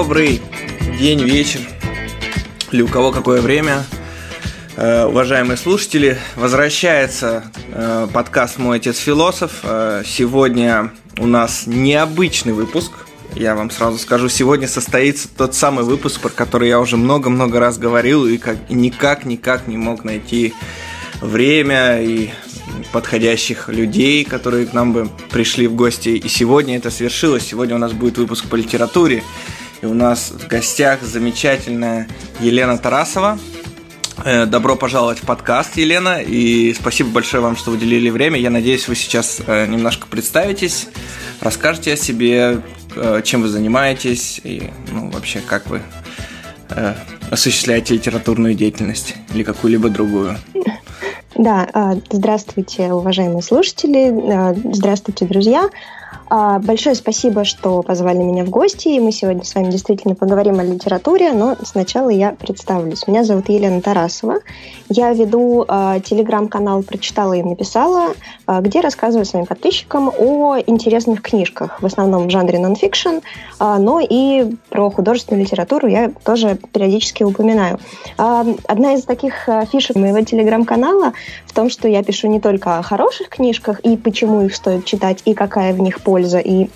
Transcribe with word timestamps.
Добрый 0.00 0.40
день, 0.96 1.24
вечер, 1.24 1.58
или 2.70 2.82
у 2.82 2.86
кого 2.86 3.10
какое 3.10 3.40
время. 3.40 3.84
Э, 4.76 5.06
уважаемые 5.06 5.56
слушатели, 5.56 6.16
возвращается 6.36 7.50
э, 7.72 8.06
подкаст 8.14 8.58
«Мой 8.58 8.76
отец 8.76 8.96
философ». 8.98 9.58
Э, 9.64 10.04
сегодня 10.06 10.92
у 11.18 11.26
нас 11.26 11.64
необычный 11.66 12.52
выпуск. 12.52 12.92
Я 13.34 13.56
вам 13.56 13.72
сразу 13.72 13.98
скажу, 13.98 14.28
сегодня 14.28 14.68
состоится 14.68 15.26
тот 15.36 15.56
самый 15.56 15.84
выпуск, 15.84 16.20
про 16.20 16.28
который 16.28 16.68
я 16.68 16.78
уже 16.78 16.96
много-много 16.96 17.58
раз 17.58 17.76
говорил 17.76 18.24
и 18.24 18.38
как, 18.38 18.70
никак-никак 18.70 19.66
не 19.66 19.78
мог 19.78 20.04
найти 20.04 20.54
время 21.20 22.00
и 22.00 22.30
подходящих 22.92 23.68
людей, 23.68 24.24
которые 24.24 24.66
к 24.66 24.72
нам 24.72 24.92
бы 24.92 25.08
пришли 25.32 25.66
в 25.66 25.74
гости. 25.74 26.10
И 26.10 26.28
сегодня 26.28 26.76
это 26.76 26.92
свершилось. 26.92 27.44
Сегодня 27.44 27.74
у 27.74 27.78
нас 27.78 27.92
будет 27.92 28.16
выпуск 28.16 28.44
по 28.48 28.54
литературе. 28.54 29.24
И 29.80 29.86
у 29.86 29.94
нас 29.94 30.30
в 30.30 30.48
гостях 30.48 31.02
замечательная 31.02 32.08
Елена 32.40 32.78
Тарасова. 32.78 33.38
Э, 34.24 34.46
добро 34.46 34.74
пожаловать 34.74 35.18
в 35.20 35.22
подкаст, 35.26 35.76
Елена, 35.76 36.20
и 36.20 36.74
спасибо 36.74 37.10
большое 37.10 37.42
вам, 37.42 37.56
что 37.56 37.70
уделили 37.70 38.10
время. 38.10 38.38
Я 38.40 38.50
надеюсь, 38.50 38.88
вы 38.88 38.96
сейчас 38.96 39.40
э, 39.46 39.66
немножко 39.66 40.08
представитесь, 40.08 40.88
расскажете 41.40 41.92
о 41.92 41.96
себе, 41.96 42.60
э, 42.96 43.22
чем 43.24 43.42
вы 43.42 43.48
занимаетесь 43.48 44.40
и 44.42 44.70
ну, 44.90 45.10
вообще 45.10 45.40
как 45.40 45.66
вы 45.68 45.82
осуществляете 47.30 47.94
литературную 47.94 48.54
деятельность 48.54 49.14
или 49.32 49.42
какую-либо 49.42 49.88
другую. 49.88 50.36
Да, 51.34 51.96
здравствуйте, 52.10 52.92
уважаемые 52.92 53.42
слушатели, 53.42 54.12
здравствуйте, 54.74 55.24
друзья. 55.24 55.70
А, 56.30 56.58
большое 56.58 56.94
спасибо, 56.94 57.44
что 57.44 57.82
позвали 57.82 58.18
меня 58.18 58.44
в 58.44 58.50
гости, 58.50 58.88
и 58.88 59.00
мы 59.00 59.12
сегодня 59.12 59.44
с 59.44 59.54
вами 59.54 59.70
действительно 59.70 60.14
поговорим 60.14 60.60
о 60.60 60.64
литературе, 60.64 61.32
но 61.32 61.56
сначала 61.62 62.10
я 62.10 62.32
представлюсь. 62.32 63.06
Меня 63.06 63.24
зовут 63.24 63.48
Елена 63.48 63.80
Тарасова. 63.80 64.40
Я 64.90 65.12
веду 65.12 65.64
э, 65.66 66.00
телеграм-канал 66.04 66.82
«Прочитала 66.82 67.32
и 67.32 67.42
написала», 67.42 68.14
э, 68.46 68.60
где 68.60 68.80
рассказываю 68.80 69.24
своим 69.24 69.46
подписчикам 69.46 70.10
о 70.18 70.56
интересных 70.66 71.22
книжках, 71.22 71.80
в 71.80 71.86
основном 71.86 72.26
в 72.26 72.30
жанре 72.30 72.58
нонфикшн, 72.58 73.08
э, 73.08 73.20
но 73.78 74.00
и 74.00 74.54
про 74.68 74.90
художественную 74.90 75.44
литературу 75.44 75.88
я 75.88 76.10
тоже 76.24 76.58
периодически 76.72 77.22
упоминаю. 77.22 77.78
Э, 78.18 78.44
одна 78.66 78.94
из 78.94 79.04
таких 79.04 79.48
фишек 79.72 79.96
моего 79.96 80.20
телеграм-канала 80.20 81.14
в 81.46 81.54
том, 81.54 81.70
что 81.70 81.88
я 81.88 82.02
пишу 82.02 82.28
не 82.28 82.40
только 82.40 82.78
о 82.78 82.82
хороших 82.82 83.30
книжках 83.30 83.80
и 83.80 83.96
почему 83.96 84.42
их 84.42 84.54
стоит 84.54 84.84
читать, 84.84 85.22
и 85.24 85.32
какая 85.32 85.72
в 85.72 85.80
них 85.80 85.97
польза, 86.04 86.18
польза 86.18 86.38
и 86.38 86.68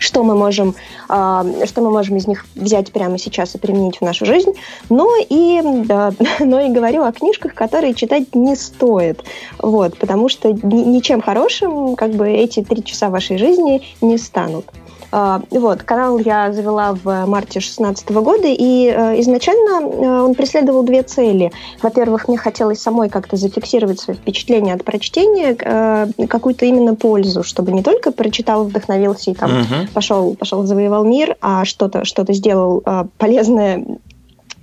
что 0.00 0.22
мы 0.22 0.36
можем, 0.36 0.76
а, 1.08 1.44
что 1.64 1.80
мы 1.80 1.90
можем 1.90 2.16
из 2.16 2.28
них 2.28 2.46
взять 2.54 2.92
прямо 2.92 3.18
сейчас 3.18 3.56
и 3.56 3.58
применить 3.58 3.96
в 3.96 4.02
нашу 4.02 4.26
жизнь, 4.26 4.52
но 4.88 5.10
и, 5.28 5.60
да, 5.84 6.12
но 6.38 6.60
и 6.60 6.68
говорю 6.70 7.02
о 7.02 7.10
книжках, 7.10 7.54
которые 7.54 7.94
читать 7.94 8.34
не 8.34 8.54
стоит, 8.54 9.24
вот, 9.58 9.98
потому 9.98 10.28
что 10.28 10.52
ничем 10.52 11.20
хорошим 11.20 11.96
как 11.96 12.12
бы 12.12 12.30
эти 12.30 12.62
три 12.62 12.84
часа 12.84 13.10
вашей 13.10 13.38
жизни 13.38 13.82
не 14.00 14.18
станут. 14.18 14.66
А, 15.10 15.40
вот, 15.50 15.82
канал 15.82 16.18
я 16.18 16.52
завела 16.52 16.92
в 16.92 17.26
марте 17.26 17.60
2016 17.60 18.10
года, 18.10 18.46
и 18.46 18.86
э, 18.86 19.20
изначально 19.20 19.80
э, 19.80 20.20
он 20.22 20.34
преследовал 20.34 20.82
две 20.82 21.02
цели. 21.02 21.50
Во-первых, 21.82 22.28
мне 22.28 22.36
хотелось 22.36 22.80
самой 22.80 23.08
как-то 23.08 23.36
зафиксировать 23.36 24.00
свои 24.00 24.16
впечатления 24.16 24.74
от 24.74 24.84
прочтения, 24.84 25.56
э, 25.58 26.26
какую-то 26.28 26.66
именно 26.66 26.94
пользу, 26.94 27.42
чтобы 27.42 27.72
не 27.72 27.82
только 27.82 28.12
прочитал, 28.12 28.64
вдохновился 28.64 29.30
и 29.30 29.34
там 29.34 29.62
угу. 29.62 29.74
пошел, 29.94 30.34
пошел 30.34 30.62
завоевал 30.64 31.04
мир, 31.04 31.36
а 31.40 31.64
что-то 31.64 32.04
что 32.04 32.24
сделал 32.32 32.82
полезное 33.16 33.98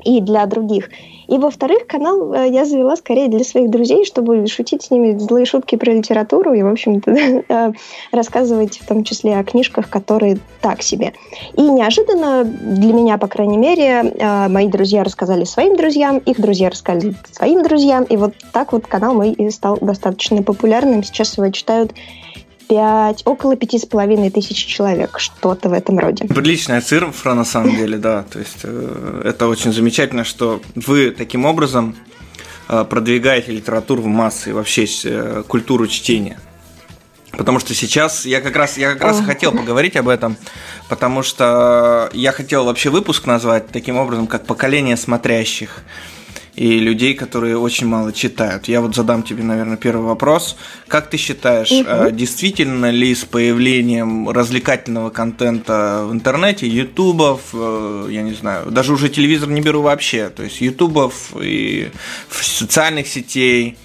и 0.06 0.22
для 0.22 0.46
других. 0.46 0.90
И, 1.28 1.38
во-вторых, 1.38 1.88
канал 1.88 2.34
э, 2.34 2.50
я 2.50 2.66
завела 2.66 2.96
скорее 2.96 3.28
для 3.28 3.44
своих 3.44 3.70
друзей, 3.70 4.06
чтобы 4.06 4.46
шутить 4.48 4.84
с 4.84 4.92
ними 4.92 5.18
злые 5.18 5.46
шутки 5.46 5.76
про 5.76 5.92
литературу 5.92 6.54
и, 6.54 6.62
в 6.62 6.68
общем-то, 6.68 7.12
э, 7.50 7.72
рассказывать 8.12 8.80
в 8.80 8.88
том 8.88 9.04
числе 9.04 9.38
о 9.38 9.44
книжках, 9.44 9.90
которые 9.90 10.38
так 10.62 10.84
себе. 10.84 11.14
И 11.56 11.62
неожиданно 11.62 12.44
для 12.44 12.94
меня, 12.94 13.18
по 13.18 13.28
крайней 13.28 13.58
мере, 13.58 14.14
э, 14.18 14.48
мои 14.48 14.68
друзья 14.68 15.04
рассказали 15.04 15.44
своим 15.44 15.76
друзьям, 15.76 16.20
их 16.20 16.40
друзья 16.40 16.70
рассказали 16.70 17.16
своим 17.32 17.64
друзьям, 17.64 18.04
и 18.04 18.16
вот 18.18 18.34
так 18.54 18.72
вот 18.72 18.86
канал 18.86 19.16
мой 19.16 19.32
и 19.32 19.50
стал 19.50 19.78
достаточно 19.82 20.44
популярным. 20.44 21.04
Сейчас 21.04 21.38
его 21.38 21.50
читают 21.50 21.94
5, 22.68 23.24
около 23.26 23.56
пяти 23.56 23.78
с 23.78 23.86
половиной 23.86 24.30
тысяч 24.30 24.66
человек, 24.66 25.20
что-то 25.20 25.70
в 25.70 25.74
этом 25.74 26.00
роде. 26.00 26.26
Приличная 26.26 26.82
цифра, 26.82 27.34
на 27.34 27.46
самом 27.46 27.76
деле, 27.78 27.98
да. 27.98 28.24
То 28.24 28.40
есть 28.40 28.60
э, 28.64 29.22
это 29.26 29.48
очень 29.48 29.74
замечательно, 29.74 30.24
что 30.24 30.62
вы 30.76 31.12
таким 31.12 31.46
образом 31.46 31.96
э, 32.70 32.86
продвигаете 32.90 33.52
литературу 33.52 34.02
в 34.02 34.08
массы 34.08 34.50
и 34.50 34.54
вообще 34.54 34.86
э, 35.06 35.44
культуру 35.48 35.88
чтения. 35.88 36.40
Потому 37.32 37.60
что 37.60 37.74
сейчас 37.74 38.26
я 38.26 38.40
как 38.42 38.56
раз 38.56 38.78
я 38.78 38.94
как 38.94 39.04
раз 39.04 39.22
хотел 39.22 39.52
поговорить 39.52 39.98
об 39.98 40.08
этом, 40.08 40.38
потому 40.88 41.22
что 41.22 42.10
я 42.14 42.32
хотел 42.32 42.64
вообще 42.64 42.90
выпуск 42.90 43.26
назвать 43.26 43.68
таким 43.68 43.98
образом, 43.98 44.28
как 44.28 44.46
поколение 44.46 44.96
смотрящих 44.96 45.84
и 46.56 46.80
людей, 46.80 47.14
которые 47.14 47.58
очень 47.58 47.88
мало 47.88 48.14
читают. 48.14 48.68
Я 48.68 48.82
вот 48.82 48.96
задам 48.96 49.24
тебе, 49.24 49.44
наверное, 49.44 49.78
первый 49.78 50.06
вопрос. 50.06 50.56
Как 50.88 51.10
ты 51.10 51.18
считаешь, 51.18 51.72
угу. 51.72 52.12
действительно 52.12 52.90
ли 52.90 53.14
с 53.14 53.26
появлением 53.26 54.30
развлекательного 54.30 55.10
контента 55.10 56.06
в 56.08 56.14
интернете, 56.14 56.68
ютубов, 56.68 57.42
э, 57.54 58.08
я 58.12 58.22
не 58.22 58.34
знаю, 58.34 58.72
даже 58.72 58.94
уже 58.94 59.10
телевизор 59.10 59.50
не 59.50 59.62
беру 59.62 59.82
вообще, 59.82 60.30
то 60.30 60.44
есть 60.44 60.62
ютубов 60.62 61.34
и 61.42 61.92
социальных 62.32 63.08
сетей, 63.08 63.78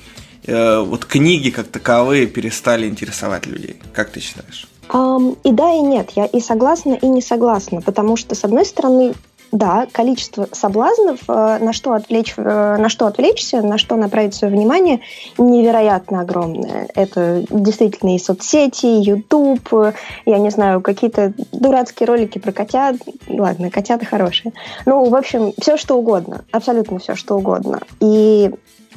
э, 0.47 0.81
вот 0.81 1.05
книги 1.05 1.51
как 1.51 1.69
таковые 1.69 2.27
перестали 2.27 2.87
интересовать 2.87 3.47
людей? 3.47 3.77
Как 3.93 4.11
ты 4.11 4.21
считаешь? 4.21 4.67
Um, 4.93 5.39
и 5.45 5.53
да, 5.53 5.73
и 5.73 5.81
нет. 5.81 6.11
Я 6.17 6.27
и 6.27 6.41
согласна, 6.41 6.95
и 6.95 7.07
не 7.07 7.23
согласна. 7.23 7.81
Потому 7.81 8.17
что, 8.17 8.35
с 8.35 8.45
одной 8.45 8.65
стороны, 8.65 9.15
да, 9.53 9.87
количество 9.91 10.49
соблазнов, 10.53 11.21
э, 11.29 11.59
на 11.61 11.73
что, 11.73 11.93
отвлечь, 11.93 12.35
э, 12.37 12.77
на 12.79 12.89
что 12.89 13.07
отвлечься, 13.07 13.63
на 13.63 13.79
что 13.79 13.97
направить 13.97 14.35
свое 14.35 14.55
внимание, 14.55 15.01
невероятно 15.39 16.21
огромное. 16.21 16.89
Это 16.95 17.45
действительно 17.51 18.15
и 18.15 18.19
соцсети, 18.19 18.87
YouTube, 18.87 19.95
я 20.27 20.39
не 20.39 20.51
знаю, 20.51 20.81
какие-то 20.81 21.33
дурацкие 21.53 22.07
ролики 22.07 22.39
про 22.39 22.53
котят. 22.53 22.97
Ладно, 23.29 23.71
котята 23.71 24.05
хорошие. 24.05 24.53
Ну, 24.87 25.09
в 25.09 25.15
общем, 25.15 25.53
все 25.61 25.77
что 25.77 25.99
угодно, 25.99 26.45
абсолютно 26.53 26.99
все 26.99 27.15
что 27.15 27.37
угодно. 27.37 27.81
И 28.01 28.51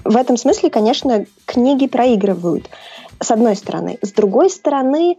в 0.04 0.18
этом 0.18 0.38
смысле, 0.38 0.70
конечно, 0.70 1.26
книги 1.46 1.88
проигрывают, 1.88 2.70
с 3.20 3.32
одной 3.32 3.56
стороны. 3.56 3.98
С 4.02 4.12
другой 4.12 4.50
стороны, 4.50 5.18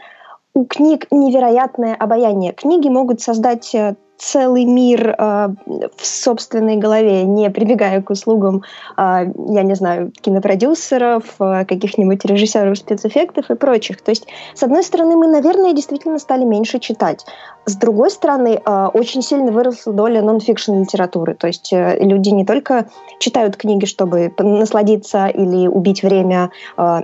у 0.55 0.65
книг 0.67 1.07
невероятное 1.11 1.95
обаяние. 1.95 2.53
Книги 2.53 2.89
могут 2.89 3.21
создать 3.21 3.75
э, 3.75 3.97
целый 4.17 4.65
мир 4.65 5.15
э, 5.19 5.49
в 5.97 6.07
собственной 6.07 6.77
голове, 6.77 7.25
не 7.25 7.51
прибегая 7.51 8.01
к 8.03 8.11
услугам, 8.11 8.63
э, 8.97 9.27
я 9.49 9.63
не 9.63 9.75
знаю, 9.75 10.13
кинопродюсеров, 10.21 11.25
э, 11.41 11.65
каких-нибудь 11.65 12.25
режиссеров 12.25 12.79
спецэффектов 12.79 13.51
и 13.51 13.55
прочих. 13.55 14.01
То 14.03 14.11
есть, 14.11 14.27
с 14.55 14.63
одной 14.63 14.83
стороны, 14.83 15.17
мы, 15.17 15.27
наверное, 15.27 15.73
действительно 15.73 16.19
стали 16.19 16.45
меньше 16.45 16.79
читать. 16.79 17.25
С 17.67 17.77
другой 17.77 18.11
стороны, 18.11 18.61
э, 18.65 18.87
очень 18.93 19.23
сильно 19.23 19.51
выросла 19.51 19.93
доля 19.93 20.23
нон-фикшн 20.23 20.81
литературы. 20.81 21.35
То 21.35 21.47
есть 21.47 21.73
э, 21.73 21.99
люди 22.01 22.29
не 22.29 22.45
только 22.45 22.89
читают 23.19 23.57
книги, 23.57 23.87
чтобы 23.87 24.33
насладиться 24.39 25.27
или 25.29 25.67
убить 25.67 26.03
время, 26.03 26.51
э, 26.77 27.03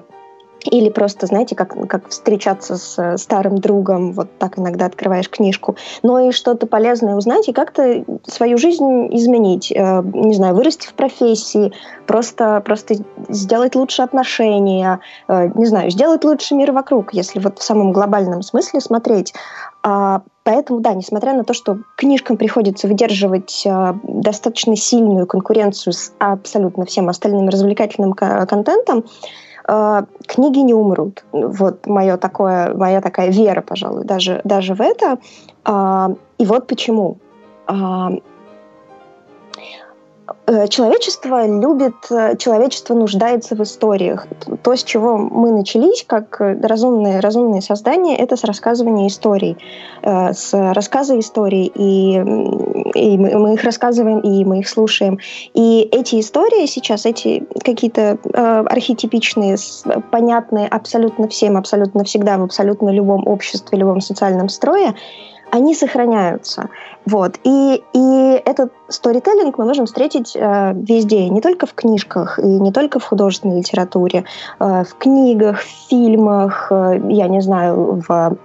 или 0.65 0.91
просто, 0.91 1.27
знаете, 1.27 1.55
как, 1.55 1.75
как 1.89 2.09
встречаться 2.09 2.77
с 2.77 3.17
старым 3.17 3.59
другом, 3.59 4.13
вот 4.13 4.29
так 4.39 4.59
иногда 4.59 4.87
открываешь 4.87 5.29
книжку, 5.29 5.77
но 6.03 6.19
и 6.21 6.33
что-то 6.33 6.67
полезное 6.67 7.15
узнать 7.17 7.49
и 7.49 7.53
как-то 7.53 8.05
свою 8.27 8.59
жизнь 8.59 9.09
изменить, 9.17 9.73
э, 9.73 10.03
не 10.15 10.35
знаю, 10.35 10.55
вырасти 10.55 10.87
в 10.87 10.95
профессии, 10.95 11.73
просто, 12.07 12.61
просто 12.65 12.97
сделать 13.29 13.75
лучше 13.75 14.03
отношения, 14.03 15.01
э, 15.29 15.51
не 15.55 15.67
знаю, 15.67 15.91
сделать 15.91 16.25
лучше 16.25 16.55
мир 16.55 16.73
вокруг, 16.73 17.15
если 17.15 17.39
вот 17.41 17.59
в 17.59 17.63
самом 17.63 17.93
глобальном 17.93 18.43
смысле 18.43 18.81
смотреть. 18.81 19.33
А, 19.83 20.23
поэтому, 20.45 20.81
да, 20.81 20.93
несмотря 20.93 21.33
на 21.33 21.45
то, 21.45 21.55
что 21.55 21.79
книжкам 21.97 22.37
приходится 22.37 22.87
выдерживать 22.87 23.63
э, 23.65 23.95
достаточно 24.03 24.77
сильную 24.77 25.27
конкуренцию 25.27 25.95
с 25.95 26.13
абсолютно 26.19 26.85
всем 26.85 27.09
остальным 27.09 27.49
развлекательным 27.49 28.13
контентом, 28.13 28.99
э, 28.99 29.03
книги 30.27 30.59
не 30.59 30.75
умрут. 30.75 31.25
Вот 31.33 31.87
мое 31.87 32.17
такое, 32.17 32.75
моя 32.75 33.01
такая 33.01 33.31
вера, 33.31 33.61
пожалуй, 33.63 34.05
даже, 34.05 34.41
даже 34.45 34.75
в 34.75 34.81
это. 34.81 35.19
Э, 35.67 36.09
и 36.39 36.47
вот 36.47 36.67
почему. 36.67 37.19
Э, 40.47 40.51
Э, 40.51 40.69
человечество 40.69 41.47
любит, 41.47 41.95
э, 42.11 42.37
человечество 42.37 42.95
нуждается 42.95 43.55
в 43.55 43.63
историях. 43.63 44.27
То, 44.63 44.75
с 44.75 44.83
чего 44.83 45.17
мы 45.17 45.53
начались, 45.53 46.05
как 46.05 46.41
разумные, 46.41 47.21
разумные 47.21 47.63
создания, 47.63 48.17
это 48.17 48.37
с 48.37 48.43
рассказывания 48.43 49.07
историй, 49.07 49.57
э, 50.03 50.33
с 50.33 50.53
рассказа 50.53 51.19
историй, 51.19 51.71
и, 51.73 52.17
и 52.99 53.19
мы 53.19 53.55
их 53.55 53.63
рассказываем, 53.63 54.21
и 54.21 54.45
мы 54.45 54.59
их 54.61 54.69
слушаем. 54.69 55.19
И 55.55 55.89
эти 55.93 56.19
истории 56.19 56.67
сейчас, 56.67 57.07
эти 57.07 57.45
какие-то 57.65 58.19
архетипичные, 58.35 59.57
понятные 60.11 60.67
абсолютно 60.67 61.29
всем, 61.29 61.57
абсолютно 61.57 62.03
всегда, 62.05 62.39
в 62.39 62.43
абсолютно 62.43 62.91
любом 62.91 63.27
обществе, 63.29 63.79
любом 63.79 64.01
социальном 64.01 64.49
строе, 64.49 64.95
они 65.51 65.75
сохраняются. 65.75 66.69
Вот. 67.07 67.39
И, 67.45 67.83
и 67.93 68.43
этот 68.45 68.73
сторителлинг 68.89 69.59
мы 69.59 69.65
можем 69.65 69.87
встретить 69.87 70.37
э, 70.37 70.73
везде, 70.75 71.29
не 71.29 71.41
только 71.41 71.67
в 71.67 71.75
книжках 71.75 72.39
и 72.39 72.47
не 72.47 72.73
только 72.73 72.99
в 72.99 73.05
художественной 73.05 73.59
литературе, 73.59 74.25
э, 74.59 74.85
в 74.85 74.95
книгах, 74.97 75.61
в 75.61 75.89
фильмах, 75.89 76.69
э, 76.71 77.01
я 77.09 77.29
не 77.29 77.41
знаю, 77.41 78.03
в, 78.07 78.37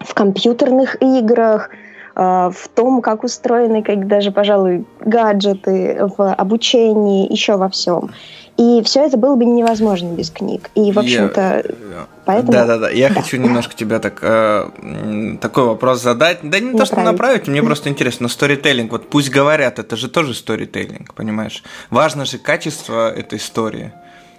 в 0.00 0.14
компьютерных 0.14 1.02
играх, 1.02 1.70
э, 2.14 2.20
в 2.20 2.68
том, 2.74 3.02
как 3.02 3.24
устроены, 3.24 3.82
как 3.82 4.06
даже, 4.06 4.30
пожалуй, 4.30 4.86
гаджеты, 5.00 6.08
в 6.16 6.32
обучении, 6.34 7.30
еще 7.30 7.56
во 7.56 7.68
всем. 7.68 8.10
И 8.58 8.82
все 8.82 9.06
это 9.06 9.16
было 9.16 9.36
бы 9.36 9.44
невозможно 9.44 10.08
без 10.08 10.30
книг. 10.30 10.70
И, 10.74 10.90
в 10.90 10.98
общем-то, 10.98 11.64
я... 11.64 12.06
поэтому... 12.24 12.52
Да-да-да, 12.52 12.90
я 12.90 13.08
да. 13.08 13.14
хочу 13.14 13.36
немножко 13.36 13.72
тебя 13.72 14.00
так, 14.00 14.18
э, 14.20 15.36
такой 15.40 15.64
вопрос 15.64 16.02
задать. 16.02 16.40
Да 16.42 16.58
не 16.58 16.72
направить. 16.72 16.78
то, 16.78 16.86
что 16.86 17.04
направить, 17.04 17.46
мне 17.46 17.62
просто 17.62 17.88
интересно, 17.88 18.24
но 18.24 18.28
сторителлинг, 18.28 18.90
вот 18.90 19.08
пусть 19.10 19.30
говорят, 19.30 19.78
это 19.78 19.96
же 19.96 20.08
тоже 20.08 20.34
сторителлинг, 20.34 21.14
понимаешь? 21.14 21.62
Важно 21.90 22.24
же 22.24 22.38
качество 22.38 23.14
этой 23.14 23.38
истории. 23.38 23.92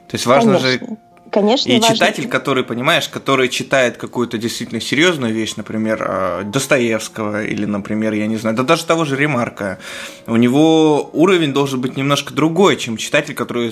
То 0.10 0.16
есть 0.16 0.26
важно 0.26 0.60
Конечно. 0.60 0.70
же 0.70 0.98
Конечно, 1.32 1.70
и 1.70 1.80
важно. 1.80 1.96
читатель, 1.96 2.28
который, 2.28 2.64
понимаешь, 2.64 3.08
который 3.08 3.50
читает 3.50 3.98
какую-то 3.98 4.38
действительно 4.38 4.82
серьезную 4.82 5.34
вещь, 5.34 5.56
например, 5.56 6.06
а, 6.08 6.44
Достоевского 6.44 7.44
или, 7.44 7.66
например, 7.66 8.14
я 8.14 8.28
не 8.28 8.38
знаю, 8.38 8.56
да 8.56 8.64
даже 8.64 8.86
того 8.86 9.06
же 9.06 9.16
Ремарка, 9.16 9.80
у 10.28 10.36
него 10.36 11.10
уровень 11.14 11.54
должен 11.54 11.82
быть 11.82 11.98
немножко 11.98 12.34
другой, 12.34 12.78
чем 12.78 12.98
читатель, 12.98 13.36
который, 13.36 13.72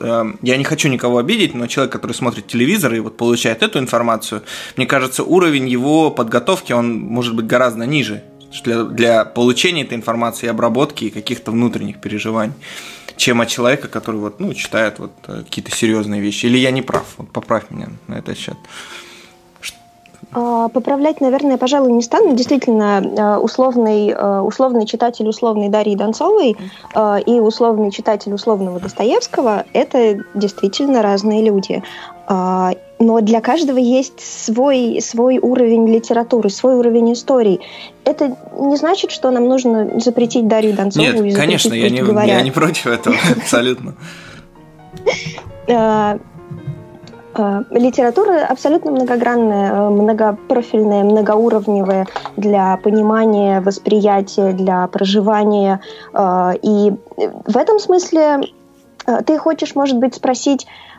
а, 0.00 0.34
я 0.42 0.56
не 0.56 0.64
хочу 0.64 0.88
никого 0.88 1.18
обидеть, 1.18 1.54
но 1.54 1.66
человек, 1.66 1.92
который 1.92 2.12
смотрит 2.12 2.46
телевизор 2.46 2.94
и 2.94 3.00
вот 3.00 3.16
получает 3.16 3.62
эту 3.62 3.78
информацию, 3.78 4.42
мне 4.76 4.86
кажется, 4.86 5.24
уровень 5.24 5.68
его 5.68 6.10
подготовки, 6.10 6.72
он 6.72 6.98
может 6.98 7.34
быть 7.34 7.46
гораздо 7.46 7.84
ниже 7.84 8.22
для, 8.64 8.84
для 8.84 9.24
получения 9.24 9.82
этой 9.82 9.94
информации, 9.94 10.48
обработки 10.48 11.04
и 11.04 11.10
каких-то 11.10 11.50
внутренних 11.50 12.00
переживаний 12.00 12.54
чем 13.16 13.40
от 13.40 13.48
человека, 13.48 13.88
который 13.88 14.20
вот, 14.20 14.40
ну, 14.40 14.54
читает 14.54 14.98
вот 14.98 15.12
э, 15.28 15.42
какие-то 15.42 15.70
серьезные 15.70 16.20
вещи. 16.20 16.46
Или 16.46 16.58
я 16.58 16.70
не 16.70 16.82
прав? 16.82 17.04
Вот 17.18 17.30
поправь 17.30 17.64
меня 17.70 17.88
на 18.08 18.14
этот 18.14 18.36
счет. 18.36 18.56
А, 20.32 20.68
поправлять, 20.68 21.20
наверное, 21.20 21.58
пожалуй, 21.58 21.92
не 21.92 22.02
стану. 22.02 22.34
Действительно, 22.34 23.02
э, 23.02 23.36
условный, 23.38 24.08
э, 24.08 24.40
условный 24.40 24.86
читатель 24.86 25.28
условной 25.28 25.68
Дарьи 25.68 25.94
Донцовой 25.94 26.56
и 27.26 27.40
условный 27.40 27.90
читатель 27.90 28.32
условного 28.32 28.80
Достоевского– 28.80 29.64
это 29.72 30.24
действительно 30.34 31.02
разные 31.02 31.42
люди. 31.42 31.82
Но 33.02 33.20
для 33.20 33.40
каждого 33.40 33.78
есть 33.78 34.20
свой, 34.20 35.00
свой 35.02 35.38
уровень 35.38 35.92
литературы, 35.92 36.50
свой 36.50 36.76
уровень 36.76 37.12
историй. 37.14 37.60
Это 38.04 38.36
не 38.56 38.76
значит, 38.76 39.10
что 39.10 39.32
нам 39.32 39.48
нужно 39.48 39.98
запретить 39.98 40.46
Дарью 40.46 40.74
Донцову 40.74 41.04
Нет, 41.04 41.20
и 41.20 41.32
конечно, 41.32 41.74
я 41.74 41.90
не, 41.90 41.98
я 42.28 42.42
не 42.42 42.52
против 42.52 42.86
этого, 42.86 43.16
абсолютно. 43.36 43.94
А, 45.68 46.18
а, 47.34 47.64
литература 47.70 48.46
абсолютно 48.48 48.92
многогранная, 48.92 49.90
многопрофильная, 49.90 51.02
многоуровневая 51.02 52.06
для 52.36 52.76
понимания, 52.76 53.60
восприятия, 53.62 54.52
для 54.52 54.86
проживания. 54.86 55.80
И 56.62 56.92
в 57.16 57.56
этом 57.56 57.80
смысле 57.80 58.42
ты 59.26 59.38
хочешь, 59.38 59.74
может 59.74 59.98
быть, 59.98 60.14
спросить, 60.14 60.68
Э, 60.68 60.91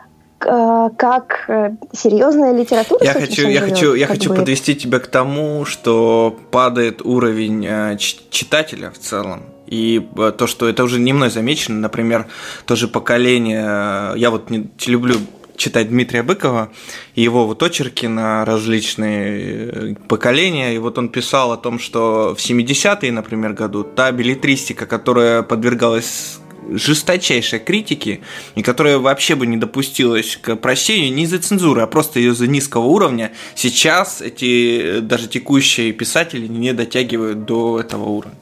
как 0.44 1.44
э, 1.48 1.70
серьезная 1.92 2.52
литература. 2.52 3.04
Я 3.04 3.14
хочу, 3.14 3.48
я 3.48 3.60
хочу, 3.60 3.94
я 3.94 4.06
хочу 4.06 4.30
бы... 4.30 4.36
подвести 4.36 4.74
тебя 4.74 4.98
к 4.98 5.06
тому, 5.06 5.64
что 5.64 6.36
падает 6.50 7.02
уровень 7.02 7.66
э, 7.66 7.96
читателя 7.98 8.90
в 8.90 8.98
целом. 8.98 9.42
И 9.66 10.06
то, 10.36 10.46
что 10.46 10.68
это 10.68 10.84
уже 10.84 11.00
не 11.00 11.12
мной 11.12 11.30
замечено, 11.30 11.80
например, 11.80 12.26
тоже 12.66 12.86
поколение, 12.86 14.12
я 14.16 14.30
вот 14.30 14.50
не 14.50 14.68
люблю 14.86 15.16
читать 15.56 15.88
Дмитрия 15.88 16.22
Быкова, 16.22 16.70
его 17.14 17.46
вот 17.46 17.62
очерки 17.62 18.06
на 18.06 18.44
различные 18.44 19.96
поколения, 20.08 20.74
и 20.74 20.78
вот 20.78 20.98
он 20.98 21.08
писал 21.08 21.52
о 21.52 21.56
том, 21.56 21.78
что 21.78 22.34
в 22.36 22.40
70-е, 22.40 23.12
например, 23.12 23.52
году 23.52 23.84
та 23.84 24.12
билетристика, 24.12 24.86
которая 24.86 25.42
подвергалась 25.42 26.38
жесточайшей 26.70 27.58
критики, 27.58 28.20
и 28.54 28.62
которая 28.62 28.98
вообще 28.98 29.34
бы 29.34 29.46
не 29.46 29.56
допустилась 29.56 30.38
к 30.40 30.56
прощению 30.56 31.12
не 31.12 31.24
из-за 31.24 31.38
цензуры, 31.38 31.82
а 31.82 31.86
просто 31.86 32.20
из-за 32.20 32.46
низкого 32.46 32.86
уровня, 32.86 33.32
сейчас 33.54 34.20
эти 34.20 35.00
даже 35.00 35.28
текущие 35.28 35.92
писатели 35.92 36.46
не 36.46 36.72
дотягивают 36.72 37.44
до 37.44 37.80
этого 37.80 38.04
уровня. 38.04 38.38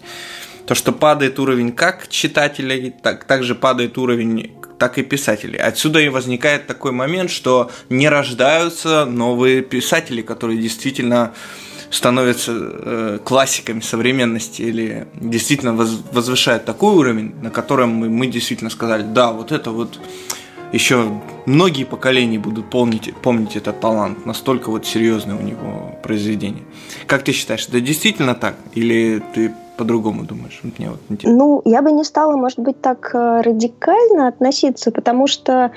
То, 0.66 0.74
что 0.74 0.92
падает 0.92 1.38
уровень 1.38 1.72
как 1.72 2.08
читателей, 2.08 2.94
так 3.02 3.24
также 3.24 3.54
падает 3.54 3.98
уровень 3.98 4.52
так 4.78 4.98
и 4.98 5.02
писателей. 5.02 5.58
Отсюда 5.58 6.00
и 6.00 6.08
возникает 6.08 6.66
такой 6.66 6.92
момент, 6.92 7.30
что 7.30 7.70
не 7.88 8.08
рождаются 8.08 9.04
новые 9.04 9.62
писатели, 9.62 10.22
которые 10.22 10.60
действительно 10.60 11.34
становятся 11.92 12.52
э, 12.54 13.18
классиками 13.22 13.80
современности 13.80 14.62
или 14.62 15.06
действительно 15.14 15.74
возвышают 15.74 16.64
такой 16.64 16.94
уровень, 16.94 17.34
на 17.42 17.50
котором 17.50 17.90
мы, 17.90 18.08
мы 18.08 18.26
действительно 18.26 18.70
сказали, 18.70 19.02
да, 19.02 19.32
вот 19.32 19.52
это 19.52 19.70
вот 19.70 20.00
еще 20.72 21.20
многие 21.44 21.84
поколения 21.84 22.38
будут 22.38 22.70
помнить, 22.70 23.14
помнить 23.22 23.56
этот 23.56 23.80
талант, 23.80 24.24
настолько 24.24 24.70
вот 24.70 24.86
серьезное 24.86 25.36
у 25.36 25.42
него 25.42 25.94
произведение. 26.02 26.64
Как 27.06 27.24
ты 27.24 27.32
считаешь, 27.32 27.68
это 27.68 27.78
действительно 27.80 28.34
так? 28.34 28.54
Или 28.74 29.22
ты 29.34 29.52
по-другому 29.76 30.24
думаешь? 30.24 30.60
Мне 30.62 30.88
вот 30.88 31.00
интересно. 31.10 31.38
Ну, 31.38 31.62
я 31.66 31.82
бы 31.82 31.92
не 31.92 32.04
стала, 32.04 32.36
может 32.36 32.58
быть, 32.58 32.80
так 32.80 33.10
э, 33.14 33.42
радикально 33.42 34.28
относиться, 34.28 34.90
потому 34.90 35.26
что 35.26 35.72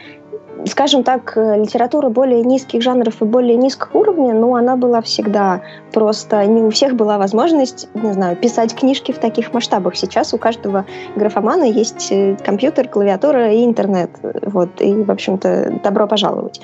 скажем 0.67 1.03
так, 1.03 1.37
э, 1.37 1.57
литература 1.57 2.09
более 2.09 2.41
низких 2.41 2.81
жанров 2.81 3.21
и 3.21 3.25
более 3.25 3.55
низкого 3.55 3.99
уровня, 3.99 4.33
ну, 4.33 4.55
она 4.55 4.75
была 4.75 5.01
всегда. 5.01 5.61
Просто 5.91 6.45
не 6.45 6.61
у 6.61 6.69
всех 6.69 6.95
была 6.95 7.17
возможность, 7.17 7.87
не 7.93 8.13
знаю, 8.13 8.35
писать 8.35 8.75
книжки 8.75 9.11
в 9.11 9.19
таких 9.19 9.53
масштабах. 9.53 9.95
Сейчас 9.95 10.33
у 10.33 10.37
каждого 10.37 10.85
графомана 11.15 11.63
есть 11.63 12.11
э, 12.11 12.37
компьютер, 12.43 12.87
клавиатура 12.87 13.51
и 13.51 13.65
интернет. 13.65 14.11
Вот, 14.41 14.81
и, 14.81 14.93
в 14.93 15.11
общем-то, 15.11 15.79
добро 15.83 16.07
пожаловать. 16.07 16.61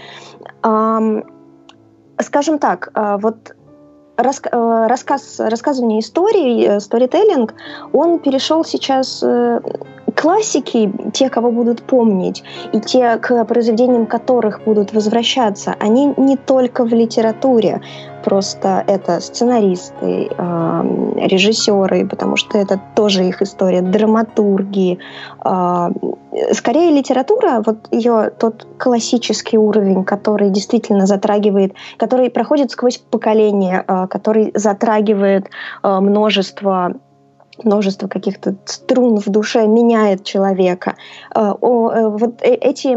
Скажем 2.20 2.60
так, 2.60 2.92
а, 2.94 3.18
вот 3.18 3.56
рассказ, 4.16 5.40
рассказывание 5.40 6.02
истории, 6.02 6.80
сторителлинг, 6.80 7.56
он 7.94 8.20
перешел 8.20 8.64
сейчас 8.64 9.24
классики, 10.16 10.92
те, 11.14 11.30
кого 11.30 11.52
будут 11.52 11.84
помнить, 11.84 12.44
и 12.74 12.80
те, 12.80 13.18
к 13.18 13.46
произведениям 13.46 14.06
которых 14.06 14.64
будут 14.64 14.94
возвращаться, 14.94 15.76
они 15.80 16.14
не 16.18 16.38
только 16.38 16.86
в 16.86 16.94
литературе, 16.94 17.82
просто 18.24 18.84
это 18.88 19.20
сценаристы, 19.20 20.30
э, 20.30 20.84
режиссеры, 21.28 22.08
потому 22.08 22.38
что 22.38 22.58
это 22.58 22.80
тоже 22.96 23.26
их 23.26 23.42
история, 23.42 23.82
драматурги. 23.82 25.00
Э, 25.44 25.90
скорее 26.54 26.92
литература, 26.92 27.62
вот 27.66 27.88
ее 27.92 28.32
тот 28.38 28.68
классический 28.78 29.58
уровень, 29.58 30.04
который 30.04 30.50
действительно 30.50 31.06
затрагивает, 31.06 31.74
который 31.98 32.30
проходит 32.30 32.72
сквозь 32.72 32.98
поколения, 32.98 33.84
э, 33.88 34.08
который 34.08 34.52
затрагивает 34.56 35.50
множество 35.84 36.94
множество 37.64 38.08
каких-то 38.08 38.56
струн 38.66 39.20
в 39.20 39.28
душе 39.28 39.68
меняет 39.68 40.24
человека. 40.24 40.96
Э, 41.36 41.54
э, 41.62 42.08
вот 42.08 42.42
э, 42.42 42.54
эти, 42.54 42.96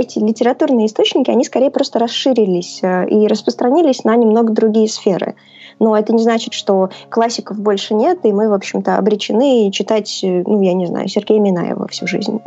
эти 0.00 0.18
литературные 0.18 0.86
источники, 0.86 1.30
они 1.30 1.44
скорее 1.44 1.70
просто 1.70 1.98
расширились 1.98 2.80
и 2.82 3.26
распространились 3.26 4.04
на 4.04 4.16
немного 4.16 4.52
другие 4.52 4.88
сферы. 4.88 5.34
Но 5.78 5.96
это 5.96 6.12
не 6.12 6.22
значит, 6.22 6.52
что 6.52 6.90
классиков 7.08 7.58
больше 7.58 7.94
нет, 7.94 8.18
и 8.24 8.32
мы, 8.32 8.50
в 8.50 8.52
общем-то, 8.52 8.98
обречены 8.98 9.70
читать, 9.72 10.20
ну, 10.22 10.60
я 10.60 10.74
не 10.74 10.84
знаю, 10.84 11.08
Сергея 11.08 11.40
Минаева 11.40 11.88
всю 11.88 12.06
жизнь. 12.06 12.38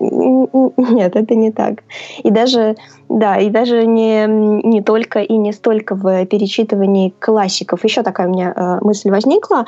Нет, 0.77 1.15
это 1.15 1.33
не 1.33 1.51
так. 1.51 1.83
И 2.21 2.29
даже, 2.29 2.75
да, 3.09 3.37
и 3.37 3.49
даже 3.49 3.87
не, 3.87 4.27
не 4.27 4.83
только 4.83 5.19
и 5.19 5.35
не 5.35 5.51
столько 5.51 5.95
в 5.95 6.25
перечитывании 6.27 7.11
классиков. 7.17 7.83
Еще 7.83 8.03
такая 8.03 8.27
у 8.27 8.31
меня 8.31 8.79
мысль 8.81 9.09
возникла. 9.09 9.65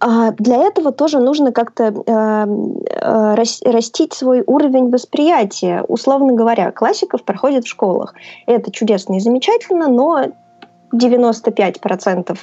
А 0.00 0.32
для 0.32 0.56
этого 0.56 0.92
тоже 0.92 1.18
нужно 1.18 1.52
как-то 1.52 1.84
э, 1.84 2.46
э, 3.00 3.34
растить 3.70 4.12
свой 4.12 4.42
уровень 4.46 4.90
восприятия. 4.90 5.84
Условно 5.88 6.34
говоря, 6.34 6.72
классиков 6.72 7.22
проходят 7.24 7.64
в 7.64 7.68
школах. 7.68 8.14
Это 8.46 8.70
чудесно 8.70 9.14
и 9.14 9.20
замечательно, 9.20 9.88
но 9.88 10.26
95% 10.92 12.36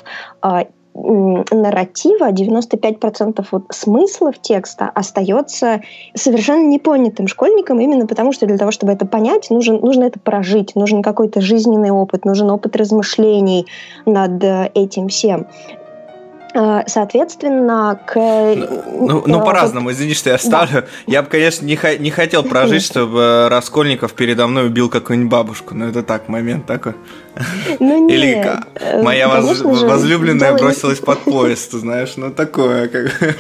нарратива, 0.93 2.31
95% 2.31 3.45
вот 3.51 3.63
смыслов 3.69 4.39
текста 4.41 4.89
остается 4.93 5.81
совершенно 6.13 6.67
непонятым 6.67 7.27
школьникам, 7.27 7.79
именно 7.79 8.07
потому 8.07 8.33
что 8.33 8.45
для 8.45 8.57
того, 8.57 8.71
чтобы 8.71 8.91
это 8.91 9.05
понять, 9.05 9.49
нужен, 9.49 9.79
нужно 9.79 10.03
это 10.03 10.19
прожить, 10.19 10.75
нужен 10.75 11.01
какой-то 11.01 11.39
жизненный 11.39 11.91
опыт, 11.91 12.25
нужен 12.25 12.49
опыт 12.51 12.75
размышлений 12.75 13.67
над 14.05 14.43
э, 14.43 14.71
этим 14.73 15.07
всем. 15.07 15.47
Э, 16.53 16.81
соответственно, 16.87 17.99
к... 18.05 18.15
Ну, 18.15 19.07
ну, 19.07 19.23
ну 19.25 19.45
по-разному, 19.45 19.91
извини, 19.91 20.13
что 20.13 20.29
я 20.29 20.37
ставлю. 20.37 20.81
Да. 20.81 20.87
Я 21.07 21.21
бы, 21.21 21.29
конечно, 21.29 21.65
не, 21.65 21.77
не 21.99 22.11
хотел 22.11 22.43
прожить, 22.43 22.83
чтобы 22.83 23.47
Раскольников 23.49 24.13
передо 24.13 24.47
мной 24.47 24.67
убил 24.67 24.89
какую-нибудь 24.89 25.31
бабушку. 25.31 25.75
Но 25.75 25.87
это 25.87 26.03
так, 26.03 26.27
момент 26.27 26.65
такой. 26.65 26.93
Ну, 27.79 28.07
нет. 28.07 28.17
Или 28.17 28.45
э, 28.75 29.01
моя 29.01 29.29
воз... 29.41 29.61
возлюбленная 29.61 30.53
бросилась 30.53 30.99
под 30.99 31.19
поезд, 31.19 31.71
знаешь, 31.71 32.13
ну 32.17 32.31
такое. 32.31 32.87
Как... 32.87 33.35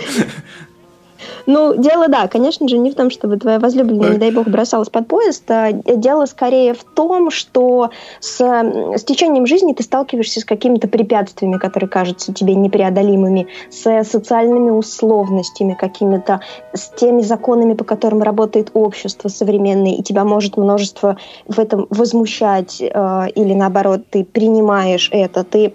Ну, 1.45 1.75
дело, 1.75 2.07
да, 2.07 2.27
конечно 2.27 2.67
же, 2.67 2.77
не 2.77 2.91
в 2.91 2.95
том, 2.95 3.09
чтобы 3.09 3.37
твоя 3.37 3.59
возлюбленная, 3.59 4.11
не 4.11 4.17
дай 4.17 4.31
бог, 4.31 4.47
бросалась 4.47 4.89
под 4.89 5.07
поезд. 5.07 5.49
А 5.49 5.71
дело 5.71 6.25
скорее 6.25 6.73
в 6.73 6.83
том, 6.83 7.31
что 7.31 7.91
с, 8.19 8.39
с 8.39 9.03
течением 9.03 9.45
жизни 9.45 9.73
ты 9.73 9.83
сталкиваешься 9.83 10.41
с 10.41 10.45
какими-то 10.45 10.87
препятствиями, 10.87 11.57
которые 11.57 11.89
кажутся 11.89 12.33
тебе 12.33 12.55
непреодолимыми, 12.55 13.47
с 13.69 14.03
социальными 14.03 14.71
условностями 14.71 15.73
какими-то, 15.73 16.41
с 16.73 16.89
теми 16.89 17.21
законами, 17.21 17.73
по 17.73 17.83
которым 17.83 18.21
работает 18.21 18.71
общество 18.73 19.29
современное, 19.29 19.95
и 19.95 20.03
тебя 20.03 20.23
может 20.23 20.57
множество 20.57 21.17
в 21.47 21.59
этом 21.59 21.87
возмущать, 21.89 22.81
э, 22.81 23.27
или 23.35 23.53
наоборот, 23.53 24.01
ты 24.09 24.23
принимаешь 24.23 25.09
это, 25.11 25.43
ты 25.43 25.73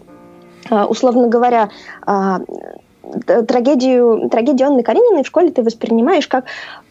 э, 0.70 0.84
условно 0.84 1.28
говоря, 1.28 1.70
э, 2.06 2.38
трагедию, 3.46 4.28
трагедию 4.30 4.68
Анны 4.68 4.82
Карениной 4.82 5.22
в 5.22 5.26
школе 5.26 5.50
ты 5.50 5.62
воспринимаешь 5.62 6.26
как 6.28 6.44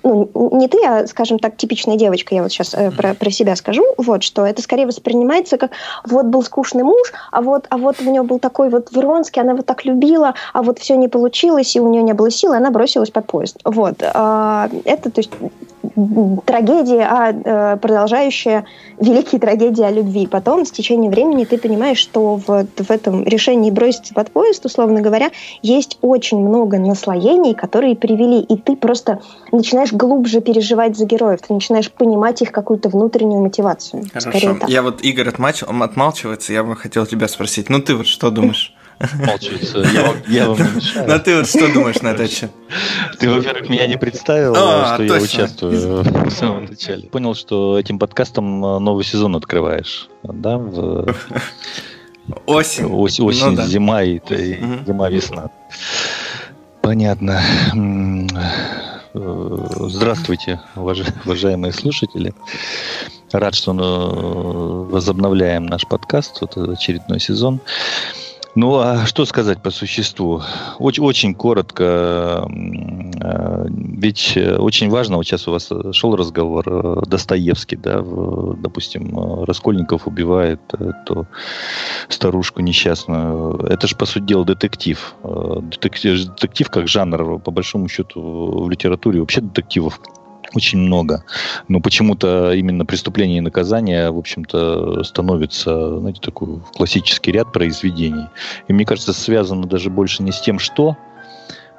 ну, 0.05 0.29
не 0.53 0.67
ты, 0.67 0.77
а, 0.86 1.07
скажем 1.07 1.39
так, 1.39 1.57
типичная 1.57 1.95
девочка, 1.95 2.36
я 2.36 2.43
вот 2.43 2.51
сейчас 2.51 2.75
э, 2.75 2.91
про, 2.91 3.15
про 3.15 3.31
себя 3.31 3.55
скажу, 3.55 3.84
вот, 3.98 4.22
что 4.22 4.45
это 4.45 4.62
скорее 4.62 4.86
воспринимается 4.86 5.57
как 5.57 5.72
вот 6.05 6.27
был 6.27 6.43
скучный 6.43 6.84
муж, 6.84 7.12
а 7.31 7.41
вот, 7.41 7.65
а 7.69 7.77
вот 7.77 7.95
у 8.00 8.03
нее 8.03 8.22
был 8.22 8.38
такой 8.38 8.69
вот 8.69 8.91
Вронский, 8.91 9.41
она 9.41 9.55
вот 9.55 9.65
так 9.65 9.84
любила, 9.84 10.36
а 10.53 10.62
вот 10.62 10.77
все 10.77 10.95
не 10.95 11.07
получилось, 11.07 11.75
и 11.75 11.79
у 11.79 11.89
нее 11.89 12.03
не 12.03 12.13
было 12.13 12.29
силы, 12.29 12.57
она 12.57 12.69
бросилась 12.69 13.10
под 13.10 13.25
поезд. 13.25 13.57
Вот. 13.65 13.95
А, 14.03 14.69
это, 14.84 15.10
то 15.10 15.19
есть, 15.19 15.31
трагедия, 16.45 17.07
а 17.09 17.31
э, 17.31 17.77
продолжающая 17.77 18.65
великие 18.99 19.39
трагедии 19.39 19.83
о 19.83 19.91
любви. 19.91 20.27
Потом, 20.27 20.65
с 20.65 20.71
течением 20.71 21.11
времени, 21.11 21.45
ты 21.45 21.57
понимаешь, 21.57 21.97
что 21.97 22.39
вот 22.47 22.67
в 22.77 22.91
этом 22.91 23.23
решении 23.23 23.71
броситься 23.71 24.13
под 24.13 24.31
поезд, 24.31 24.65
условно 24.65 25.01
говоря, 25.01 25.31
есть 25.61 25.97
очень 26.01 26.39
много 26.39 26.77
наслоений, 26.77 27.53
которые 27.53 27.95
привели, 27.95 28.39
и 28.39 28.57
ты 28.57 28.75
просто 28.75 29.19
начинаешь 29.51 29.91
глубже 29.91 30.41
переживать 30.41 30.97
за 30.97 31.05
героев, 31.05 31.39
ты 31.47 31.53
начинаешь 31.53 31.91
понимать 31.91 32.41
их 32.41 32.51
какую-то 32.51 32.89
внутреннюю 32.89 33.41
мотивацию. 33.41 34.03
Хорошо. 34.13 34.57
Я 34.67 34.81
вот 34.81 35.01
Игорь 35.03 35.29
отмач... 35.29 35.63
отмалчивается, 35.63 36.53
я 36.53 36.63
бы 36.63 36.75
хотел 36.75 37.05
тебя 37.05 37.27
спросить. 37.27 37.69
Ну 37.69 37.79
ты 37.79 37.95
вот 37.95 38.07
что 38.07 38.29
думаешь? 38.29 38.73
Молчится. 38.99 39.79
Я, 40.27 40.49
вам 40.49 40.57
не 40.57 40.75
мешаю. 40.75 41.07
Ну 41.07 41.19
ты 41.19 41.37
вот 41.37 41.47
что 41.47 41.73
думаешь 41.73 42.01
на 42.01 42.09
этот 42.09 42.31
счет? 42.31 42.51
Ты, 43.19 43.29
во-первых, 43.29 43.69
меня 43.69 43.87
не 43.87 43.97
представил, 43.97 44.53
а, 44.55 44.95
что 44.95 45.03
я 45.03 45.21
участвую 45.21 46.03
в 46.03 46.29
самом 46.31 46.65
начале. 46.65 47.07
Понял, 47.09 47.35
что 47.35 47.77
этим 47.77 47.99
подкастом 47.99 48.63
э, 48.63 48.79
новый 48.79 49.03
сезон 49.03 49.35
открываешь, 49.35 50.09
да? 50.23 50.57
В... 50.57 51.13
Осень. 52.45 52.85
Осень, 52.85 53.45
ну, 53.45 53.55
да. 53.55 53.65
зима 53.65 54.03
и, 54.03 54.17
и 54.17 54.63
угу. 54.63 54.85
зима, 54.85 55.09
весна. 55.09 55.49
Понятно. 56.81 57.41
Э, 59.13 59.67
здравствуйте, 59.87 60.59
уважаемые 60.75 61.71
слушатели. 61.71 62.33
Рад, 63.31 63.55
что 63.55 63.71
э, 63.73 64.91
возобновляем 64.91 65.65
наш 65.65 65.87
подкаст, 65.87 66.41
вот 66.41 66.57
очередной 66.57 67.19
сезон. 67.19 67.59
Ну, 68.55 68.75
а 68.75 69.05
что 69.05 69.25
сказать 69.25 69.62
по 69.62 69.69
существу? 69.69 70.41
Очень, 70.79 71.03
очень 71.03 71.35
коротко. 71.35 72.47
Э, 73.21 73.65
ведь 73.69 74.38
очень 74.38 74.89
важно, 74.89 75.17
вот 75.17 75.25
сейчас 75.25 75.47
у 75.50 75.51
вас 75.51 75.69
шел 75.91 76.15
разговор 76.15 76.63
э, 76.65 77.01
Достоевский, 77.05 77.75
да, 77.75 78.01
допустим, 78.01 79.43
Раскольников 79.43 80.07
убивает 80.07 80.62
эту 80.74 81.27
старушку 82.07 82.62
несчастную. 82.62 83.57
Это 83.57 83.88
же, 83.88 83.97
по 83.97 84.05
сути 84.05 84.24
дела, 84.24 84.45
детектив. 84.45 85.15
Э, 85.24 85.59
детектив, 85.62 86.25
детектив 86.25 86.69
как 86.69 86.88
жанр, 86.88 87.39
по 87.39 87.51
большому 87.51 87.89
счету, 87.89 88.21
в 88.63 88.69
литературе 88.69 89.19
вообще 89.19 89.41
детективов 89.41 90.00
очень 90.55 90.79
много. 90.79 91.24
Но 91.67 91.79
почему-то 91.79 92.53
именно 92.53 92.85
преступление 92.85 93.38
и 93.38 93.41
наказание, 93.41 94.09
в 94.12 94.17
общем-то, 94.17 95.03
становится, 95.03 96.00
знаете, 96.00 96.21
такой 96.21 96.62
классический 96.74 97.31
ряд 97.31 97.51
произведений. 97.51 98.25
И 98.67 98.74
мне 98.74 98.85
кажется, 98.85 99.13
связано 99.13 99.67
даже 99.67 99.89
больше 99.89 100.24
не 100.24 100.31
с 100.31 100.41
тем, 100.41 100.59
что 100.59 100.97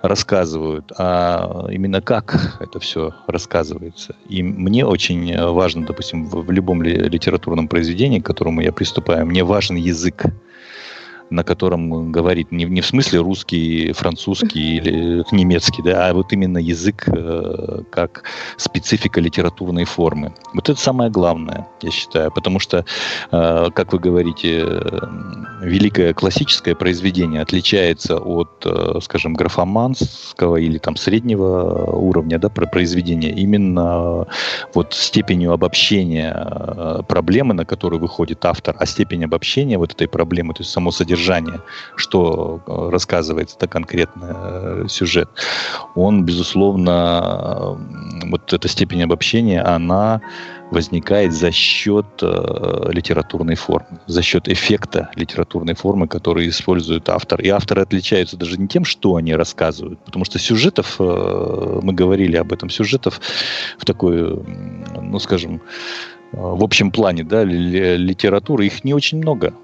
рассказывают, 0.02 0.92
а 0.98 1.66
именно 1.70 2.00
как 2.00 2.58
это 2.60 2.78
все 2.78 3.14
рассказывается. 3.26 4.14
И 4.28 4.42
мне 4.42 4.84
очень 4.84 5.36
важно, 5.36 5.86
допустим, 5.86 6.26
в, 6.26 6.42
в 6.44 6.50
любом 6.50 6.82
литературном 6.82 7.66
произведении, 7.66 8.20
к 8.20 8.26
которому 8.26 8.60
я 8.60 8.72
приступаю, 8.72 9.26
мне 9.26 9.42
важен 9.42 9.76
язык 9.76 10.26
на 11.30 11.42
котором 11.42 12.12
говорит 12.12 12.52
не, 12.52 12.64
не 12.64 12.80
в 12.80 12.86
смысле 12.86 13.20
русский, 13.20 13.92
французский 13.92 14.76
или 14.76 15.24
немецкий, 15.32 15.82
да, 15.82 16.08
а 16.08 16.14
вот 16.14 16.32
именно 16.32 16.58
язык 16.58 17.08
э, 17.08 17.82
как 17.90 18.24
специфика 18.56 19.20
литературной 19.20 19.84
формы. 19.84 20.32
Вот 20.54 20.68
это 20.68 20.80
самое 20.80 21.10
главное, 21.10 21.66
я 21.82 21.90
считаю, 21.90 22.30
потому 22.30 22.58
что, 22.58 22.84
э, 23.30 23.70
как 23.74 23.92
вы 23.92 23.98
говорите, 23.98 24.62
э, 24.64 25.00
великое 25.62 26.14
классическое 26.14 26.74
произведение 26.74 27.42
отличается 27.42 28.18
от, 28.18 28.64
э, 28.64 29.00
скажем, 29.02 29.34
графоманского 29.34 30.56
или 30.56 30.78
там 30.78 30.96
среднего 30.96 31.90
уровня 31.92 32.38
да, 32.38 32.48
произведения 32.48 33.30
именно 33.30 34.26
вот 34.74 34.94
степенью 34.94 35.52
обобщения 35.52 36.34
э, 36.36 37.02
проблемы, 37.08 37.54
на 37.54 37.64
которую 37.64 38.00
выходит 38.00 38.44
автор, 38.44 38.76
а 38.78 38.86
степень 38.86 39.24
обобщения 39.24 39.78
вот 39.78 39.92
этой 39.92 40.08
проблемы, 40.08 40.54
то 40.54 40.62
есть 40.62 40.70
само 40.70 40.90
содержание 40.90 41.15
содержание, 41.16 41.60
что 41.96 42.60
э, 42.66 42.90
рассказывается, 42.90 43.56
это 43.56 43.66
конкретный 43.68 44.28
э, 44.30 44.84
сюжет, 44.88 45.28
он, 45.94 46.24
безусловно, 46.24 47.78
э, 48.22 48.28
вот 48.30 48.52
эта 48.52 48.68
степень 48.68 49.02
обобщения, 49.02 49.62
она 49.62 50.20
возникает 50.70 51.32
за 51.32 51.52
счет 51.52 52.06
э, 52.22 52.90
литературной 52.90 53.54
формы, 53.54 54.00
за 54.06 54.22
счет 54.22 54.48
эффекта 54.48 55.10
литературной 55.14 55.74
формы, 55.74 56.08
который 56.08 56.48
использует 56.48 57.08
автор. 57.08 57.40
И 57.40 57.48
авторы 57.48 57.82
отличаются 57.82 58.36
даже 58.36 58.58
не 58.58 58.66
тем, 58.66 58.84
что 58.84 59.14
они 59.16 59.34
рассказывают, 59.34 59.98
потому 60.04 60.24
что 60.24 60.38
сюжетов, 60.38 60.96
э, 60.98 61.80
мы 61.82 61.92
говорили 61.92 62.36
об 62.36 62.52
этом, 62.52 62.70
сюжетов 62.70 63.20
в 63.78 63.84
такой, 63.84 64.42
ну 65.00 65.18
скажем, 65.18 65.60
в 66.32 66.64
общем 66.64 66.90
плане, 66.90 67.22
да, 67.22 67.44
литературы, 67.44 68.66
их 68.66 68.84
не 68.84 68.92
очень 68.92 69.18
много 69.18 69.54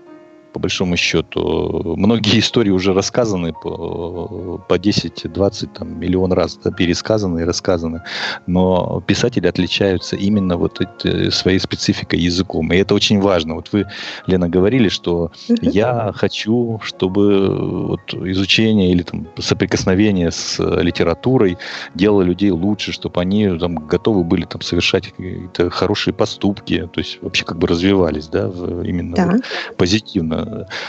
по 0.52 0.60
большому 0.60 0.96
счету. 0.96 1.94
Многие 1.96 2.38
истории 2.38 2.70
уже 2.70 2.92
рассказаны 2.92 3.52
по, 3.52 4.58
по 4.68 4.74
10-20 4.74 5.68
там, 5.78 5.98
миллион 5.98 6.32
раз, 6.32 6.58
да, 6.62 6.70
пересказаны 6.70 7.40
и 7.40 7.44
рассказаны. 7.44 8.02
Но 8.46 9.02
писатели 9.06 9.46
отличаются 9.46 10.16
именно 10.16 10.56
вот 10.56 10.80
этой, 10.80 11.32
своей 11.32 11.58
спецификой 11.58 12.20
языком. 12.20 12.72
И 12.72 12.76
это 12.76 12.94
очень 12.94 13.20
важно. 13.20 13.54
Вот 13.54 13.72
вы, 13.72 13.86
Лена, 14.26 14.48
говорили, 14.48 14.88
что 14.88 15.32
я 15.62 16.12
хочу, 16.14 16.80
чтобы 16.82 17.86
вот 17.86 18.14
изучение 18.14 18.92
или 18.92 19.02
там, 19.02 19.26
соприкосновение 19.38 20.30
с 20.30 20.58
литературой 20.82 21.56
делало 21.94 22.22
людей 22.22 22.50
лучше, 22.50 22.92
чтобы 22.92 23.20
они 23.20 23.58
там, 23.58 23.86
готовы 23.86 24.24
были 24.24 24.44
там, 24.44 24.60
совершать 24.60 25.08
какие-то 25.08 25.70
хорошие 25.70 26.14
поступки, 26.14 26.88
то 26.92 27.00
есть 27.00 27.18
вообще 27.22 27.44
как 27.44 27.58
бы 27.58 27.66
развивались 27.66 28.28
да, 28.28 28.48
в, 28.48 28.82
именно 28.82 29.16
да. 29.16 29.26
Вот, 29.32 29.76
позитивно 29.76 30.41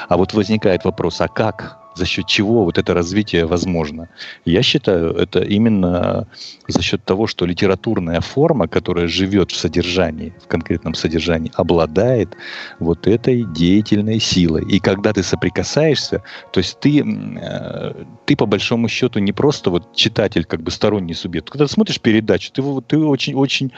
а 0.07 0.17
вот 0.17 0.33
возникает 0.33 0.85
вопрос, 0.85 1.21
а 1.21 1.27
как 1.27 1.82
за 1.95 2.05
счет 2.05 2.27
чего 2.27 2.63
вот 2.65 2.77
это 2.77 2.93
развитие 2.93 3.45
возможно? 3.45 4.09
Я 4.45 4.63
считаю, 4.63 5.13
это 5.13 5.41
именно 5.41 6.27
за 6.67 6.81
счет 6.81 7.03
того, 7.03 7.27
что 7.27 7.45
литературная 7.45 8.21
форма, 8.21 8.67
которая 8.67 9.07
живет 9.07 9.51
в 9.51 9.57
содержании, 9.57 10.33
в 10.43 10.47
конкретном 10.47 10.95
содержании, 10.95 11.51
обладает 11.55 12.35
вот 12.79 13.07
этой 13.07 13.43
деятельной 13.43 14.19
силой. 14.19 14.65
И 14.69 14.79
когда 14.79 15.13
ты 15.13 15.23
соприкасаешься, 15.23 16.23
то 16.51 16.59
есть 16.59 16.79
ты, 16.79 17.03
э, 17.03 17.93
ты 18.25 18.35
по 18.35 18.45
большому 18.45 18.87
счету 18.87 19.19
не 19.19 19.31
просто 19.31 19.69
вот 19.69 19.95
читатель, 19.95 20.45
как 20.45 20.61
бы 20.61 20.71
сторонний 20.71 21.13
субъект. 21.13 21.49
Когда 21.49 21.65
ты 21.65 21.73
смотришь 21.73 21.99
передачу, 21.99 22.51
ты, 22.51 22.61
ты 22.87 22.97
очень, 22.97 23.35
очень 23.35 23.71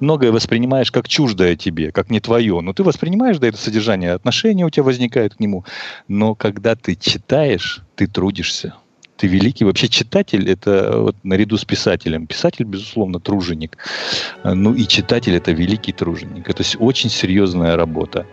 многое 0.00 0.32
воспринимаешь 0.32 0.90
как 0.90 1.08
чуждое 1.08 1.56
тебе, 1.56 1.92
как 1.92 2.10
не 2.10 2.20
твое. 2.20 2.60
Но 2.60 2.72
ты 2.72 2.82
воспринимаешь, 2.82 3.38
да, 3.38 3.48
это 3.48 3.58
содержание, 3.58 4.12
отношения 4.12 4.66
у 4.66 4.70
тебя 4.70 4.84
возникают 4.84 5.34
к 5.34 5.40
нему. 5.40 5.64
Но 6.08 6.34
когда 6.34 6.74
ты 6.74 6.96
читаешь, 6.96 7.59
ты 7.94 8.06
трудишься 8.06 8.74
ты 9.20 9.26
великий. 9.26 9.66
Вообще 9.66 9.88
читатель– 9.88 10.48
это 10.50 10.98
вот 10.98 11.16
наряду 11.24 11.58
с 11.58 11.64
писателем. 11.66 12.26
Писатель, 12.26 12.64
безусловно, 12.64 13.20
труженик. 13.20 13.76
Ну 14.44 14.74
и 14.74 14.86
читатель– 14.86 15.34
это 15.36 15.52
великий 15.52 15.92
труженик. 15.92 16.48
Это 16.48 16.64
очень 16.78 17.10
серьезная 17.10 17.76
работа. 17.76 18.26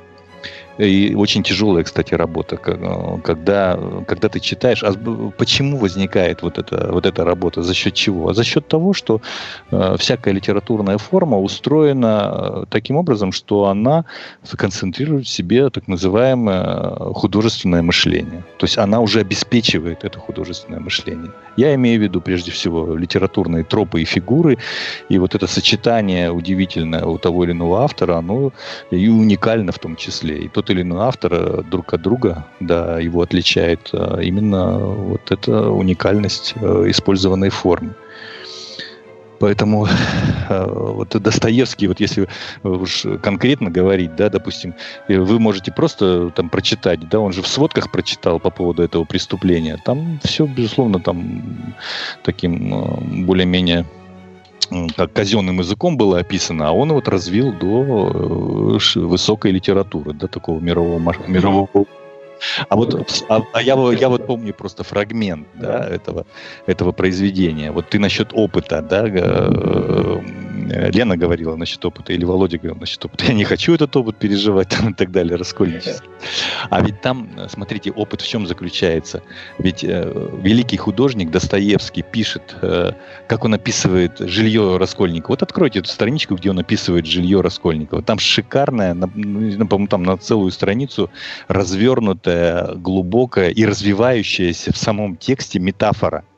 И 0.77 1.15
очень 1.15 1.43
тяжелая, 1.43 1.83
кстати, 1.83 2.13
работа, 2.13 2.57
когда, 2.57 3.79
когда 4.07 4.29
ты 4.29 4.39
читаешь. 4.39 4.83
А 4.83 4.93
почему 5.37 5.77
возникает 5.77 6.41
вот 6.41 6.57
эта, 6.57 6.91
вот 6.91 7.05
эта 7.05 7.23
работа? 7.23 7.63
За 7.63 7.73
счет 7.73 7.93
чего? 7.93 8.33
За 8.33 8.43
счет 8.43 8.67
того, 8.67 8.93
что 8.93 9.21
э, 9.71 9.95
всякая 9.97 10.33
литературная 10.33 10.97
форма 10.97 11.39
устроена 11.39 12.31
э, 12.31 12.65
таким 12.69 12.97
образом, 12.97 13.31
что 13.31 13.65
она 13.65 14.05
концентрирует 14.55 15.25
в 15.25 15.29
себе 15.29 15.69
так 15.69 15.87
называемое 15.87 17.13
художественное 17.13 17.81
мышление. 17.81 18.43
То 18.57 18.65
есть 18.65 18.77
она 18.77 18.99
уже 18.99 19.21
обеспечивает 19.21 20.03
это 20.03 20.19
художественное 20.19 20.79
мышление. 20.79 21.31
Я 21.57 21.73
имею 21.75 21.99
в 21.99 22.03
виду 22.03 22.21
прежде 22.21 22.51
всего 22.51 22.95
литературные 22.95 23.63
тропы 23.63 24.01
и 24.01 24.05
фигуры, 24.05 24.57
и 25.09 25.17
вот 25.17 25.35
это 25.35 25.47
сочетание 25.47 26.31
удивительное 26.31 27.03
у 27.05 27.17
того 27.17 27.43
или 27.45 27.51
иного 27.51 27.83
автора, 27.83 28.17
оно 28.17 28.51
и 28.91 29.07
уникально 29.09 29.71
в 29.71 29.79
том 29.79 29.95
числе. 29.95 30.37
И 30.37 30.47
тот 30.49 30.66
тот 30.67 30.75
или 30.75 30.81
иной 30.81 31.05
автор 31.05 31.33
э, 31.33 31.63
друг 31.63 31.93
от 31.93 32.01
друга, 32.01 32.45
да, 32.59 32.99
его 32.99 33.21
отличает 33.21 33.89
э, 33.93 34.19
именно 34.23 34.77
вот 34.77 35.31
эта 35.31 35.69
уникальность 35.69 36.53
э, 36.55 36.85
использованной 36.87 37.49
формы. 37.49 37.95
Поэтому 39.39 39.87
вот 40.49 41.09
Достоевский, 41.09 41.87
вот 41.87 41.99
если 41.99 42.27
уж 42.63 43.05
конкретно 43.21 43.69
говорить, 43.69 44.15
да, 44.15 44.29
допустим, 44.29 44.73
вы 45.07 45.39
можете 45.39 45.71
просто 45.71 46.31
там 46.31 46.49
прочитать, 46.49 47.07
да, 47.07 47.19
он 47.19 47.33
же 47.33 47.43
в 47.43 47.47
сводках 47.47 47.91
прочитал 47.91 48.39
по 48.39 48.49
поводу 48.49 48.81
этого 48.81 49.03
преступления. 49.03 49.77
Там 49.85 50.19
все, 50.23 50.47
безусловно, 50.47 50.99
там 50.99 51.75
таким 52.23 53.25
более-менее 53.27 53.85
как 54.95 55.13
казенным 55.13 55.59
языком 55.59 55.97
было 55.97 56.19
описано, 56.19 56.69
а 56.69 56.71
он 56.71 56.91
вот 56.93 57.07
развил 57.07 57.53
до 57.53 58.77
э, 58.77 58.99
высокой 58.99 59.51
литературы, 59.51 60.13
до 60.13 60.27
такого 60.27 60.59
мирового, 60.59 60.99
мирового 61.27 61.85
а 62.69 62.75
вот 62.75 63.23
а, 63.29 63.41
а 63.53 63.61
я, 63.61 63.75
я 63.93 64.09
вот 64.09 64.25
помню 64.25 64.53
просто 64.53 64.83
фрагмент 64.83 65.47
да, 65.55 65.87
этого, 65.87 66.25
этого 66.65 66.91
произведения. 66.91 67.71
Вот 67.71 67.89
ты 67.89 67.99
насчет 67.99 68.29
опыта, 68.33 68.81
да, 68.81 69.05
э, 69.07 70.21
Лена 70.91 71.17
говорила 71.17 71.55
насчет 71.55 71.83
опыта, 71.85 72.13
или 72.13 72.25
Володя 72.25 72.57
говорил 72.57 72.79
насчет 72.79 73.03
опыта. 73.05 73.25
Я 73.25 73.33
не 73.33 73.43
хочу 73.43 73.73
этот 73.73 73.95
опыт 73.95 74.17
переживать 74.17 74.69
там, 74.69 74.91
и 74.91 74.93
так 74.93 75.11
далее, 75.11 75.35
раскольнический. 75.35 76.09
А 76.69 76.81
ведь 76.81 77.01
там, 77.01 77.29
смотрите, 77.49 77.91
опыт 77.91 78.21
в 78.21 78.27
чем 78.27 78.47
заключается? 78.47 79.21
Ведь 79.59 79.83
э, 79.83 80.29
великий 80.41 80.77
художник 80.77 81.31
Достоевский 81.31 82.01
пишет, 82.01 82.55
э, 82.61 82.91
как 83.27 83.45
он 83.45 83.53
описывает 83.53 84.19
жилье 84.19 84.77
Раскольникова. 84.77 85.33
Вот 85.33 85.43
откройте 85.43 85.79
эту 85.79 85.89
страничку, 85.89 86.35
где 86.35 86.49
он 86.49 86.59
описывает 86.59 87.05
жилье 87.05 87.41
Раскольникова. 87.41 88.01
Там 88.01 88.19
шикарная, 88.19 88.93
на, 88.93 89.09
ну, 89.13 89.67
по-моему, 89.67 89.87
там 89.87 90.03
на 90.03 90.17
целую 90.17 90.51
страницу 90.51 91.09
развернутая, 92.27 92.75
глубокая 92.75 93.49
и 93.49 93.65
развивающаяся 93.65 94.71
в 94.71 94.77
самом 94.77 95.17
тексте 95.17 95.59
метафора– 95.59 96.23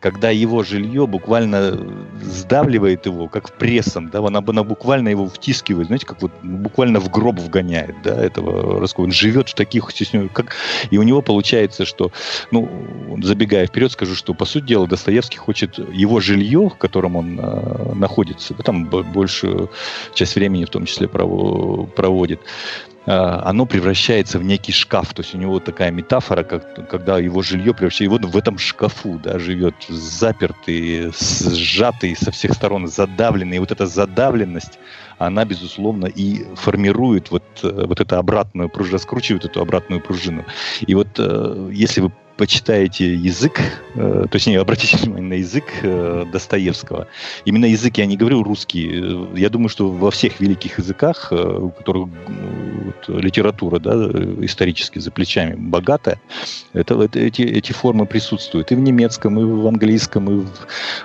когда 0.00 0.30
его 0.30 0.62
жилье 0.64 1.06
буквально 1.06 1.78
сдавливает 2.22 3.04
его, 3.04 3.28
как 3.28 3.52
прессом, 3.58 4.08
да, 4.08 4.20
она, 4.20 4.42
она 4.44 4.64
буквально 4.64 5.08
его 5.08 5.26
втискивает, 5.28 5.88
знаете, 5.88 6.06
как 6.06 6.22
вот 6.22 6.32
буквально 6.42 7.00
в 7.00 7.10
гроб 7.10 7.38
вгоняет, 7.38 7.96
да, 8.02 8.18
этого 8.18 8.80
Роско. 8.80 9.00
Он 9.02 9.12
живет 9.12 9.50
в 9.50 9.54
таких 9.54 9.90
как 10.32 10.56
и 10.90 10.96
у 10.96 11.02
него 11.02 11.20
получается, 11.20 11.84
что, 11.84 12.12
ну, 12.50 13.18
забегая 13.22 13.66
вперед, 13.66 13.92
скажу, 13.92 14.14
что 14.14 14.32
по 14.32 14.46
сути 14.46 14.64
дела 14.64 14.86
Достоевский 14.86 15.36
хочет 15.36 15.78
его 15.92 16.20
жилье, 16.20 16.70
в 16.70 16.76
котором 16.76 17.16
он 17.16 17.38
э, 17.38 17.92
находится, 17.94 18.54
да, 18.54 18.62
там 18.62 18.86
большую 18.86 19.70
часть 20.14 20.34
времени 20.34 20.64
в 20.64 20.70
том 20.70 20.86
числе 20.86 21.08
проводит, 21.08 22.40
Э, 22.40 22.89
оно 23.06 23.66
превращается 23.66 24.38
в 24.38 24.44
некий 24.44 24.72
шкаф. 24.72 25.14
То 25.14 25.22
есть 25.22 25.34
у 25.34 25.38
него 25.38 25.58
такая 25.58 25.90
метафора, 25.90 26.42
как, 26.42 26.88
когда 26.88 27.18
его 27.18 27.42
жилье 27.42 27.72
превращается, 27.72 28.04
его 28.04 28.18
в 28.18 28.36
этом 28.36 28.58
шкафу 28.58 29.18
да, 29.22 29.38
живет 29.38 29.74
запертый, 29.88 31.12
сжатый 31.12 32.14
со 32.16 32.30
всех 32.30 32.52
сторон, 32.52 32.86
задавленный. 32.86 33.56
И 33.56 33.60
вот 33.60 33.72
эта 33.72 33.86
задавленность, 33.86 34.78
она, 35.18 35.44
безусловно, 35.44 36.06
и 36.06 36.44
формирует 36.54 37.30
вот, 37.30 37.44
э, 37.62 37.84
вот 37.86 38.00
эту 38.00 38.16
обратную 38.16 38.68
пружину, 38.68 38.94
раскручивает 38.94 39.44
эту 39.44 39.60
обратную 39.60 40.00
пружину. 40.00 40.44
И 40.80 40.94
вот 40.94 41.08
э, 41.18 41.70
если 41.72 42.02
вы 42.02 42.12
почитаете 42.40 43.14
язык, 43.14 43.60
э, 43.96 44.24
то 44.30 44.36
есть 44.36 44.46
не, 44.46 44.56
обратите 44.56 44.96
внимание 44.96 45.28
на 45.28 45.34
язык 45.34 45.64
э, 45.82 46.24
Достоевского. 46.32 47.06
Именно 47.44 47.66
язык, 47.66 47.98
я 47.98 48.06
не 48.06 48.16
говорю 48.16 48.42
русский. 48.42 48.82
Я 49.38 49.50
думаю, 49.50 49.68
что 49.68 49.90
во 49.90 50.10
всех 50.10 50.40
великих 50.40 50.78
языках, 50.78 51.28
э, 51.32 51.36
у 51.36 51.68
которых 51.68 52.08
вот, 52.08 53.22
литература 53.22 53.78
да, 53.78 53.92
исторически 54.42 54.98
за 55.00 55.10
плечами 55.10 55.54
богатая, 55.54 56.18
это, 56.72 57.02
это, 57.02 57.18
эти, 57.18 57.42
эти 57.42 57.72
формы 57.72 58.06
присутствуют 58.06 58.72
и 58.72 58.74
в 58.74 58.80
немецком, 58.80 59.38
и 59.38 59.44
в 59.44 59.66
английском, 59.66 60.30
и 60.30 60.44
в, 60.46 60.50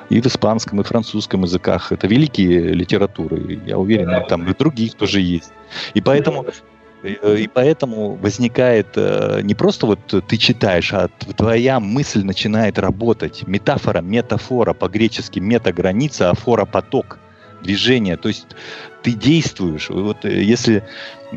и 0.09 0.21
в 0.21 0.25
испанском, 0.27 0.79
и 0.79 0.83
в 0.85 0.87
французском 0.87 1.43
языках. 1.43 1.91
Это 1.91 2.07
великие 2.07 2.69
литературы. 2.73 3.59
Я 3.65 3.77
уверен, 3.77 4.25
там 4.29 4.49
и 4.49 4.55
других 4.57 4.93
тоже 4.93 5.19
есть. 5.19 5.51
И 5.95 5.99
поэтому 5.99 6.45
Э, 6.45 6.74
и 7.05 7.47
поэтому 7.47 8.15
возникает 8.15 8.87
э, 8.95 9.41
не 9.43 9.53
просто 9.53 9.85
вот 9.85 9.99
ты 10.27 10.37
читаешь, 10.37 10.93
а 10.93 11.09
твоя 11.37 11.79
мысль 11.79 12.23
начинает 12.23 12.79
работать. 12.79 13.43
Метафора, 13.47 14.01
метафора, 14.01 14.73
по-гречески 14.73 15.39
метаграница, 15.39 16.29
а 16.29 16.35
фора 16.35 16.65
поток 16.65 17.19
движение. 17.61 18.17
То 18.17 18.29
есть 18.29 18.47
ты 19.03 19.11
действуешь. 19.11 19.89
Вот 19.89 20.25
э, 20.25 20.41
если 20.41 20.77
э, 20.77 20.81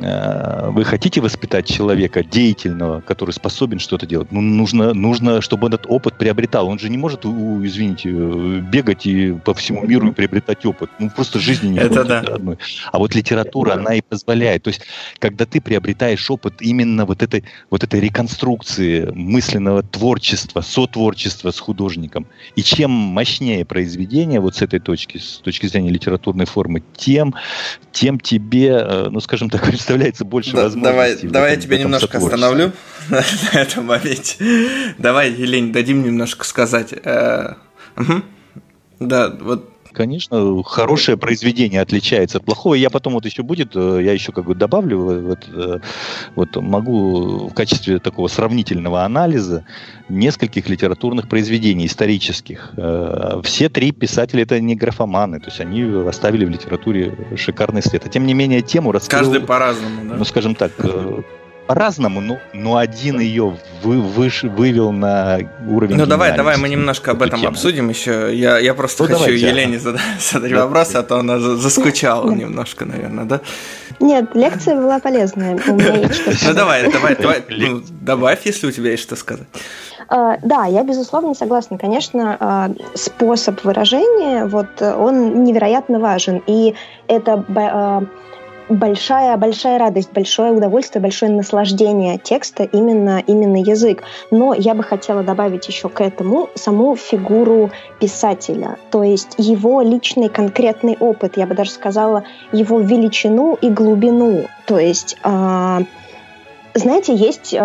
вы 0.00 0.84
хотите 0.84 1.20
воспитать 1.20 1.66
человека 1.66 2.22
деятельного, 2.22 3.00
который 3.00 3.30
способен 3.30 3.78
что-то 3.78 4.06
делать, 4.06 4.30
ну, 4.30 4.40
нужно, 4.40 4.94
нужно, 4.94 5.40
чтобы 5.40 5.68
этот 5.68 5.86
опыт 5.88 6.16
приобретал. 6.18 6.68
Он 6.68 6.78
же 6.78 6.88
не 6.88 6.98
может, 6.98 7.24
у, 7.24 7.64
извините, 7.64 8.10
э, 8.10 8.60
бегать 8.60 9.06
и 9.06 9.32
по 9.32 9.54
всему 9.54 9.86
миру 9.86 10.08
и 10.08 10.12
приобретать 10.12 10.64
опыт. 10.66 10.90
Ну, 10.98 11.10
просто 11.10 11.38
жизни 11.38 11.68
не 11.68 11.78
Это 11.78 12.04
да. 12.04 12.20
одной. 12.20 12.58
А 12.92 12.98
вот 12.98 13.14
литература, 13.14 13.74
она 13.74 13.94
и 13.94 14.00
позволяет. 14.00 14.62
То 14.64 14.68
есть, 14.68 14.82
когда 15.18 15.46
ты 15.46 15.60
приобретаешь 15.60 16.30
опыт 16.30 16.54
именно 16.60 17.04
вот 17.04 17.22
этой, 17.22 17.44
вот 17.70 17.84
этой 17.84 18.00
реконструкции 18.00 19.10
мысленного 19.14 19.82
творчества, 19.82 20.60
сотворчества 20.60 21.50
с 21.50 21.58
художником, 21.58 22.26
и 22.56 22.62
чем 22.62 22.90
мощнее 22.90 23.64
произведение 23.64 24.40
вот 24.40 24.56
с 24.56 24.62
этой 24.62 24.80
точки, 24.80 25.18
с 25.18 25.38
точки 25.38 25.66
зрения 25.66 25.90
литературной 25.90 26.46
формы, 26.46 26.82
тем 26.96 27.34
тем 27.92 28.20
тебе, 28.20 28.68
э, 28.68 29.08
ну, 29.10 29.18
скажем 29.20 29.50
так, 29.50 29.66
представляется 29.88 30.24
больше 30.24 30.52
да, 30.52 30.64
возможностей. 30.64 31.28
Давай, 31.28 31.32
давай 31.32 31.50
я 31.54 31.56
тебя 31.60 31.78
немножко 31.78 32.18
остановлю 32.18 32.72
на, 33.08 33.58
этом 33.58 33.86
моменте. 33.86 34.36
Давай, 34.98 35.30
Елень, 35.32 35.72
дадим 35.72 36.02
немножко 36.02 36.44
сказать. 36.44 36.92
Угу. 36.92 38.22
Да, 39.00 39.30
вот 39.40 39.77
конечно, 39.98 40.62
хорошее 40.62 41.18
произведение 41.18 41.80
отличается 41.80 42.38
от 42.38 42.44
плохого. 42.44 42.74
Я 42.74 42.88
потом 42.88 43.14
вот 43.14 43.26
еще 43.26 43.42
будет, 43.42 43.72
э, 43.74 44.00
я 44.00 44.12
еще 44.12 44.30
как 44.30 44.44
бы 44.44 44.54
добавлю, 44.54 44.98
вот, 45.22 45.48
э, 45.52 45.80
вот 46.36 46.56
могу 46.56 47.48
в 47.48 47.52
качестве 47.52 47.98
такого 47.98 48.28
сравнительного 48.28 49.02
анализа 49.02 49.64
нескольких 50.08 50.68
литературных 50.68 51.28
произведений 51.28 51.86
исторических. 51.86 52.74
Э, 52.76 53.40
все 53.42 53.68
три 53.68 53.90
писателя 53.90 54.44
это 54.44 54.60
не 54.60 54.76
графоманы, 54.76 55.40
то 55.40 55.46
есть 55.46 55.60
они 55.60 55.82
оставили 56.08 56.44
в 56.44 56.50
литературе 56.50 57.16
шикарный 57.36 57.82
след. 57.82 58.06
А 58.06 58.08
тем 58.08 58.24
не 58.24 58.34
менее 58.34 58.62
тему 58.62 58.92
раскрыл... 58.92 59.18
Каждый 59.18 59.40
по-разному, 59.40 60.08
да? 60.08 60.14
Ну, 60.14 60.24
скажем 60.24 60.54
так, 60.54 60.72
по-разному, 61.68 62.22
но, 62.22 62.38
но 62.54 62.78
один 62.78 63.20
ее 63.20 63.56
вы, 63.82 64.00
выш, 64.00 64.42
вывел 64.42 64.90
на 64.90 65.38
уровень. 65.68 65.96
Ну 65.96 66.06
давай, 66.06 66.34
давай 66.34 66.56
мы 66.56 66.70
немножко 66.70 67.10
об 67.10 67.22
этом 67.22 67.40
тему. 67.40 67.52
обсудим 67.52 67.90
еще. 67.90 68.34
Я, 68.34 68.58
я 68.58 68.72
просто 68.72 69.02
ну, 69.02 69.10
хочу 69.10 69.24
давайте. 69.24 69.46
Елене 69.46 69.78
задать, 69.78 70.00
задать 70.18 70.50
да. 70.50 70.64
вопрос, 70.64 70.94
а 70.94 71.02
то 71.02 71.18
она 71.18 71.38
заскучала 71.38 72.30
немножко, 72.32 72.86
наверное, 72.86 73.26
да? 73.26 73.40
Нет, 74.00 74.34
лекция 74.34 74.76
была 74.76 74.98
полезная. 74.98 75.60
Ну 75.66 76.54
давай, 76.54 76.90
давай, 76.90 77.16
давай, 77.16 77.44
ну, 77.50 77.82
добавь, 78.00 78.40
если 78.46 78.66
у 78.66 78.70
тебя 78.70 78.92
есть 78.92 79.02
что 79.02 79.16
сказать. 79.16 79.46
Uh, 80.08 80.38
да, 80.42 80.64
я 80.64 80.84
безусловно 80.84 81.34
согласна. 81.34 81.76
Конечно, 81.76 82.38
uh, 82.40 82.96
способ 82.96 83.62
выражения, 83.62 84.46
вот 84.46 84.80
он 84.80 85.44
невероятно 85.44 85.98
важен, 86.00 86.42
и 86.46 86.74
это 87.08 87.44
uh, 88.68 88.74
большая, 88.74 89.36
большая 89.36 89.78
радость, 89.78 90.12
большое 90.12 90.52
удовольствие, 90.52 91.02
большое 91.02 91.32
наслаждение 91.32 92.18
текста 92.18 92.64
именно, 92.64 93.22
именно 93.26 93.56
язык. 93.56 94.02
Но 94.30 94.54
я 94.54 94.74
бы 94.74 94.82
хотела 94.82 95.22
добавить 95.22 95.68
еще 95.68 95.88
к 95.88 96.00
этому 96.00 96.48
саму 96.54 96.96
фигуру 96.96 97.70
писателя, 98.00 98.76
то 98.90 99.02
есть 99.02 99.34
его 99.38 99.82
личный 99.82 100.28
конкретный 100.28 100.96
опыт, 100.98 101.36
я 101.36 101.46
бы 101.46 101.54
даже 101.54 101.70
сказала, 101.70 102.24
его 102.52 102.80
величину 102.80 103.58
и 103.60 103.70
глубину. 103.70 104.46
То 104.66 104.78
есть 104.78 105.16
э, 105.24 105.78
знаете, 106.74 107.14
есть, 107.14 107.56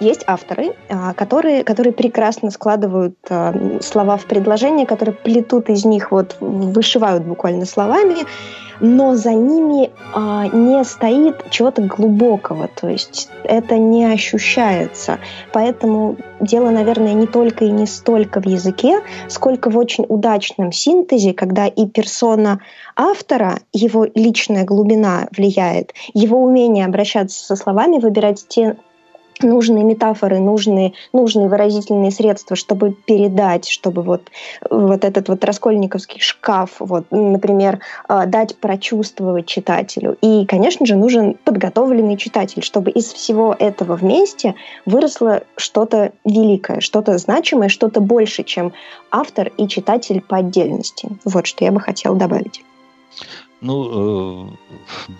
есть 0.00 0.24
авторы, 0.26 0.74
которые, 1.16 1.62
которые 1.62 1.92
прекрасно 1.92 2.50
складывают 2.50 3.18
слова 3.82 4.16
в 4.16 4.24
предложения, 4.24 4.86
которые 4.86 5.14
плетут 5.14 5.68
из 5.68 5.84
них, 5.84 6.10
вот 6.10 6.36
вышивают 6.40 7.24
буквально 7.24 7.66
словами, 7.66 8.24
но 8.82 9.14
за 9.14 9.32
ними 9.32 9.90
а, 10.12 10.48
не 10.48 10.84
стоит 10.84 11.48
чего-то 11.50 11.82
глубокого, 11.82 12.68
то 12.68 12.88
есть 12.88 13.30
это 13.44 13.78
не 13.78 14.04
ощущается. 14.04 15.20
Поэтому 15.52 16.16
дело, 16.40 16.70
наверное, 16.70 17.14
не 17.14 17.28
только 17.28 17.64
и 17.64 17.70
не 17.70 17.86
столько 17.86 18.42
в 18.42 18.46
языке, 18.46 19.00
сколько 19.28 19.70
в 19.70 19.78
очень 19.78 20.04
удачном 20.08 20.72
синтезе, 20.72 21.32
когда 21.32 21.68
и 21.68 21.86
персона 21.86 22.60
автора, 22.96 23.60
его 23.72 24.04
личная 24.16 24.64
глубина 24.64 25.28
влияет, 25.34 25.94
его 26.12 26.42
умение 26.42 26.84
обращаться 26.84 27.44
со 27.44 27.54
словами, 27.54 27.98
выбирать 27.98 28.44
те 28.48 28.76
нужные 29.40 29.84
метафоры, 29.84 30.38
нужные, 30.38 30.92
нужные 31.12 31.48
выразительные 31.48 32.10
средства, 32.10 32.56
чтобы 32.56 32.92
передать, 32.92 33.68
чтобы 33.68 34.02
вот, 34.02 34.30
вот 34.70 35.04
этот 35.04 35.28
вот 35.28 35.44
раскольниковский 35.44 36.20
шкаф, 36.20 36.76
вот, 36.78 37.06
например, 37.10 37.80
а, 38.08 38.26
дать 38.26 38.56
прочувствовать 38.56 39.46
читателю. 39.46 40.16
И, 40.20 40.46
конечно 40.46 40.86
же, 40.86 40.96
нужен 40.96 41.34
подготовленный 41.44 42.16
читатель, 42.16 42.62
чтобы 42.62 42.90
из 42.90 43.12
всего 43.12 43.54
этого 43.58 43.96
вместе 43.96 44.54
выросло 44.86 45.42
что-то 45.56 46.12
великое, 46.24 46.80
что-то 46.80 47.16
значимое, 47.18 47.68
что-то 47.68 48.00
больше, 48.00 48.44
чем 48.44 48.72
автор 49.10 49.50
и 49.56 49.68
читатель 49.68 50.20
по 50.20 50.38
отдельности. 50.38 51.08
Вот 51.24 51.46
что 51.46 51.64
я 51.64 51.72
бы 51.72 51.80
хотела 51.80 52.16
добавить. 52.16 52.62
Ну, 53.60 54.50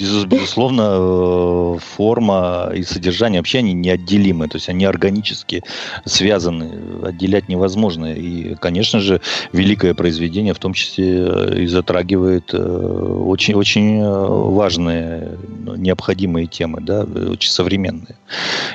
э, 0.00 0.24
безусловно, 0.26 0.96
э, 0.96 1.78
форма 1.80 2.70
и 2.74 2.82
содержание 2.82 3.40
вообще 3.40 3.58
они 3.58 3.72
неотделимы, 3.72 4.48
то 4.48 4.56
есть 4.56 4.68
они 4.68 4.84
органически 4.84 5.62
связаны, 6.04 6.70
отделять 7.04 7.48
невозможно. 7.48 8.14
И, 8.14 8.54
конечно 8.56 9.00
же, 9.00 9.20
великое 9.52 9.94
произведение 9.94 10.54
в 10.54 10.58
том 10.58 10.72
числе 10.72 11.26
э, 11.26 11.60
и 11.62 11.66
затрагивает 11.66 12.54
очень-очень 12.54 14.02
важные, 14.02 15.38
необходимые 15.76 16.46
темы, 16.46 16.80
да, 16.80 17.02
очень 17.04 17.50
современные. 17.50 18.16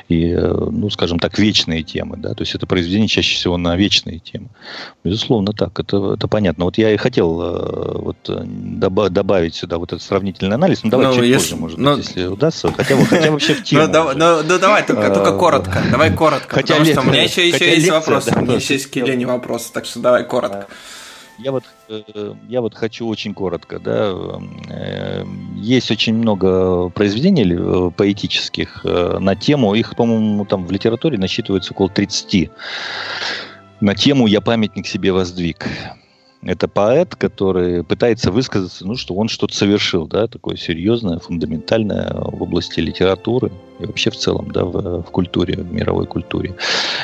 И, 0.09 0.33
ну, 0.33 0.89
скажем 0.89 1.19
так, 1.19 1.37
вечные 1.37 1.83
темы, 1.83 2.17
да, 2.17 2.33
то 2.33 2.43
есть 2.43 2.55
это 2.55 2.65
произведение 2.65 3.07
чаще 3.07 3.35
всего 3.35 3.57
на 3.57 3.75
вечные 3.75 4.19
темы. 4.19 4.47
Безусловно, 5.03 5.53
так, 5.53 5.79
это, 5.79 6.13
это 6.13 6.27
понятно. 6.27 6.65
Вот 6.65 6.77
я 6.77 6.93
и 6.93 6.97
хотел 6.97 7.35
вот 7.35 8.17
добавить 9.09 9.55
сюда 9.55 9.77
вот 9.77 9.93
этот 9.93 10.01
сравнительный 10.01 10.55
анализ. 10.55 10.76
Ну, 10.83 10.89
давай 10.89 11.07
ну, 11.07 11.13
чуть 11.13 11.25
если, 11.25 11.51
позже, 11.51 11.57
может 11.57 11.77
но... 11.77 11.95
быть, 11.95 12.05
если 12.05 12.25
удастся. 12.25 12.71
Хотя, 12.71 12.95
хотя 13.05 13.31
вообще 13.31 13.53
в 13.53 13.63
тему. 13.63 13.87
Ну, 13.87 14.13
ну, 14.13 14.43
ну, 14.43 14.59
давай, 14.59 14.85
только, 14.85 15.09
только 15.09 15.37
коротко. 15.37 15.81
Давай 15.91 16.13
коротко. 16.13 16.55
Хотя 16.55 16.75
потому 16.75 16.85
что 16.91 17.01
у 17.01 17.03
меня 17.05 17.23
еще, 17.23 17.47
еще 17.47 17.75
есть 17.75 17.89
вопросы. 17.89 18.33
у 18.35 18.41
меня 18.41 18.55
еще 18.55 18.73
есть 18.73 18.87
к 18.87 18.95
Елене 18.95 19.25
вопросы, 19.25 19.71
так 19.73 19.85
что 19.85 19.99
давай 19.99 20.23
коротко. 20.23 20.67
Я 21.39 21.51
вот, 21.51 21.63
э, 21.87 22.33
я 22.49 22.61
вот 22.61 22.73
хочу 22.73 23.07
очень 23.07 23.35
коротко, 23.35 23.79
да, 23.79 24.11
э, 24.69 25.23
есть 25.57 25.91
очень 25.91 26.15
много 26.15 26.89
произведений 26.89 27.45
э, 27.53 27.91
поэтических 27.95 28.83
на 28.83 29.35
тему, 29.35 29.75
их, 29.75 29.95
по-моему, 29.95 30.45
там 30.45 30.65
в 30.65 30.71
литературе 30.71 31.19
насчитывается 31.19 31.73
около 31.73 31.89
30, 31.89 32.49
на 33.81 33.93
тему 33.93 34.25
«Я 34.25 34.41
памятник 34.41 34.87
себе 34.87 35.11
воздвиг». 35.11 35.67
Это 36.43 36.67
поэт, 36.67 37.15
который 37.15 37.83
пытается 37.83 38.31
высказаться, 38.31 38.85
ну, 38.85 38.95
что 38.95 39.15
он 39.15 39.27
что-то 39.27 39.55
совершил, 39.55 40.07
да, 40.07 40.27
такое 40.27 40.55
серьезное, 40.55 41.17
фундаментальное 41.17 42.13
в 42.13 42.43
области 42.43 42.79
литературы 42.79 43.51
и 43.79 43.85
вообще 43.85 44.11
в 44.11 44.15
целом, 44.15 44.51
да, 44.51 44.63
в, 44.63 45.01
в 45.01 45.11
культуре, 45.11 45.55
в 45.57 45.73
мировой 45.73 46.05
культуре. 46.05 46.55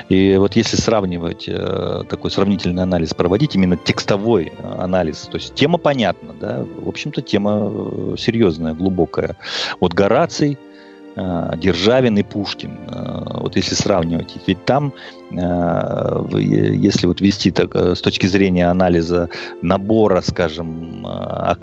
И 0.08 0.36
вот 0.38 0.56
если 0.56 0.78
сравнивать, 0.78 1.46
э, 1.48 2.04
такой 2.08 2.30
сравнительный 2.30 2.84
анализ 2.84 3.14
проводить, 3.16 3.56
именно 3.56 3.76
текстовой 3.76 4.54
анализ, 4.62 5.22
то 5.22 5.38
есть 5.38 5.56
тема 5.56 5.80
понятна, 5.80 6.36
да, 6.40 6.64
в 6.64 6.88
общем-то 6.88 7.22
тема 7.22 7.72
э, 7.72 8.16
серьезная, 8.20 8.76
глубокая. 8.76 9.36
Вот 9.80 9.94
Гораций– 9.94 10.60
Э, 10.73 10.73
Державин 11.16 12.18
и 12.18 12.24
Пушкин. 12.24 12.78
Э, 12.88 13.40
вот 13.42 13.56
если 13.56 13.76
сравнивать 13.76 14.36
их, 14.36 14.42
ведь 14.48 14.66
там, 14.66 14.94
э, 15.32 16.26
если 16.40 17.08
вот 17.08 17.22
вести 17.22 17.52
так, 17.52 17.76
с 17.76 18.02
точки 18.02 18.28
зрения 18.28 18.68
анализа 18.68 19.30
набора, 19.62 20.22
скажем, 20.22 21.06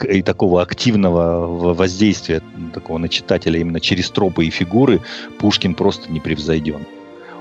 и 0.08 0.22
такого 0.22 0.62
активного 0.62 1.74
воздействия 1.74 2.42
такого 2.72 2.98
на 2.98 3.08
читателя 3.08 3.60
именно 3.60 3.80
через 3.80 4.10
тропы 4.10 4.46
и 4.46 4.50
фигуры, 4.50 5.00
Пушкин 5.38 5.74
просто 5.74 6.10
не 6.12 6.20
превзойден 6.20 6.86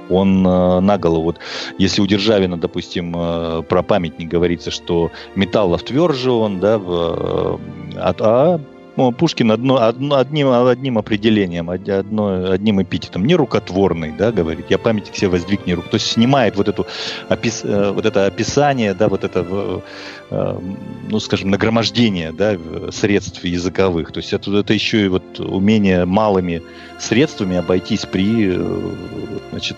он 0.10 0.46
э, 0.46 0.80
на 0.80 0.98
голову. 0.98 1.24
Вот 1.26 1.40
если 1.78 2.02
у 2.02 2.08
Державина, 2.08 2.58
допустим, 2.58 3.14
э, 3.16 3.64
про 3.70 3.84
памятник 3.84 4.28
говорится, 4.28 4.72
что 4.72 5.12
металлов 5.36 5.84
тверже 5.84 6.32
он, 6.32 6.60
да, 6.60 6.82
а 6.82 8.60
ну, 9.00 9.14
Пушкин 9.14 9.50
одно, 9.52 9.82
одно, 9.82 10.18
одним, 10.18 10.50
одним 10.50 10.98
определением, 10.98 11.70
одно, 11.70 12.52
одним 12.52 12.82
эпитетом, 12.82 13.26
не 13.26 13.34
рукотворный, 13.34 14.12
да, 14.12 14.34
говорит, 14.34 14.66
я 14.70 14.78
памятник 14.78 15.16
себе 15.16 15.30
воздвиг 15.30 15.66
не 15.66 15.74
рук. 15.74 15.86
То 15.86 15.96
есть 15.96 16.08
снимает 16.08 16.58
вот, 16.58 16.68
эту, 16.68 16.86
опис, 17.30 17.62
э, 17.64 17.92
вот 17.92 18.06
это 18.06 18.26
описание, 18.26 18.94
да, 18.94 19.08
вот 19.08 19.24
это, 19.24 19.82
э, 20.30 20.60
ну, 21.08 21.20
скажем, 21.22 21.50
нагромождение, 21.50 22.34
да, 22.34 22.58
средств 22.92 23.46
языковых. 23.46 24.12
То 24.12 24.20
есть 24.20 24.34
это, 24.34 24.54
это 24.58 24.74
еще 24.74 25.06
и 25.06 25.08
вот 25.08 25.40
умение 25.40 26.04
малыми 26.04 26.62
средствами 27.00 27.56
обойтись 27.56 28.06
при 28.06 28.50
э, 28.54 28.94
значит, 29.52 29.78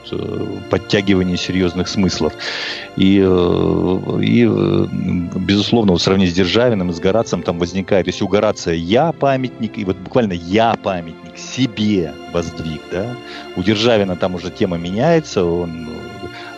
подтягивании 0.71 1.35
серьезных 1.35 1.89
смыслов. 1.89 2.33
И, 2.97 3.17
и 3.17 4.45
безусловно, 5.39 5.91
вот 5.91 6.01
сравнить 6.01 6.31
с 6.31 6.33
Державиным, 6.33 6.91
с 6.91 6.99
Горацием 6.99 7.43
там 7.43 7.59
возникает, 7.59 8.07
если 8.07 8.23
у 8.23 8.27
Горация 8.27 8.73
«я», 8.73 9.10
памятник, 9.11 9.77
и 9.77 9.85
вот 9.85 9.97
буквально 9.97 10.33
я 10.33 10.75
памятник 10.75 11.37
себе 11.37 12.13
воздвиг, 12.33 12.81
да. 12.91 13.15
У 13.55 13.63
Державина 13.63 14.15
там 14.15 14.35
уже 14.35 14.49
тема 14.49 14.77
меняется, 14.77 15.43
он 15.43 15.87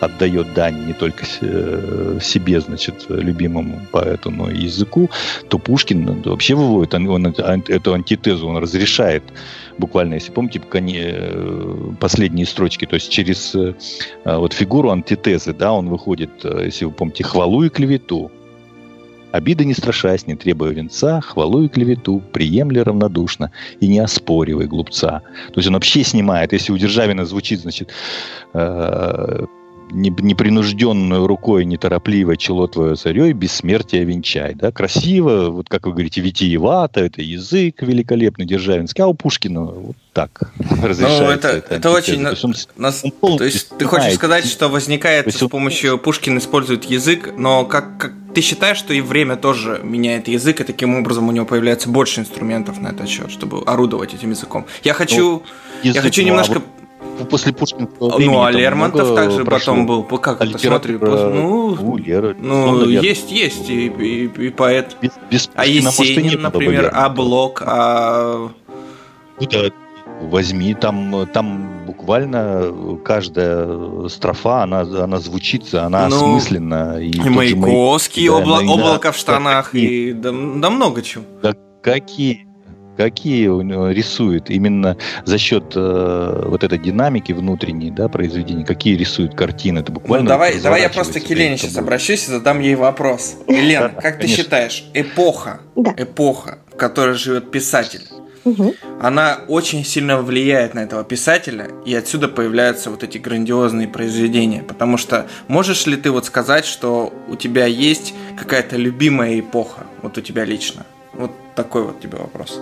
отдает 0.03 0.53
дань 0.53 0.85
не 0.85 0.93
только 0.93 1.25
э, 1.41 2.19
себе, 2.21 2.59
значит, 2.59 3.05
любимому 3.09 3.81
поэту, 3.91 4.31
но 4.31 4.49
и 4.49 4.63
языку, 4.65 5.09
то 5.47 5.57
Пушкин 5.57 6.21
вообще 6.23 6.55
выводит 6.55 6.93
он, 6.93 7.07
он, 7.07 7.25
эту 7.25 7.93
антитезу, 7.93 8.47
он 8.47 8.57
разрешает. 8.57 9.23
Буквально, 9.77 10.15
если 10.15 10.31
помните, 10.31 10.61
э, 10.61 11.93
последние 11.99 12.45
строчки, 12.45 12.85
то 12.85 12.95
есть 12.95 13.09
через 13.09 13.55
э, 13.55 13.73
вот 14.25 14.53
фигуру 14.53 14.91
антитезы, 14.91 15.53
да, 15.53 15.73
он 15.73 15.89
выходит, 15.89 16.31
если 16.43 16.85
вы 16.85 16.91
помните, 16.91 17.23
хвалу 17.23 17.63
и 17.63 17.69
клевету, 17.69 18.31
Обида 19.33 19.65
не 19.65 19.73
страшась, 19.73 20.27
не 20.27 20.35
требуя 20.35 20.69
венца, 20.69 21.19
хвалу 21.19 21.63
и 21.63 21.67
клевету, 21.67 22.21
приемли 22.31 22.77
равнодушно 22.77 23.51
и 23.79 23.87
не 23.87 23.97
оспоривай 23.97 24.67
глупца. 24.67 25.21
То 25.47 25.53
есть 25.55 25.67
он 25.67 25.73
вообще 25.73 26.03
снимает, 26.03 26.53
если 26.53 26.71
у 26.71 26.77
Державина 26.77 27.25
звучит, 27.25 27.61
значит, 27.61 27.89
э, 28.53 29.45
непринужденную 29.91 31.27
рукой, 31.27 31.65
неторопливо 31.65 32.37
чело 32.37 32.67
твое 32.67 32.95
царей, 32.95 33.33
бессмертие 33.33 34.03
венчай. 34.03 34.55
Да? 34.55 34.71
Красиво, 34.71 35.49
вот 35.49 35.69
как 35.69 35.85
вы 35.85 35.91
говорите, 35.91 36.21
витиевато, 36.21 37.01
это 37.01 37.21
язык 37.21 37.81
великолепный, 37.81 38.45
державинский, 38.45 39.03
а 39.03 39.07
у 39.07 39.13
Пушкина 39.13 39.63
вот 39.63 39.95
так 40.13 40.51
разрешается. 40.81 41.23
Ну, 41.23 41.29
это, 41.29 41.47
это, 41.49 41.75
это 41.75 41.91
очень... 41.91 42.23
То 42.23 42.29
есть, 42.29 42.43
он, 42.43 42.55
нас, 42.77 43.03
он 43.21 43.37
то 43.37 43.43
есть 43.43 43.69
ты 43.77 43.85
хочешь 43.85 44.13
сказать, 44.13 44.45
что 44.45 44.69
возникает 44.69 45.33
с 45.33 45.47
помощью... 45.47 45.97
Пушкин 45.97 46.37
использует 46.37 46.85
язык, 46.85 47.33
но 47.37 47.65
как, 47.65 47.97
как 47.97 48.13
ты 48.33 48.41
считаешь, 48.41 48.77
что 48.77 48.93
и 48.93 49.01
время 49.01 49.35
тоже 49.35 49.79
меняет 49.83 50.27
язык, 50.27 50.61
и 50.61 50.63
таким 50.63 50.95
образом 50.95 51.27
у 51.29 51.31
него 51.31 51.45
появляется 51.45 51.89
больше 51.89 52.21
инструментов 52.21 52.79
на 52.79 52.89
этот 52.89 53.07
счет, 53.07 53.31
чтобы 53.31 53.63
орудовать 53.63 54.13
этим 54.13 54.31
языком? 54.31 54.65
Я 54.83 54.93
хочу, 54.93 55.31
ну, 55.31 55.43
язык, 55.83 55.95
я 55.95 56.01
хочу 56.01 56.23
немножко... 56.23 56.55
Ну, 56.55 56.82
после 57.29 57.53
Пушкинского 57.53 58.17
ну. 58.17 58.19
Ну, 58.19 58.43
а 58.43 58.51
Лермонтов 58.51 59.15
также 59.15 59.43
прошло. 59.43 59.73
потом 59.73 59.85
был. 59.85 60.03
Как 60.19 60.41
а 60.41 60.45
это 60.45 60.57
смотри? 60.57 60.97
Ну, 60.97 61.75
ну, 61.75 61.97
Лера, 61.97 62.35
ну 62.37 62.85
есть, 62.87 63.31
есть. 63.31 63.69
И, 63.69 63.87
и, 63.87 64.25
и 64.25 64.49
поэт. 64.49 64.97
Без, 65.01 65.11
без 65.29 65.49
а 65.55 65.65
Есенин, 65.65 66.41
например, 66.41 66.91
а 66.93 67.09
Блок, 67.09 67.61
а... 67.65 68.49
Ну, 69.39 69.47
да, 69.47 69.69
возьми, 70.21 70.73
там, 70.73 71.27
там 71.33 71.85
буквально 71.85 72.73
каждая 73.03 74.07
строфа, 74.09 74.63
она, 74.63 74.81
она 74.81 75.19
звучит, 75.19 75.73
она 75.73 76.07
ну, 76.07 76.15
осмысленна. 76.15 77.01
И, 77.01 77.11
и 77.11 77.29
Маяковский, 77.29 78.27
обла- 78.27 78.65
облако 78.65 79.11
в 79.11 79.17
штанах, 79.17 79.71
да, 79.73 79.79
и 79.79 80.13
да, 80.13 80.31
да 80.31 80.69
много 80.69 81.01
чего. 81.01 81.23
Да 81.41 81.53
какие 81.81 82.47
какие 82.97 83.47
рисует 83.91 84.49
именно 84.49 84.97
за 85.25 85.37
счет 85.37 85.73
э, 85.75 86.43
вот 86.45 86.63
этой 86.63 86.77
динамики 86.77 87.31
внутренней, 87.31 87.91
да, 87.91 88.07
произведения, 88.07 88.65
какие 88.65 88.95
рисуют 88.95 89.35
картины, 89.35 89.79
это 89.79 89.91
буквально. 89.91 90.23
Ну, 90.23 90.29
давай, 90.29 90.59
давай 90.59 90.81
я 90.81 90.89
просто 90.89 91.19
к 91.19 91.29
Елене 91.29 91.57
сейчас 91.57 91.77
обращусь 91.77 92.27
и 92.27 92.31
задам 92.31 92.59
ей 92.59 92.75
вопрос. 92.75 93.37
Елена, 93.47 93.89
как 94.01 94.19
ты 94.19 94.27
считаешь, 94.27 94.85
эпоха, 94.93 95.61
эпоха, 95.97 96.59
в 96.71 96.75
которой 96.75 97.15
живет 97.15 97.51
писатель, 97.51 98.07
угу. 98.43 98.75
она 99.01 99.39
очень 99.47 99.83
сильно 99.83 100.21
влияет 100.21 100.73
на 100.73 100.79
этого 100.79 101.03
писателя, 101.03 101.69
и 101.85 101.93
отсюда 101.95 102.27
появляются 102.27 102.89
вот 102.89 103.03
эти 103.03 103.17
грандиозные 103.17 103.87
произведения. 103.87 104.63
Потому 104.63 104.97
что 104.97 105.27
можешь 105.47 105.85
ли 105.85 105.97
ты 105.97 106.11
вот 106.11 106.25
сказать, 106.25 106.65
что 106.65 107.13
у 107.27 107.35
тебя 107.35 107.65
есть 107.65 108.13
какая-то 108.37 108.75
любимая 108.75 109.39
эпоха, 109.39 109.85
вот 110.01 110.17
у 110.17 110.21
тебя 110.21 110.45
лично? 110.45 110.85
Вот 111.13 111.31
такой 111.55 111.83
вот 111.83 111.99
тебе 111.99 112.17
вопрос. 112.17 112.59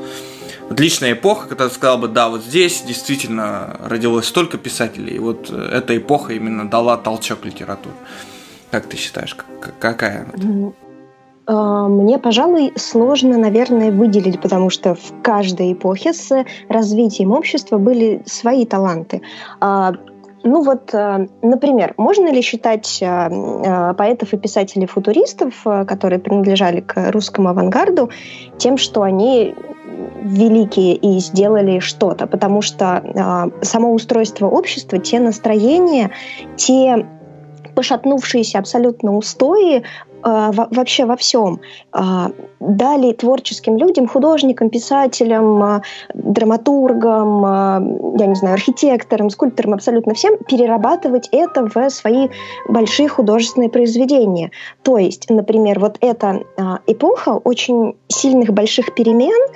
Вот 0.70 0.80
личная 0.80 1.14
эпоха, 1.14 1.48
когда 1.48 1.68
ты 1.68 1.76
сказал 1.76 1.98
бы, 1.98 2.08
да, 2.08 2.30
вот 2.30 2.44
здесь 2.44 2.84
действительно 2.84 3.78
родилось 3.84 4.26
столько 4.26 4.58
писателей, 4.58 5.16
и 5.16 5.20
вот 5.20 5.50
эта 5.50 5.98
эпоха 5.98 6.34
именно 6.34 6.70
дала 6.70 6.98
толчок 6.98 7.46
литературе. 7.46 7.96
Как 8.72 8.86
ты 8.86 8.96
считаешь, 8.96 9.36
какая? 9.80 10.28
А, 11.46 11.88
мне, 11.88 12.18
пожалуй, 12.20 12.72
сложно, 12.78 13.38
наверное, 13.38 13.92
выделить, 13.92 14.40
потому 14.40 14.70
что 14.70 14.96
в 14.96 15.22
каждой 15.22 15.74
эпохе 15.74 16.14
с 16.14 16.46
развитием 16.70 17.32
общества 17.32 17.78
были 17.78 18.22
свои 18.26 18.66
таланты. 18.66 19.22
Ну 20.44 20.64
вот, 20.64 20.94
а, 20.94 21.28
например, 21.42 21.94
можно 21.98 22.32
ли 22.32 22.42
считать 22.42 23.00
поэтов 23.02 24.34
и 24.34 24.38
писателей-футуристов, 24.38 25.64
которые 25.64 26.20
принадлежали 26.20 26.82
к 26.82 27.12
русскому 27.12 27.50
авангарду, 27.50 28.10
тем, 28.58 28.78
что 28.78 29.04
они 29.04 29.56
великие 30.22 30.96
и 30.96 31.20
сделали 31.20 31.80
что-то? 31.80 32.28
Потому 32.28 32.62
что 32.62 33.52
само 33.62 33.94
устройство 33.94 34.48
общества, 34.48 34.98
те 35.00 35.20
настроения, 35.20 36.12
те 36.56 37.06
пошатнувшиеся 37.76 38.60
абсолютно 38.60 39.18
устои 39.18 39.84
а, 40.24 40.52
вообще 40.52 41.06
во 41.06 41.16
всем. 41.16 41.60
А, 41.92 42.32
дали 42.60 43.14
творческим 43.14 43.78
людям, 43.78 44.08
художникам, 44.08 44.70
писателям, 44.70 45.64
а, 45.64 45.82
драматургам, 46.14 48.16
я 48.18 48.26
не 48.26 48.36
знаю, 48.36 48.56
архитекторам, 48.56 49.30
скульпторам, 49.30 49.74
абсолютно 49.74 50.14
всем 50.14 50.38
перерабатывать 50.48 51.30
это 51.32 51.68
в 51.68 51.90
свои 51.90 52.30
большие 52.68 53.10
художественные 53.10 53.70
произведения. 53.70 54.52
То 54.84 54.98
есть, 54.98 55.30
например, 55.30 55.80
вот 55.80 55.98
эта 56.02 56.42
эпоха 56.88 57.40
очень 57.44 57.96
сильных 58.08 58.52
больших 58.52 58.94
перемен 58.94 59.50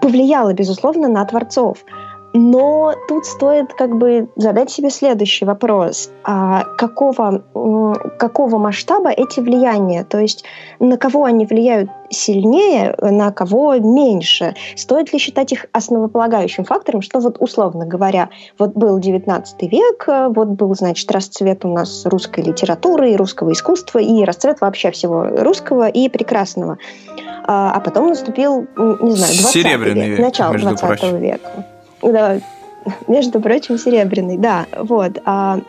повлияла, 0.00 0.52
безусловно, 0.52 1.08
на 1.08 1.24
творцов. 1.24 1.84
Но 2.40 2.94
тут 3.08 3.26
стоит 3.26 3.72
как 3.72 3.96
бы 3.98 4.28
задать 4.36 4.70
себе 4.70 4.90
следующий 4.90 5.44
вопрос. 5.44 6.08
А 6.22 6.62
какого, 6.76 7.42
какого 8.16 8.58
масштаба 8.58 9.10
эти 9.10 9.40
влияния? 9.40 10.04
То 10.04 10.20
есть 10.20 10.44
на 10.78 10.96
кого 10.96 11.24
они 11.24 11.46
влияют 11.46 11.90
сильнее, 12.10 12.94
на 13.00 13.32
кого 13.32 13.74
меньше? 13.78 14.54
Стоит 14.76 15.12
ли 15.12 15.18
считать 15.18 15.50
их 15.50 15.66
основополагающим 15.72 16.64
фактором, 16.64 17.02
что 17.02 17.18
вот 17.18 17.38
условно 17.40 17.84
говоря, 17.86 18.28
вот 18.56 18.72
был 18.74 19.00
19 19.00 19.62
век, 19.62 20.06
вот 20.06 20.48
был, 20.48 20.72
значит, 20.76 21.10
расцвет 21.10 21.64
у 21.64 21.68
нас 21.68 22.06
русской 22.06 22.44
литературы 22.44 23.10
и 23.10 23.16
русского 23.16 23.50
искусства, 23.50 23.98
и 23.98 24.22
расцвет 24.22 24.60
вообще 24.60 24.92
всего 24.92 25.24
русского 25.24 25.88
и 25.88 26.08
прекрасного. 26.08 26.78
А, 27.48 27.72
а 27.72 27.80
потом 27.80 28.10
наступил, 28.10 28.60
не 28.76 29.10
знаю, 29.16 29.32
20 29.32 29.46
Серебряный 29.46 30.08
век, 30.10 30.18
век 30.18 30.26
начало 30.28 30.56
20 30.56 30.80
прочим. 30.80 31.16
века. 31.16 31.66
Да, 32.02 32.38
между 33.06 33.40
прочим, 33.40 33.78
серебряный, 33.78 34.36
да, 34.36 34.66
вот. 34.76 35.20
А, 35.24 35.60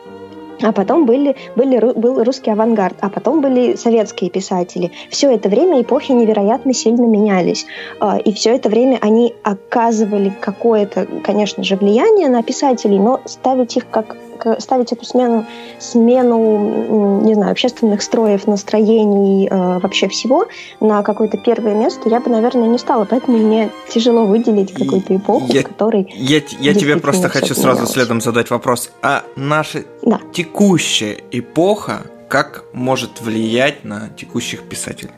а 0.62 0.72
потом 0.72 1.06
были, 1.06 1.36
были, 1.56 1.78
был 1.78 2.22
русский 2.22 2.50
авангард, 2.50 2.96
а 3.00 3.08
потом 3.08 3.40
были 3.40 3.76
советские 3.76 4.30
писатели. 4.30 4.92
Все 5.08 5.32
это 5.32 5.48
время 5.48 5.80
эпохи 5.80 6.12
невероятно 6.12 6.74
сильно 6.74 7.06
менялись. 7.06 7.66
А, 7.98 8.18
и 8.18 8.32
все 8.32 8.54
это 8.54 8.68
время 8.68 8.98
они 9.00 9.34
оказывали 9.42 10.32
какое-то, 10.40 11.06
конечно 11.24 11.64
же, 11.64 11.76
влияние 11.76 12.28
на 12.28 12.42
писателей, 12.42 12.98
но 12.98 13.20
ставить 13.24 13.76
их 13.76 13.88
как 13.90 14.16
ставить 14.58 14.92
эту 14.92 15.04
смену, 15.04 15.46
смену, 15.78 17.20
не 17.22 17.34
знаю, 17.34 17.52
общественных 17.52 18.02
строев, 18.02 18.46
настроений, 18.46 19.48
э, 19.50 19.78
вообще 19.78 20.08
всего 20.08 20.46
на 20.80 21.02
какое-то 21.02 21.38
первое 21.38 21.74
место, 21.74 22.08
я 22.08 22.20
бы, 22.20 22.30
наверное, 22.30 22.68
не 22.68 22.78
стала. 22.78 23.04
Поэтому 23.04 23.38
мне 23.38 23.70
тяжело 23.88 24.24
выделить 24.24 24.72
какую-то 24.72 25.16
эпоху, 25.16 25.46
я, 25.52 25.62
в 25.62 25.64
которой... 25.64 26.12
Я, 26.14 26.40
я 26.60 26.74
тебе 26.74 26.96
просто 26.96 27.28
хочу 27.28 27.54
сразу 27.54 27.86
следом 27.86 28.20
задать 28.20 28.50
вопрос. 28.50 28.90
А 29.02 29.24
наша 29.36 29.84
да. 30.02 30.20
текущая 30.32 31.18
эпоха 31.30 32.02
как 32.28 32.64
может 32.72 33.20
влиять 33.20 33.84
на 33.84 34.08
текущих 34.10 34.62
писателей? 34.62 35.12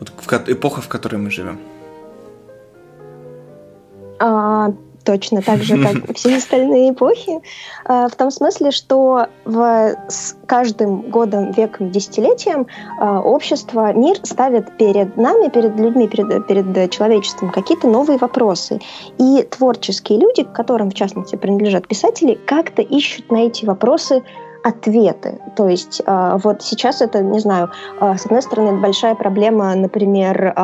Вот 0.00 0.10
эпоха, 0.48 0.80
в 0.80 0.88
которой 0.88 1.16
мы 1.16 1.30
живем. 1.30 1.58
А, 4.18 4.72
точно 5.08 5.40
так 5.40 5.62
же, 5.62 5.82
как 5.82 6.14
все 6.16 6.36
остальные 6.36 6.92
эпохи, 6.92 7.40
а, 7.86 8.08
в 8.08 8.14
том 8.14 8.30
смысле, 8.30 8.70
что 8.70 9.28
в, 9.46 9.96
с 10.08 10.36
каждым 10.44 11.00
годом, 11.10 11.50
веком, 11.52 11.90
десятилетием 11.90 12.66
а, 13.00 13.20
общество, 13.20 13.94
мир 13.94 14.18
ставит 14.22 14.76
перед 14.76 15.16
нами, 15.16 15.48
перед 15.48 15.76
людьми, 15.76 16.06
перед, 16.08 16.46
перед 16.46 16.90
человечеством 16.90 17.50
какие-то 17.50 17.88
новые 17.88 18.18
вопросы. 18.18 18.80
И 19.18 19.42
творческие 19.44 20.18
люди, 20.18 20.44
к 20.44 20.52
которым, 20.52 20.90
в 20.90 20.94
частности, 20.94 21.36
принадлежат 21.36 21.88
писатели, 21.88 22.38
как-то 22.46 22.82
ищут 22.82 23.32
на 23.32 23.46
эти 23.46 23.64
вопросы 23.64 24.22
ответы. 24.62 25.40
То 25.56 25.68
есть 25.68 26.02
а, 26.04 26.36
вот 26.36 26.62
сейчас 26.62 27.00
это, 27.00 27.22
не 27.22 27.38
знаю, 27.38 27.70
с 27.98 28.26
одной 28.26 28.42
стороны, 28.42 28.78
большая 28.78 29.14
проблема, 29.14 29.74
например, 29.74 30.54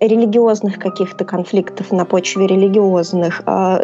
религиозных 0.00 0.78
каких-то 0.78 1.24
конфликтов 1.24 1.92
на 1.92 2.04
почве 2.04 2.46
религиозных. 2.46 3.42
А, 3.46 3.80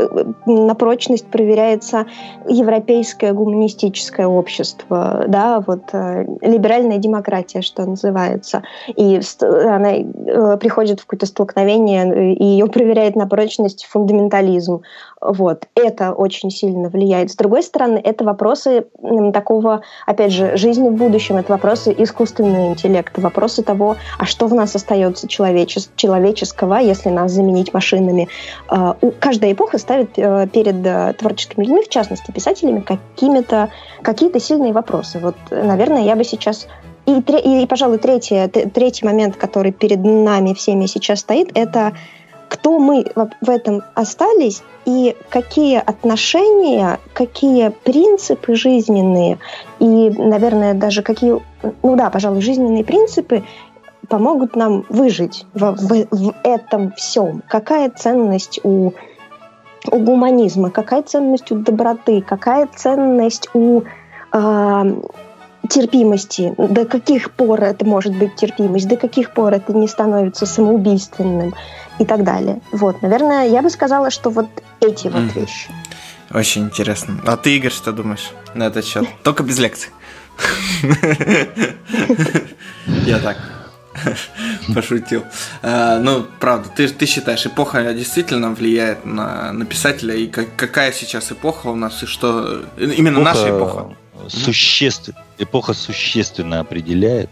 на 0.47 0.75
прочность 0.75 1.27
проверяется 1.27 2.07
европейское 2.49 3.33
гуманистическое 3.33 4.27
общество, 4.27 5.25
да, 5.29 5.63
вот 5.67 5.83
э, 5.93 6.25
либеральная 6.41 6.99
демократия, 6.99 7.61
что 7.61 7.85
называется. 7.85 8.63
И 8.89 9.21
она 9.43 9.93
э, 9.93 10.57
приходит 10.57 11.01
в 11.01 11.07
какое-то 11.07 11.27
столкновение, 11.27 12.35
и 12.35 12.45
ее 12.45 12.67
проверяет 12.67 13.15
на 13.15 13.27
прочность 13.27 13.85
фундаментализм. 13.85 14.83
Вот. 15.21 15.67
Это 15.75 16.13
очень 16.13 16.51
сильно 16.51 16.89
влияет. 16.89 17.31
С 17.31 17.37
другой 17.37 17.63
стороны, 17.63 18.01
это 18.03 18.25
вопросы 18.25 18.87
такого, 19.33 19.83
опять 20.07 20.33
же, 20.33 20.57
жизни 20.57 20.89
в 20.89 20.95
будущем, 20.95 21.37
это 21.37 21.53
вопросы 21.53 21.95
искусственного 21.97 22.69
интеллекта, 22.69 23.21
вопросы 23.21 23.63
того, 23.63 23.97
а 24.19 24.25
что 24.25 24.47
в 24.47 24.55
нас 24.55 24.75
остается 24.75 25.29
человеческого, 25.29 26.06
человеческого, 26.07 26.77
если 26.77 27.11
нас 27.11 27.33
заменить 27.33 27.75
машинами. 27.75 28.29
А, 28.69 28.97
каждая 29.19 29.53
эпоха 29.53 29.79
ставит 29.79 30.11
э, 30.17 30.47
перед 30.53 30.87
э, 30.87 31.15
творческими 31.19 31.65
людьми, 31.65 31.83
в 31.83 31.89
частности 31.89 32.31
писателями, 32.31 32.81
какими-то, 32.81 33.71
какие-то 34.03 34.39
сильные 34.39 34.73
вопросы. 34.73 35.19
Вот, 35.19 35.37
наверное, 35.51 36.03
я 36.03 36.15
бы 36.15 36.25
сейчас 36.25 36.69
и, 37.07 37.21
и, 37.63 37.67
пожалуй, 37.67 37.99
третий, 37.99 38.49
третий 38.49 39.05
момент, 39.05 39.37
который 39.37 39.73
перед 39.73 40.05
нами 40.05 40.55
всеми 40.55 40.87
сейчас 40.87 41.21
стоит, 41.21 41.51
это 41.55 41.93
кто 42.49 42.79
мы 42.79 43.05
в 43.41 43.51
этом 43.51 43.83
остались 43.95 44.63
и 44.85 45.17
какие 45.31 45.79
отношения, 45.79 46.99
какие 47.13 47.69
принципы 47.69 48.55
жизненные 48.55 49.39
и, 49.81 50.11
наверное, 50.11 50.75
даже 50.75 51.03
какие, 51.03 51.41
ну 51.83 51.97
да, 51.97 52.11
пожалуй, 52.11 52.41
жизненные 52.41 52.85
принципы 52.85 53.45
помогут 54.09 54.57
нам 54.57 54.85
выжить 54.89 55.47
в, 55.55 55.73
в, 55.73 56.07
в 56.11 56.35
этом 56.43 56.93
всем. 56.93 57.43
Какая 57.49 57.91
ценность 57.91 58.61
у, 58.63 58.93
у 59.91 59.99
гуманизма, 59.99 60.71
какая 60.71 61.03
ценность 61.03 61.51
у 61.53 61.57
доброты, 61.57 62.23
какая 62.23 62.69
ценность 62.75 63.49
у 63.55 63.83
э, 64.33 64.95
терпимости, 65.69 66.55
до 66.57 66.85
каких 66.85 67.31
пор 67.33 67.63
это 67.63 67.85
может 67.85 68.17
быть 68.17 68.37
терпимость, 68.37 68.89
до 68.89 68.97
каких 68.97 69.33
пор 69.33 69.55
это 69.55 69.73
не 69.73 69.89
становится 69.89 70.47
самоубийственным 70.47 71.55
и 71.99 72.05
так 72.05 72.25
далее. 72.25 72.61
Вот, 72.73 73.03
наверное, 73.03 73.49
я 73.49 73.63
бы 73.63 73.71
сказала, 73.71 74.11
что 74.11 74.31
вот 74.31 74.47
эти 74.81 75.09
вот 75.09 75.35
вещи. 75.35 75.71
Очень 76.33 76.65
интересно. 76.65 77.21
А 77.25 77.37
ты, 77.37 77.57
Игорь, 77.57 77.71
что 77.71 77.93
думаешь 77.93 78.31
на 78.55 78.65
этот 78.65 78.85
счет? 78.85 79.07
Только 79.23 79.43
без 79.43 79.59
лекций. 79.59 79.91
Я 83.07 83.19
так. 83.21 83.56
Пошутил. 84.75 85.25
А, 85.63 85.99
ну, 85.99 86.27
правда, 86.41 86.69
ты, 86.75 86.89
ты 86.89 87.07
считаешь, 87.07 87.47
эпоха 87.47 87.93
действительно 87.95 88.51
влияет 88.51 89.05
на, 89.05 89.53
на 89.53 89.65
писателя, 89.65 90.15
и 90.15 90.27
как, 90.27 90.55
какая 90.57 90.93
сейчас 90.93 91.33
эпоха 91.33 91.69
у 91.69 91.77
нас, 91.77 92.03
и 92.03 92.07
что... 92.07 92.65
Именно 92.77 93.23
эпоха 93.23 93.35
наша 93.35 93.49
эпоха. 93.51 93.97
Существенно, 94.29 95.19
эпоха 95.39 95.75
существенно 95.75 96.61
определяет 96.61 97.31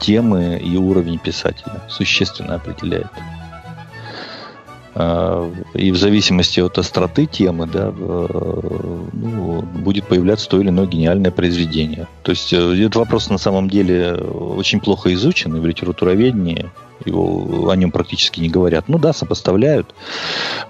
темы 0.00 0.60
и 0.62 0.76
уровень 0.76 1.18
писателя. 1.18 1.82
Существенно 1.88 2.56
определяет. 2.56 3.06
А, 4.94 5.50
и 5.74 5.90
в 5.90 5.96
зависимости 5.96 6.60
от 6.60 6.78
остроты 6.78 7.26
темы, 7.26 7.66
да, 7.66 7.92
ну, 7.92 9.62
будет 9.62 10.06
появляться 10.06 10.48
то 10.48 10.60
или 10.60 10.68
иное 10.68 10.86
гениальное 10.86 11.30
произведение. 11.30 12.08
То 12.22 12.32
есть 12.32 12.52
э, 12.52 12.56
этот 12.56 12.96
вопрос 12.96 13.30
на 13.30 13.38
самом 13.38 13.70
деле 13.70 14.14
очень 14.14 14.80
плохо 14.80 15.12
изучен 15.14 15.58
в 15.58 15.66
литературоведении 15.66 16.70
его, 17.06 17.70
о 17.70 17.76
нем 17.76 17.90
практически 17.90 18.40
не 18.40 18.48
говорят. 18.48 18.88
Ну 18.88 18.98
да, 18.98 19.12
сопоставляют, 19.12 19.94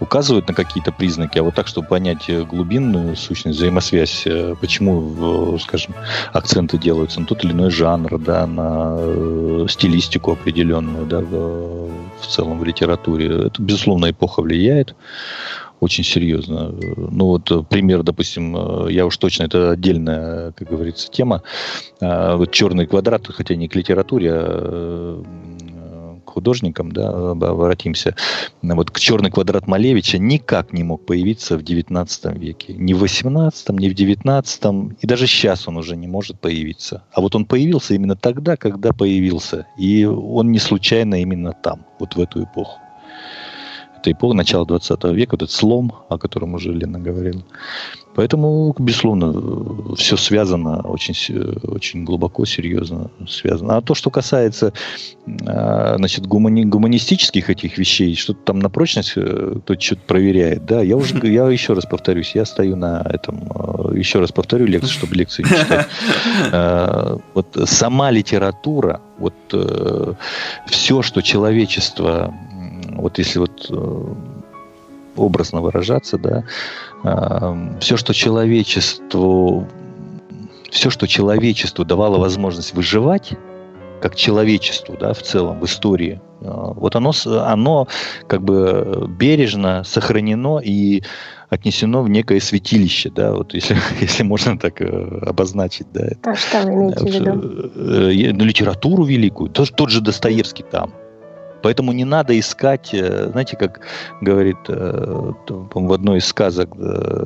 указывают 0.01 0.49
на 0.49 0.55
какие-то 0.55 0.93
признаки, 0.93 1.39
а 1.39 1.43
вот 1.43 1.55
так, 1.55 1.67
чтобы 1.67 1.89
понять 1.89 2.31
глубинную 2.47 3.17
сущность, 3.17 3.59
взаимосвязь, 3.59 4.23
э, 4.27 4.55
почему, 4.61 5.59
скажем, 5.59 5.95
акценты 6.33 6.79
делаются 6.79 7.21
на 7.21 7.27
тот 7.27 7.45
или 7.45 7.53
иной 7.53 7.71
жанр, 7.71 8.19
да, 8.19 8.47
на 8.47 8.97
э, 8.99 9.67
стилистику 9.69 10.33
определенную, 10.33 11.07
да, 11.07 11.21
в, 11.21 11.91
в 12.21 12.27
целом 12.27 12.59
в 12.59 12.65
литературе. 12.65 13.47
Это, 13.47 13.63
безусловно, 13.63 14.11
эпоха 14.11 14.43
влияет 14.43 14.95
очень 15.83 16.05
серьезно. 16.05 16.73
Ну 16.97 17.27
вот 17.27 17.69
пример, 17.69 18.05
допустим, 18.05 18.87
я 18.89 19.05
уж 19.05 19.17
точно, 19.17 19.45
это 19.45 19.73
отдельная, 19.73 20.53
как 20.53 20.69
говорится, 20.69 21.11
тема. 21.11 21.43
А, 22.01 22.37
вот 22.37 22.53
черный 22.53 22.87
квадрат, 22.87 23.27
хотя 23.27 23.57
не 23.57 23.67
к 23.67 23.75
литературе, 23.75 24.31
а 24.33 25.23
художникам, 26.33 26.93
да, 26.93 27.31
обратимся, 27.31 28.17
вот 28.63 28.91
к 28.91 28.99
черный 28.99 29.31
квадрат 29.31 29.67
Малевича 29.67 30.19
никак 30.19 30.73
не 30.73 30.83
мог 30.83 31.07
появиться 31.07 31.57
в 31.57 31.63
19 31.63 32.37
веке. 32.37 32.75
Ни 32.75 32.95
в 32.95 32.99
18, 32.99 33.71
ни 33.71 33.89
в 33.89 33.95
19, 33.95 34.63
и 35.01 35.07
даже 35.07 35.27
сейчас 35.27 35.69
он 35.69 35.77
уже 35.77 35.97
не 35.97 36.09
может 36.09 36.41
появиться. 36.41 37.05
А 37.13 37.21
вот 37.21 37.35
он 37.35 37.45
появился 37.45 37.95
именно 37.95 38.17
тогда, 38.17 38.57
когда 38.57 38.93
появился. 38.93 39.67
И 39.79 40.05
он 40.05 40.51
не 40.51 40.59
случайно 40.59 41.21
именно 41.21 41.53
там, 41.53 41.87
вот 41.99 42.17
в 42.17 42.21
эту 42.21 42.45
эпоху. 42.45 42.82
Эпоха 44.11 44.35
начала 44.35 44.67
20 44.67 45.05
века, 45.05 45.33
вот 45.33 45.43
этот 45.43 45.51
слом, 45.51 45.93
о 46.09 46.19
котором 46.19 46.55
уже 46.55 46.73
Лена 46.73 46.99
говорила. 46.99 47.43
Поэтому, 48.15 48.75
безусловно, 48.79 49.95
все 49.97 50.17
связано 50.19 50.83
очень, 50.83 51.15
очень 51.63 52.05
глубоко, 52.05 52.45
серьезно 52.45 53.11
связано. 53.27 53.79
А 53.79 53.81
то, 53.81 53.95
что 53.95 54.11
касается 54.11 54.75
а, 55.47 55.95
значит, 55.97 56.27
гумани, 56.27 56.65
гуманистических 56.65 57.49
этих 57.49 57.79
вещей, 57.79 58.15
что-то 58.15 58.41
там 58.45 58.59
на 58.59 58.69
прочность 58.69 59.15
э, 59.17 59.55
кто-то 59.65 59.81
что-то 59.81 60.03
проверяет, 60.07 60.67
да, 60.67 60.83
я 60.83 60.97
уже, 60.97 61.27
я 61.27 61.49
еще 61.51 61.73
раз 61.73 61.87
повторюсь, 61.87 62.35
я 62.35 62.45
стою 62.45 62.77
на 62.77 63.01
этом, 63.09 63.45
э, 63.51 63.99
еще 63.99 64.19
раз 64.19 64.31
повторю 64.31 64.67
лекцию, 64.67 64.93
чтобы 64.93 65.15
лекцию 65.15 65.47
не 65.47 65.57
читать. 65.57 65.87
А, 66.55 67.19
вот 67.35 67.57
сама 67.67 68.11
литература, 68.11 69.01
вот 69.19 69.35
э, 69.53 70.15
все, 70.67 71.03
что 71.03 71.23
человечество, 71.23 72.35
вот 73.01 73.19
если 73.19 73.39
вот 73.39 73.71
образно 75.17 75.61
выражаться, 75.61 76.19
да, 76.19 76.45
все, 77.81 77.97
что 77.97 78.15
человечеству, 78.15 79.69
все, 80.71 80.91
что 80.91 81.07
человечеству 81.07 81.85
давало 81.85 82.19
возможность 82.19 82.75
выживать, 82.75 83.35
как 84.01 84.17
человечеству, 84.17 84.97
да, 84.99 85.13
в 85.13 85.23
целом, 85.23 85.61
в 85.61 85.65
истории, 85.65 86.21
а, 86.45 86.73
вот 86.73 86.97
оно, 86.97 87.13
оно 87.27 87.89
как 88.27 88.43
бы 88.43 89.07
бережно 89.09 89.85
сохранено 89.85 90.59
и 90.59 91.03
отнесено 91.49 92.03
в 92.03 92.09
некое 92.09 92.41
святилище, 92.41 93.11
да, 93.11 93.33
вот 93.33 93.55
если, 93.55 93.77
если 94.01 94.25
можно 94.25 94.59
так 94.59 94.81
э, 94.81 94.87
обозначить, 95.27 95.87
да. 95.93 96.09
А 96.25 96.35
что 96.35 96.63
вы 96.63 96.73
имеете 96.73 97.05
в 97.05 97.15
виду? 97.15 97.31
Э, 97.77 98.33
ну, 98.33 98.45
литературу 98.45 99.05
великую, 99.05 99.51
тот, 99.51 99.71
тот 99.77 99.91
же 99.91 100.01
Достоевский 100.01 100.65
там, 100.65 100.93
Поэтому 101.63 101.93
не 101.93 102.05
надо 102.05 102.39
искать, 102.39 102.91
э, 102.93 103.29
знаете, 103.31 103.57
как 103.57 103.81
говорит 104.21 104.57
э, 104.69 105.33
в 105.49 105.93
одной 105.93 106.19
из 106.19 106.27
сказок, 106.27 106.71
э, 106.77 107.25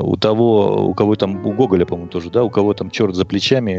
у 0.00 0.16
того, 0.16 0.86
у 0.88 0.94
кого 0.94 1.14
там, 1.14 1.46
у 1.46 1.52
Гоголя, 1.52 1.86
по-моему, 1.86 2.10
тоже, 2.10 2.30
да, 2.30 2.42
у 2.42 2.50
кого 2.50 2.74
там 2.74 2.90
черт 2.90 3.14
за 3.14 3.24
плечами, 3.24 3.72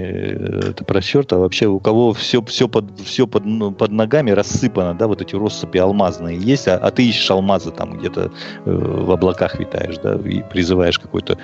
это 0.70 0.84
про 0.84 1.02
черт, 1.02 1.34
а 1.34 1.38
вообще 1.38 1.68
у 1.68 1.80
кого 1.80 2.14
все, 2.14 2.42
все, 2.44 2.68
под, 2.68 3.00
все 3.02 3.28
под, 3.28 3.46
ну, 3.46 3.72
под 3.72 3.92
ногами 3.92 4.32
рассыпано, 4.32 4.94
да, 4.94 5.08
вот 5.08 5.22
эти 5.22 5.36
россыпи 5.36 5.78
алмазные 5.78 6.38
есть, 6.38 6.68
а, 6.68 6.78
а 6.78 6.92
ты 6.92 7.08
ищешь 7.08 7.30
алмазы 7.30 7.72
там 7.72 7.98
где-то 7.98 8.32
в 8.66 9.12
облаках 9.12 9.60
витаешь, 9.60 9.98
да, 9.98 10.16
и 10.16 10.42
призываешь 10.44 11.00
какой-то 11.00 11.38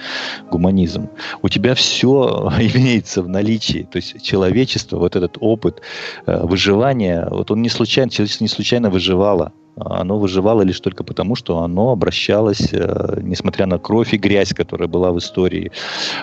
гуманизм. 0.50 1.10
У 1.42 1.50
тебя 1.50 1.76
все 1.76 2.52
имеется 2.60 3.22
в 3.22 3.28
наличии, 3.28 3.88
то 3.92 3.98
есть 3.98 4.22
человечество, 4.24 4.98
вот 4.98 5.16
этот 5.16 5.38
опыт 5.40 5.82
выживания, 6.26 7.28
вот 7.30 7.52
он 7.52 7.62
не 7.62 7.70
случайно 7.70 8.10
человечество 8.14 8.44
не 8.44 8.50
случайно 8.50 8.90
выживало. 8.90 9.54
Оно 9.76 10.20
выживало 10.20 10.62
лишь 10.62 10.80
только 10.80 11.04
потому, 11.04 11.36
что 11.36 11.60
оно 11.60 11.92
обращалось, 11.92 12.70
э, 12.72 13.20
несмотря 13.22 13.66
на 13.66 13.80
кровь 13.80 14.14
и 14.14 14.18
грязь, 14.18 14.54
которая 14.54 14.88
была 14.88 15.12
в 15.12 15.18
истории, 15.18 15.72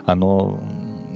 оно 0.06 0.60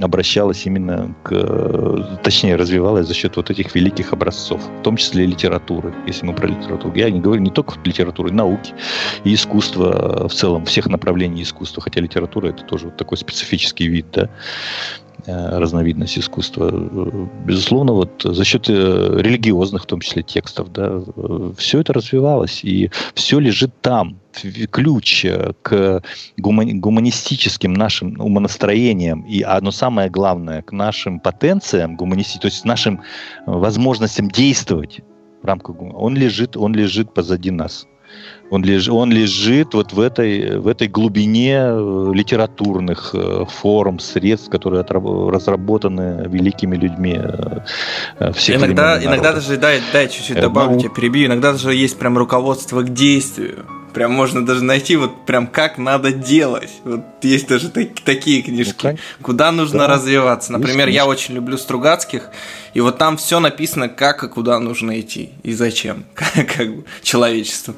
обращалось 0.01 0.67
именно 0.67 1.15
к, 1.23 2.19
точнее, 2.25 2.57
развивалось 2.57 3.07
за 3.07 3.15
счет 3.15 3.37
вот 3.37 3.51
этих 3.51 3.75
великих 3.77 4.13
образцов, 4.13 4.61
в 4.81 4.83
том 4.83 4.97
числе 4.97 5.25
и 5.25 5.27
литературы, 5.29 5.95
если 6.09 6.27
мы 6.27 6.35
про 6.35 6.49
литературу. 6.49 6.93
Я 6.97 7.11
не 7.11 7.21
говорю 7.21 7.41
не 7.41 7.51
только 7.51 7.75
литературы, 7.85 8.33
науки 8.33 8.75
и 9.23 9.33
искусства 9.33 10.27
в 10.29 10.35
целом, 10.35 10.65
всех 10.65 10.89
направлений 10.89 11.43
искусства, 11.43 11.83
хотя 11.83 12.01
литература 12.01 12.49
это 12.49 12.65
тоже 12.65 12.87
вот 12.87 12.97
такой 12.97 13.17
специфический 13.17 13.87
вид, 13.87 14.07
да, 14.13 14.29
разновидность 15.27 16.19
искусства. 16.19 16.71
Безусловно, 17.45 17.93
вот 17.93 18.23
за 18.23 18.45
счет 18.45 18.69
э, 18.69 19.17
религиозных, 19.21 19.85
в 19.85 19.87
том 19.87 20.01
числе, 20.01 20.23
текстов, 20.23 20.73
да, 20.73 21.03
э, 21.17 21.53
все 21.57 21.81
это 21.81 21.93
развивалось, 21.93 22.65
и 22.65 22.91
все 23.15 23.39
лежит 23.39 23.71
там. 23.81 24.19
Ключ 24.73 25.25
к 25.63 26.03
гуманистическим 26.37 27.73
нашим 27.73 28.21
умонастроениям 28.21 29.23
и, 29.23 29.43
одно 29.43 29.71
самое 29.71 30.11
главное, 30.11 30.61
к 30.63 30.73
нашим 30.73 31.21
потенциям 31.21 31.97
гуманистическим, 31.97 32.41
то 32.41 32.49
есть 32.49 32.65
нашим 32.65 33.01
возможностям 33.47 34.29
действовать 34.29 35.03
в 35.41 35.47
рамках, 35.47 35.77
он 35.81 36.17
лежит, 36.17 36.57
он 36.57 36.75
лежит 36.75 37.15
позади 37.15 37.53
нас. 37.53 37.87
Он, 38.51 38.63
леж, 38.63 38.89
он 38.89 39.11
лежит 39.11 39.75
вот 39.75 39.93
в 39.93 40.01
этой, 40.01 40.59
в 40.59 40.69
этой 40.69 40.87
глубине 40.87 41.57
э, 41.57 42.11
литературных 42.13 43.11
э, 43.15 43.45
форм, 43.49 43.99
средств, 43.99 44.51
которые 44.51 44.83
разработаны 44.83 46.29
великими 46.29 46.77
людьми 46.77 47.19
э, 47.19 48.33
всех 48.33 48.59
Иногда, 48.59 49.03
иногда 49.03 49.33
даже, 49.33 49.57
дай, 49.57 49.81
дай 49.93 50.09
чуть-чуть 50.09 50.41
добавлю, 50.41 50.75
ну, 50.75 50.81
тебя 50.81 50.91
перебью, 50.91 51.27
иногда 51.27 51.53
даже 51.53 51.75
есть 51.75 51.99
прям 51.99 52.19
руководство 52.19 52.83
к 52.83 52.93
действию. 52.93 53.65
Прям 53.95 54.11
можно 54.11 54.45
даже 54.45 54.65
найти 54.65 54.97
вот 54.97 55.25
прям 55.25 55.47
как 55.47 55.79
надо 55.79 56.11
делать. 56.11 56.71
Вот 56.83 57.05
есть 57.23 57.47
даже 57.47 57.71
так, 57.71 58.01
такие 58.05 58.43
книжки. 58.43 58.87
Ну, 58.89 58.97
куда 59.23 59.53
нужно 59.53 59.81
да. 59.81 59.87
развиваться. 59.87 60.53
Например, 60.53 60.89
я 60.89 61.07
очень 61.07 61.35
люблю 61.35 61.57
Стругацких, 61.57 62.31
и 62.75 62.81
вот 62.81 62.99
там 62.99 63.17
все 63.17 63.39
написано, 63.39 63.89
как 63.89 64.25
и 64.25 64.29
куда 64.29 64.59
нужно 64.59 65.01
идти 65.01 65.31
и 65.45 65.53
зачем, 65.53 66.05
как, 66.15 66.53
как 66.57 66.75
бы 66.75 66.85
человечеству. 67.03 67.75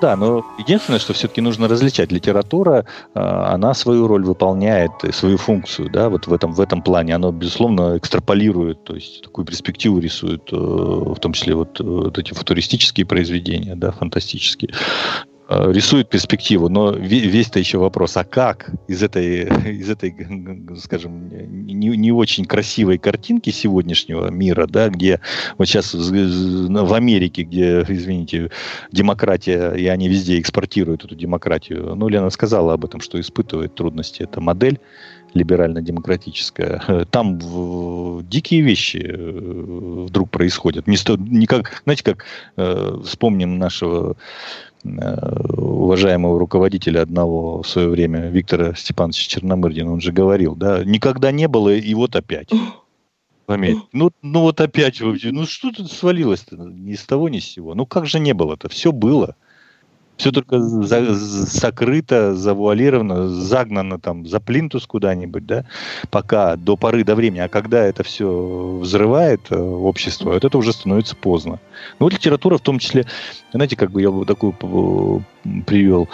Да, 0.00 0.16
но 0.16 0.44
единственное, 0.58 0.98
что 0.98 1.12
все-таки 1.12 1.40
нужно 1.40 1.68
различать. 1.68 2.12
Литература, 2.12 2.84
а, 3.14 3.54
она 3.54 3.74
свою 3.74 4.06
роль 4.06 4.24
выполняет, 4.24 4.92
свою 5.12 5.36
функцию, 5.38 5.90
да, 5.90 6.08
вот 6.08 6.26
в 6.26 6.32
этом, 6.32 6.52
в 6.52 6.60
этом 6.60 6.82
плане. 6.82 7.14
Она, 7.14 7.30
безусловно, 7.30 7.96
экстраполирует, 7.96 8.84
то 8.84 8.94
есть 8.94 9.22
такую 9.22 9.44
перспективу 9.44 9.98
рисует, 9.98 10.52
э, 10.52 10.56
в 10.56 11.18
том 11.20 11.32
числе 11.32 11.54
вот, 11.54 11.80
вот 11.80 12.18
эти 12.18 12.32
футуристические 12.32 13.06
произведения, 13.06 13.76
да, 13.76 13.92
фантастические. 13.92 14.72
Э, 15.46 15.70
рисует 15.70 16.08
перспективу, 16.08 16.70
но 16.70 16.92
весь-то 16.92 17.58
еще 17.58 17.76
вопрос, 17.76 18.16
а 18.16 18.24
как 18.24 18.70
из 18.88 19.02
этой, 19.02 19.42
из 19.78 19.90
этой 19.90 20.16
скажем, 20.78 21.28
не, 21.28 21.88
не 21.88 22.12
очень 22.12 22.46
красивой 22.46 22.96
картинки 22.96 23.50
сегодняшнего 23.50 24.30
мира, 24.30 24.66
да, 24.66 24.88
где 24.88 25.20
вот 25.58 25.68
сейчас 25.68 25.92
в 25.92 26.94
Америке, 26.94 27.42
где, 27.42 27.84
извините, 27.86 28.50
демократия, 28.90 29.72
и 29.72 29.86
они 29.86 30.08
везде 30.08 30.40
экспортируют 30.40 31.04
эту 31.04 31.14
демократию, 31.14 31.94
ну, 31.94 32.08
Лена 32.08 32.30
сказала 32.30 32.72
об 32.72 32.86
этом, 32.86 33.02
что 33.02 33.20
испытывает 33.20 33.74
трудности. 33.74 34.22
Эта 34.22 34.40
модель, 34.40 34.80
либерально-демократическая, 35.34 37.04
там 37.10 37.38
дикие 38.28 38.62
вещи 38.62 39.04
э, 39.04 40.04
вдруг 40.06 40.30
происходят. 40.30 40.86
Не, 40.86 40.96
не 41.28 41.46
как, 41.46 41.82
знаете, 41.84 42.04
как 42.04 42.24
э, 42.56 42.98
вспомним 43.04 43.58
нашего 43.58 44.16
уважаемого 44.84 46.38
руководителя 46.38 47.02
одного 47.02 47.62
в 47.62 47.68
свое 47.68 47.88
время, 47.88 48.28
Виктора 48.30 48.74
Степановича 48.74 49.28
Черномырдина, 49.28 49.92
он 49.92 50.00
же 50.00 50.12
говорил, 50.12 50.54
да, 50.54 50.84
никогда 50.84 51.32
не 51.32 51.48
было, 51.48 51.74
и 51.74 51.94
вот 51.94 52.16
опять. 52.16 52.50
Пометь. 53.46 53.78
Ну, 53.92 54.10
ну 54.22 54.40
вот 54.40 54.60
опять, 54.60 55.00
ну 55.00 55.46
что 55.46 55.70
тут 55.70 55.92
свалилось-то 55.92 56.56
ни 56.56 56.94
с 56.94 57.04
того, 57.04 57.28
ни 57.28 57.40
с 57.40 57.44
сего? 57.44 57.74
Ну 57.74 57.86
как 57.86 58.06
же 58.06 58.18
не 58.18 58.32
было-то? 58.32 58.68
Все 58.68 58.90
было. 58.92 59.36
Все 60.16 60.30
только 60.30 60.60
за, 60.60 61.12
закрыто, 61.12 62.34
завуалировано, 62.34 63.28
загнано 63.28 63.98
там 63.98 64.26
за 64.26 64.38
плинтус 64.38 64.86
куда-нибудь, 64.86 65.44
да, 65.44 65.64
пока 66.10 66.56
до 66.56 66.76
поры 66.76 67.02
до 67.04 67.14
времени. 67.16 67.40
А 67.40 67.48
когда 67.48 67.84
это 67.84 68.04
все 68.04 68.78
взрывает 68.80 69.40
э, 69.50 69.58
общество, 69.58 70.32
вот 70.32 70.44
это 70.44 70.56
уже 70.56 70.72
становится 70.72 71.16
поздно. 71.16 71.58
Ну, 71.98 72.06
вот 72.06 72.12
литература 72.12 72.58
в 72.58 72.62
том 72.62 72.78
числе, 72.78 73.06
знаете, 73.52 73.76
как 73.76 73.90
бы 73.90 74.02
я 74.02 74.10
бы 74.10 74.24
такую 74.24 74.52
привел. 75.66 76.08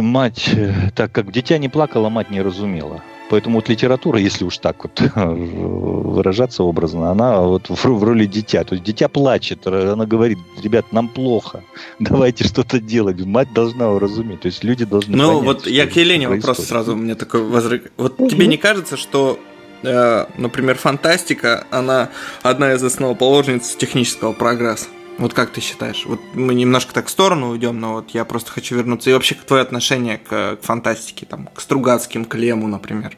Мать, 0.00 0.50
э, 0.52 0.90
так 0.94 1.12
как 1.12 1.30
дитя 1.30 1.58
не 1.58 1.68
плакало, 1.68 2.08
мать 2.08 2.30
не 2.30 2.42
разумела. 2.42 3.02
Поэтому 3.30 3.58
вот 3.58 3.68
литература, 3.68 4.18
если 4.18 4.44
уж 4.44 4.58
так 4.58 4.82
вот 4.82 5.00
выражаться 5.14 6.64
образно, 6.64 7.12
она 7.12 7.40
вот 7.40 7.70
в, 7.70 7.84
в 7.84 8.04
роли 8.04 8.26
дитя. 8.26 8.64
То 8.64 8.74
есть 8.74 8.84
дитя 8.84 9.08
плачет, 9.08 9.66
она 9.66 10.04
говорит, 10.04 10.38
ребят, 10.60 10.92
нам 10.92 11.08
плохо, 11.08 11.62
давайте 12.00 12.42
что-то 12.44 12.80
делать. 12.80 13.24
Мать 13.24 13.52
должна 13.54 13.88
уразуметь. 13.88 14.40
То 14.40 14.46
есть 14.46 14.64
люди 14.64 14.84
должны 14.84 15.16
Ну 15.16 15.40
понять, 15.40 15.44
вот 15.44 15.66
я 15.68 15.86
к 15.86 15.94
Елене 15.94 16.28
вопрос 16.28 16.58
сразу, 16.66 16.94
у 16.94 16.96
меня 16.96 17.14
такой 17.14 17.42
возрык. 17.42 17.92
Вот 17.96 18.18
угу. 18.18 18.28
тебе 18.28 18.48
не 18.48 18.56
кажется, 18.56 18.96
что 18.96 19.38
э, 19.84 20.26
например, 20.36 20.76
фантастика, 20.76 21.66
она 21.70 22.10
одна 22.42 22.74
из 22.74 22.82
основоположниц 22.82 23.76
технического 23.76 24.32
прогресса? 24.32 24.88
Вот 25.18 25.34
как 25.34 25.50
ты 25.50 25.60
считаешь? 25.60 26.06
Вот 26.06 26.20
мы 26.34 26.54
немножко 26.54 26.94
так 26.94 27.06
в 27.06 27.10
сторону 27.10 27.50
уйдем, 27.50 27.78
но 27.78 27.94
вот 27.94 28.10
я 28.10 28.24
просто 28.24 28.50
хочу 28.50 28.76
вернуться. 28.76 29.10
И 29.10 29.12
вообще, 29.12 29.34
твое 29.34 29.62
отношение 29.62 30.18
к, 30.18 30.56
к 30.56 30.62
фантастике, 30.62 31.26
там, 31.26 31.48
к 31.54 31.60
Стругацким, 31.60 32.24
к 32.24 32.34
Лему, 32.36 32.68
например. 32.68 33.16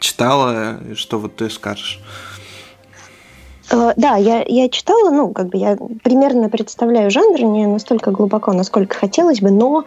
Читала, 0.00 0.80
что 0.96 1.18
вот 1.18 1.36
ты 1.36 1.50
скажешь? 1.50 2.00
Э, 3.70 3.92
да, 3.96 4.16
я, 4.16 4.44
я 4.46 4.68
читала, 4.68 5.10
ну, 5.10 5.32
как 5.32 5.48
бы 5.48 5.58
я 5.58 5.76
примерно 6.02 6.48
представляю 6.48 7.10
жанр, 7.10 7.40
не 7.42 7.66
настолько 7.66 8.10
глубоко, 8.10 8.52
насколько 8.52 8.96
хотелось 8.96 9.40
бы, 9.40 9.50
но 9.50 9.84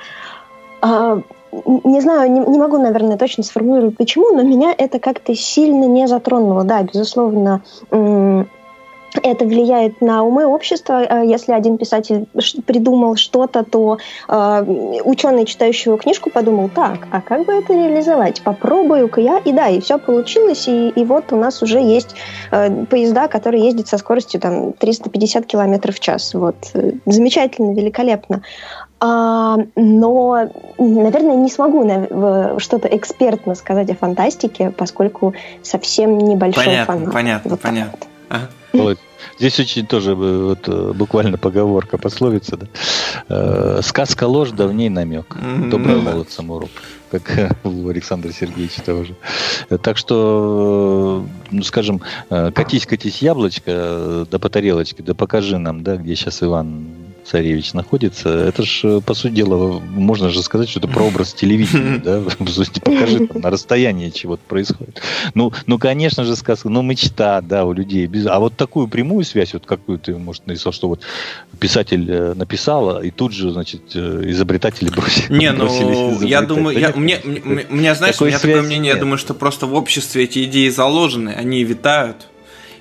э, 0.81 1.21
не 1.83 2.01
знаю, 2.01 2.31
не, 2.31 2.39
не 2.39 2.57
могу, 2.57 2.77
наверное, 2.77 3.17
точно 3.17 3.43
сформулировать 3.43 3.97
почему, 3.97 4.33
но 4.33 4.43
меня 4.43 4.73
это 4.77 4.99
как-то 4.99 5.35
сильно 5.35 5.85
не 5.85 6.07
затронуло. 6.07 6.63
Да, 6.63 6.83
безусловно, 6.83 7.61
это 9.21 9.45
влияет 9.45 10.01
на 10.01 10.23
умы 10.23 10.45
общества. 10.45 11.03
Э, 11.03 11.25
если 11.25 11.51
один 11.51 11.77
писатель 11.77 12.25
придумал 12.65 13.15
что-то, 13.15 13.63
то 13.63 13.97
э, 14.27 14.99
ученый, 15.03 15.45
читающий 15.45 15.89
его 15.89 15.97
книжку, 15.97 16.29
подумал, 16.29 16.69
так, 16.69 17.07
а 17.11 17.21
как 17.21 17.45
бы 17.45 17.53
это 17.53 17.73
реализовать? 17.73 18.41
Попробую-ка 18.41 19.21
я. 19.21 19.37
И 19.39 19.51
да, 19.51 19.67
и 19.67 19.79
все 19.79 19.97
получилось. 19.97 20.67
И, 20.67 20.89
и 20.89 21.05
вот 21.05 21.31
у 21.31 21.35
нас 21.35 21.61
уже 21.61 21.79
есть 21.79 22.15
э, 22.51 22.85
поезда, 22.85 23.27
которые 23.27 23.65
ездят 23.65 23.87
со 23.87 23.97
скоростью 23.97 24.39
там, 24.39 24.73
350 24.73 25.45
км 25.45 25.91
в 25.91 25.99
час. 25.99 26.33
Вот. 26.33 26.55
Замечательно, 27.05 27.73
великолепно. 27.73 28.41
А, 29.05 29.57
но, 29.75 30.49
наверное, 30.77 31.35
не 31.35 31.49
смогу 31.49 31.83
на, 31.83 32.57
что-то 32.57 32.87
экспертно 32.87 33.53
сказать 33.53 33.89
о 33.89 33.95
фантастике, 33.95 34.69
поскольку 34.69 35.33
совсем 35.61 36.17
небольшой 36.17 36.65
понятно, 36.65 36.93
фанат. 36.93 37.13
Понятно, 37.13 37.51
вот 37.51 37.59
понятно. 37.59 37.99
Ага. 38.29 38.49
Здесь 39.37 39.59
очень 39.59 39.87
тоже 39.87 40.11
э, 40.11 40.15
вот, 40.15 40.67
э, 40.67 40.91
буквально 40.93 41.37
поговорка, 41.37 41.97
пословица. 41.97 42.57
Да? 42.57 42.67
Э, 43.29 43.79
сказка 43.83 44.25
ложь, 44.25 44.51
давней 44.51 44.89
намек. 44.89 45.35
Добрый 45.69 46.01
молодцам 46.01 46.51
урок. 46.51 46.69
Как 47.11 47.55
у 47.63 47.87
Александра 47.87 48.31
Сергеевича 48.31 48.81
тоже. 48.81 49.15
Так 49.83 49.97
что, 49.97 51.25
ну, 51.51 51.63
скажем, 51.63 52.01
катись, 52.29 52.87
катись, 52.87 53.21
яблочко, 53.21 54.25
да 54.29 54.39
по 54.39 54.49
тарелочке, 54.49 55.03
да 55.03 55.13
покажи 55.13 55.59
нам, 55.59 55.83
да, 55.83 55.97
где 55.97 56.15
сейчас 56.15 56.41
Иван 56.41 57.02
царевич 57.25 57.73
находится, 57.73 58.29
это 58.29 58.63
же, 58.63 59.01
по 59.01 59.13
сути 59.13 59.33
дела, 59.33 59.79
можно 59.79 60.29
же 60.29 60.41
сказать, 60.43 60.69
что 60.69 60.79
это 60.79 60.87
прообраз 60.87 61.33
телевидения, 61.33 61.97
да, 61.97 62.21
покажи 62.83 63.27
там, 63.27 63.41
на 63.41 63.49
расстоянии 63.49 64.09
чего-то 64.09 64.41
происходит. 64.47 65.01
Ну, 65.33 65.51
ну, 65.65 65.77
конечно 65.77 66.23
же, 66.23 66.35
сказка, 66.35 66.69
ну, 66.69 66.81
мечта, 66.81 67.41
да, 67.41 67.65
у 67.65 67.73
людей. 67.73 68.05
Без... 68.07 68.25
А 68.27 68.39
вот 68.39 68.55
такую 68.55 68.87
прямую 68.87 69.23
связь, 69.23 69.53
вот 69.53 69.65
какую 69.65 69.99
ты, 69.99 70.15
может, 70.15 70.47
нарисовал, 70.47 70.73
что 70.73 70.87
вот 70.89 71.01
писатель 71.59 72.09
э, 72.09 72.33
написал, 72.33 73.01
и 73.01 73.11
тут 73.11 73.33
же, 73.33 73.51
значит, 73.51 73.81
э, 73.95 74.23
изобретатели 74.27 74.89
бросили. 74.89 75.37
Не, 75.37 75.51
ну, 75.51 76.21
я 76.21 76.41
думаю, 76.41 76.77
я, 76.77 76.91
мне, 76.95 77.19
мне, 77.23 77.65
мне, 77.69 77.95
знаешь, 77.95 78.19
у 78.21 78.25
меня 78.25 78.39
такое 78.39 78.61
мнение, 78.61 78.93
я 78.93 78.99
думаю, 78.99 79.17
что 79.17 79.33
просто 79.33 79.65
в 79.65 79.73
обществе 79.73 80.23
эти 80.23 80.43
идеи 80.45 80.69
заложены, 80.69 81.29
они 81.29 81.63
витают, 81.63 82.27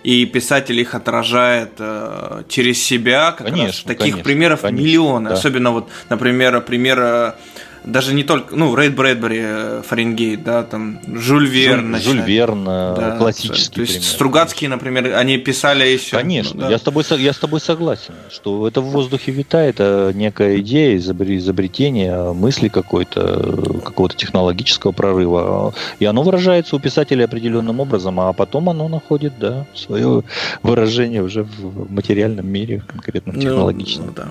и 0.02 0.26
писатель 0.26 0.78
их 0.80 0.94
отражает 0.94 1.72
э, 1.78 2.42
через 2.48 2.82
себя. 2.82 3.32
Как 3.32 3.48
конечно, 3.48 3.66
раз. 3.66 3.82
Таких 3.82 3.98
конечно, 3.98 4.24
примеров 4.24 4.60
конечно, 4.62 4.84
миллионы. 4.84 5.28
Да. 5.30 5.34
Особенно 5.34 5.70
вот, 5.70 5.88
например, 6.08 6.60
пример 6.60 7.36
даже 7.84 8.14
не 8.14 8.22
только, 8.22 8.54
ну, 8.54 8.74
Рейд 8.76 8.94
Брэдбери, 8.94 9.40
э, 9.42 9.82
Фаренгейт, 9.86 10.44
да, 10.44 10.62
там, 10.62 11.00
Жюль 11.06 11.48
Верн. 11.48 11.96
Жюль, 11.96 12.02
Жюль 12.02 12.20
Верн, 12.22 12.62
э, 12.68 12.94
да, 12.96 13.16
классический 13.18 13.74
То 13.74 13.80
есть 13.80 13.94
пример. 13.94 14.08
Стругацкие, 14.08 14.70
например, 14.70 15.14
они 15.14 15.38
писали 15.38 15.86
еще. 15.86 16.16
Конечно, 16.16 16.54
ну, 16.54 16.60
да. 16.62 16.70
я, 16.70 16.78
с 16.78 16.82
тобой, 16.82 17.04
я 17.18 17.32
с 17.32 17.38
тобой 17.38 17.60
согласен, 17.60 18.14
что 18.30 18.68
это 18.68 18.80
в 18.80 18.86
воздухе 18.86 19.32
витает, 19.32 19.80
это 19.80 20.12
некая 20.14 20.58
идея, 20.60 20.96
изобретение, 20.96 22.32
мысли 22.32 22.68
какой-то, 22.68 23.80
какого-то 23.84 24.16
технологического 24.16 24.92
прорыва, 24.92 25.74
и 25.98 26.04
оно 26.04 26.22
выражается 26.22 26.76
у 26.76 26.78
писателя 26.78 27.24
определенным 27.24 27.80
образом, 27.80 28.20
а 28.20 28.32
потом 28.32 28.68
оно 28.68 28.88
находит, 28.88 29.34
да, 29.38 29.66
свое 29.74 30.22
выражение 30.62 31.22
уже 31.22 31.42
в 31.42 31.90
материальном 31.92 32.46
мире, 32.46 32.82
в 32.88 33.26
ну, 33.26 33.40
технологичном. 33.40 34.06
Ну, 34.06 34.12
да. 34.14 34.28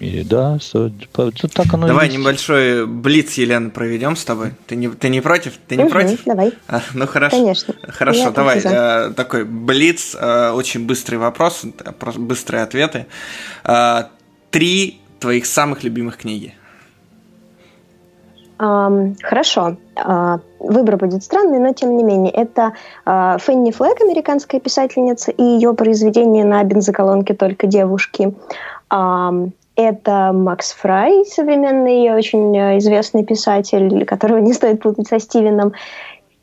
И 0.00 0.22
да, 0.22 0.58
так 1.54 1.74
оно 1.74 1.88
Давай 1.88 2.08
небольшой 2.08 2.86
блиц, 2.86 3.34
Елена, 3.34 3.70
проведем 3.70 4.14
с 4.14 4.24
тобой. 4.24 4.52
Ты 4.68 4.76
не, 4.76 4.88
ты 4.88 5.08
не 5.08 5.20
против? 5.20 5.58
Ты 5.66 5.76
не 5.76 5.84
угу, 5.84 5.90
против? 5.90 6.22
Давай. 6.24 6.52
А, 6.68 6.82
ну 6.94 7.06
хорошо. 7.06 7.36
Конечно. 7.36 7.74
Хорошо, 7.88 8.20
Я 8.20 8.30
давай. 8.30 8.62
А, 8.64 9.12
такой 9.12 9.44
блиц, 9.44 10.16
а, 10.18 10.52
очень 10.54 10.86
быстрый 10.86 11.16
вопрос, 11.16 11.64
быстрые 12.16 12.62
ответы. 12.62 13.06
А, 13.64 14.10
три 14.50 15.00
твоих 15.18 15.46
самых 15.46 15.82
любимых 15.82 16.18
книги. 16.18 16.54
Um, 18.60 19.16
хорошо. 19.22 19.76
Uh, 19.94 20.40
выбор 20.58 20.96
будет 20.96 21.22
странный, 21.22 21.60
но 21.60 21.72
тем 21.72 21.96
не 21.96 22.02
менее. 22.02 22.32
Это 22.32 22.72
uh, 23.06 23.40
Фенни 23.40 23.70
Флэг, 23.70 24.00
американская 24.00 24.60
писательница, 24.60 25.30
и 25.30 25.42
ее 25.42 25.74
произведение 25.74 26.44
на 26.44 26.64
бензоколонке 26.64 27.34
«Только 27.34 27.68
девушки». 27.68 28.34
Um, 28.90 29.52
это 29.78 30.32
Макс 30.32 30.72
Фрай, 30.72 31.24
современный 31.24 32.12
очень 32.12 32.54
э, 32.56 32.78
известный 32.78 33.24
писатель, 33.24 34.04
которого 34.04 34.38
не 34.38 34.52
стоит 34.52 34.82
путать 34.82 35.06
со 35.06 35.20
Стивеном. 35.20 35.72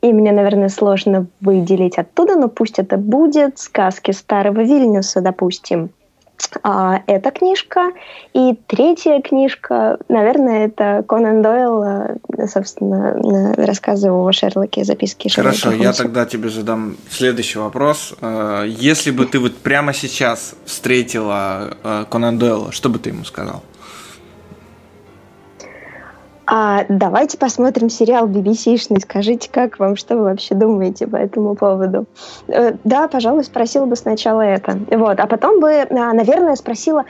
И 0.00 0.10
мне, 0.10 0.32
наверное, 0.32 0.70
сложно 0.70 1.26
выделить 1.42 1.98
оттуда, 1.98 2.36
но 2.36 2.48
пусть 2.48 2.78
это 2.78 2.96
будет 2.96 3.58
«Сказки 3.58 4.12
старого 4.12 4.62
Вильнюса», 4.62 5.20
допустим. 5.20 5.90
А, 6.62 7.02
эта 7.06 7.30
книжка. 7.30 7.92
И 8.32 8.58
третья 8.66 9.20
книжка, 9.20 9.98
наверное, 10.08 10.66
это 10.66 11.04
Конан 11.08 11.42
Дойл, 11.42 11.82
а, 11.82 12.16
собственно, 12.46 13.54
рассказы 13.56 14.10
о 14.10 14.30
Шерлоке, 14.32 14.84
записки 14.84 15.28
Шерлока 15.28 15.58
Хорошо, 15.58 15.82
я 15.82 15.92
тогда 15.92 16.26
тебе 16.26 16.48
задам 16.48 16.96
следующий 17.10 17.58
вопрос. 17.58 18.14
А, 18.20 18.64
если 18.64 19.10
бы 19.10 19.26
ты 19.26 19.38
вот 19.38 19.56
прямо 19.56 19.92
сейчас 19.92 20.54
встретила 20.64 21.76
а, 21.82 22.04
Конан 22.04 22.38
Дойла, 22.38 22.72
что 22.72 22.88
бы 22.88 22.98
ты 22.98 23.10
ему 23.10 23.24
сказал? 23.24 23.62
А 26.46 26.84
давайте 26.88 27.38
посмотрим 27.38 27.90
сериал 27.90 28.28
BBC-шный. 28.28 29.00
Скажите, 29.00 29.50
как 29.50 29.78
вам, 29.80 29.96
что 29.96 30.16
вы 30.16 30.24
вообще 30.24 30.54
думаете 30.54 31.08
по 31.08 31.16
этому 31.16 31.56
поводу? 31.56 32.06
Э, 32.46 32.74
да, 32.84 33.08
пожалуй, 33.08 33.42
спросила 33.42 33.86
бы 33.86 33.96
сначала 33.96 34.42
это. 34.42 34.78
Вот. 34.90 35.18
А 35.18 35.26
потом 35.26 35.60
бы, 35.60 35.72
а, 35.72 36.12
наверное, 36.12 36.54
спросила, 36.54 37.04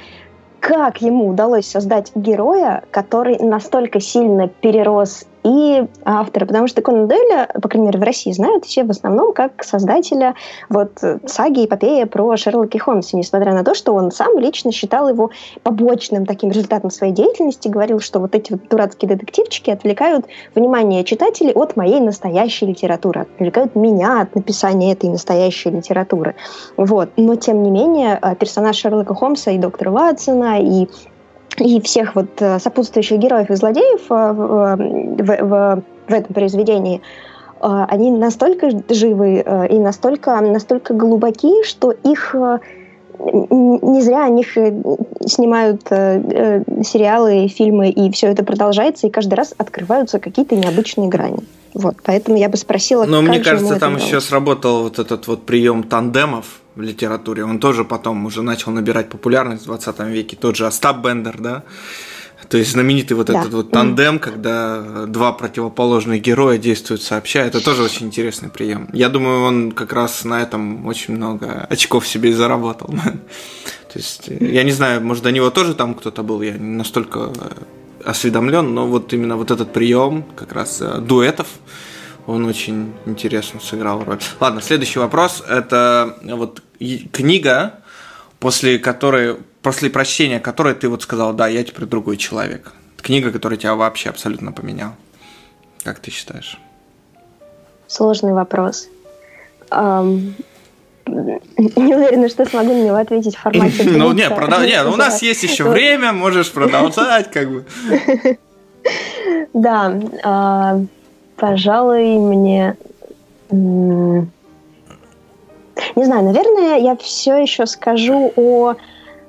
как 0.61 1.03
ему 1.03 1.29
удалось 1.29 1.67
создать 1.67 2.13
героя, 2.15 2.83
который 2.91 3.39
настолько 3.39 4.01
сильно 4.01 4.49
перерос 4.49 5.27
и 5.47 5.87
автора, 6.05 6.45
потому 6.45 6.67
что 6.67 6.83
Конан 6.83 7.07
Дойля, 7.07 7.49
по 7.63 7.69
крайней 7.69 7.87
мере, 7.87 8.01
в 8.01 8.03
России 8.03 8.33
знают 8.33 8.65
все 8.65 8.83
в 8.83 8.91
основном 8.91 9.33
как 9.33 9.63
создателя 9.63 10.35
вот 10.69 10.99
саги 11.27 11.61
и 11.61 11.67
эпопеи 11.67 12.05
про 12.05 12.37
Шерлока 12.37 12.79
Холмса, 12.81 13.17
несмотря 13.17 13.55
на 13.55 13.63
то, 13.63 13.75
что 13.75 13.95
он 13.95 14.11
сам 14.11 14.39
лично 14.41 14.73
считал 14.73 15.09
его 15.09 15.31
побочным 15.63 16.27
таким 16.27 16.51
результатом 16.51 16.91
своей 16.91 17.13
деятельности, 17.13 17.69
говорил, 17.69 18.01
что 18.01 18.19
вот 18.19 18.35
эти 18.35 18.53
вот 18.53 18.69
дурацкие 18.69 19.09
детективчики 19.09 19.71
отвлекают 19.71 20.27
внимание 20.57 21.05
читателей 21.05 21.53
от 21.53 21.77
моей 21.77 22.01
настоящей 22.01 22.67
литературы, 22.67 23.21
отвлекают 23.21 23.77
меня 23.77 24.23
от 24.23 24.35
написания 24.35 24.93
этой 24.93 25.11
настоящей 25.11 25.71
литературы. 25.71 26.35
Вот. 26.77 27.11
Но, 27.17 27.37
тем 27.37 27.63
не 27.63 27.71
менее, 27.71 28.19
э, 28.21 28.35
персонаж 28.35 28.77
Шерлока 28.77 29.15
Холмса 29.15 29.53
и 29.53 29.59
доктора 29.59 29.91
Ватсона, 29.91 30.61
и 30.61 30.89
и 31.59 31.81
всех 31.81 32.15
вот 32.15 32.31
э, 32.41 32.59
сопутствующих 32.59 33.19
героев 33.19 33.51
и 33.51 33.55
злодеев 33.55 34.01
э, 34.11 34.33
в, 34.33 34.77
в, 34.77 35.43
в, 35.43 35.83
в 36.09 36.13
этом 36.13 36.35
произведении, 36.35 37.01
они 37.59 38.11
настолько 38.11 38.71
живы 38.91 39.43
и 39.71 39.79
настолько, 39.79 40.39
настолько 40.43 40.93
глубоки, 40.93 41.65
что 41.65 41.91
их 41.91 42.35
не 43.19 44.03
зря 44.03 44.27
о 44.27 44.29
них 44.29 44.53
снимают 45.27 45.83
э, 45.91 46.63
сериалы, 46.85 47.49
фильмы, 47.49 47.89
и 47.89 48.11
все 48.13 48.29
это 48.29 48.45
продолжается, 48.45 49.07
и 49.07 49.11
каждый 49.11 49.35
раз 49.35 49.55
открываются 49.57 50.19
какие-то 50.19 50.55
необычные 50.55 51.09
грани. 51.09 51.39
Вот, 51.73 51.97
поэтому 52.05 52.37
я 52.37 52.51
бы 52.51 52.59
спросила, 52.59 53.07
Но 53.07 53.23
мне 53.23 53.41
кажется, 53.41 53.81
там 53.81 53.97
еще 53.97 54.21
сработал 54.21 54.83
вот 54.83 54.99
этот 54.99 55.27
вот 55.27 55.45
прием 55.45 55.83
тандемов 55.83 56.61
в 56.77 56.83
литературе. 56.83 57.45
Он 57.45 57.59
тоже 57.59 57.85
потом 57.85 58.27
уже 58.27 58.43
начал 58.43 58.71
набирать 58.71 59.09
популярность 59.09 59.63
в 59.63 59.67
20 59.67 59.99
веке. 60.01 60.37
Тот 60.37 60.57
же 60.57 60.67
Остап 60.67 60.99
Бендер, 60.99 61.39
да? 61.39 61.65
То 62.49 62.59
есть 62.59 62.73
знаменитый 62.73 63.17
вот 63.17 63.27
да. 63.27 63.41
этот 63.41 63.53
вот 63.55 63.71
тандем, 63.71 64.19
когда 64.19 65.07
два 65.07 65.33
противоположных 65.33 66.21
героя 66.21 66.59
действуют 66.59 67.03
сообща, 67.03 67.41
это 67.41 67.65
тоже 67.65 67.83
очень 67.83 68.07
интересный 68.07 68.51
прием. 68.51 68.89
Я 68.93 69.09
думаю, 69.09 69.43
он 69.43 69.73
как 69.73 69.93
раз 69.93 70.25
на 70.25 70.43
этом 70.43 70.87
очень 70.87 71.17
много 71.17 71.67
очков 71.69 72.07
себе 72.07 72.31
и 72.31 72.33
заработал. 72.35 72.89
То 73.93 73.99
есть, 73.99 74.29
я 74.29 74.63
не 74.63 74.73
знаю, 74.73 75.01
может, 75.01 75.25
до 75.25 75.33
него 75.33 75.51
тоже 75.51 75.75
там 75.75 75.95
кто-то 75.95 76.23
был, 76.23 76.43
я 76.43 76.53
не 76.53 76.77
настолько 76.77 77.33
осведомлен, 78.05 78.75
но 78.75 78.87
вот 78.87 79.13
именно 79.13 79.37
вот 79.37 79.51
этот 79.51 79.73
прием 79.73 80.25
как 80.37 80.53
раз 80.53 80.81
э, 80.81 81.01
дуэтов, 81.01 81.49
он 82.27 82.45
очень 82.45 82.95
интересно 83.07 83.61
сыграл 83.61 84.05
роль. 84.05 84.19
Ладно, 84.41 84.61
следующий 84.61 84.99
вопрос. 84.99 85.43
Это 85.49 86.17
вот 86.23 86.63
книга, 87.13 87.81
после 88.41 88.79
которой, 88.79 89.37
после 89.63 89.91
прочтения 89.91 90.41
которой 90.41 90.75
ты 90.75 90.89
вот 90.89 91.03
сказал, 91.03 91.33
да, 91.33 91.47
я 91.47 91.63
теперь 91.65 91.87
другой 91.87 92.17
человек. 92.17 92.73
Книга, 92.97 93.31
которая 93.31 93.59
тебя 93.59 93.75
вообще 93.75 94.11
абсолютно 94.11 94.53
поменяла. 94.53 94.97
Как 95.85 96.01
ты 96.01 96.11
считаешь? 96.11 96.59
Сложный 97.87 98.33
вопрос. 98.33 98.89
Um, 99.71 100.33
не 101.07 101.95
уверена, 101.95 102.29
что 102.29 102.45
смогу 102.45 102.73
на 102.73 102.85
него 102.85 102.97
ответить 102.97 103.37
в 103.37 103.41
формате. 103.41 103.85
Ну, 103.87 104.13
нет, 104.13 104.35
продав... 104.35 104.63
нет, 104.63 104.87
у 104.87 104.97
нас 104.97 105.23
есть 105.23 105.43
еще 105.43 105.65
время, 105.65 106.13
можешь 106.13 106.51
продолжать, 106.51 107.31
как 107.31 107.51
бы. 107.51 107.65
Да, 109.53 109.99
а, 110.23 110.81
пожалуй, 111.37 112.19
мне... 112.19 112.77
Не 113.51 114.27
знаю, 116.05 116.25
наверное, 116.25 116.79
я 116.79 116.97
все 116.97 117.37
еще 117.37 117.67
скажу 117.67 118.33
о 118.37 118.75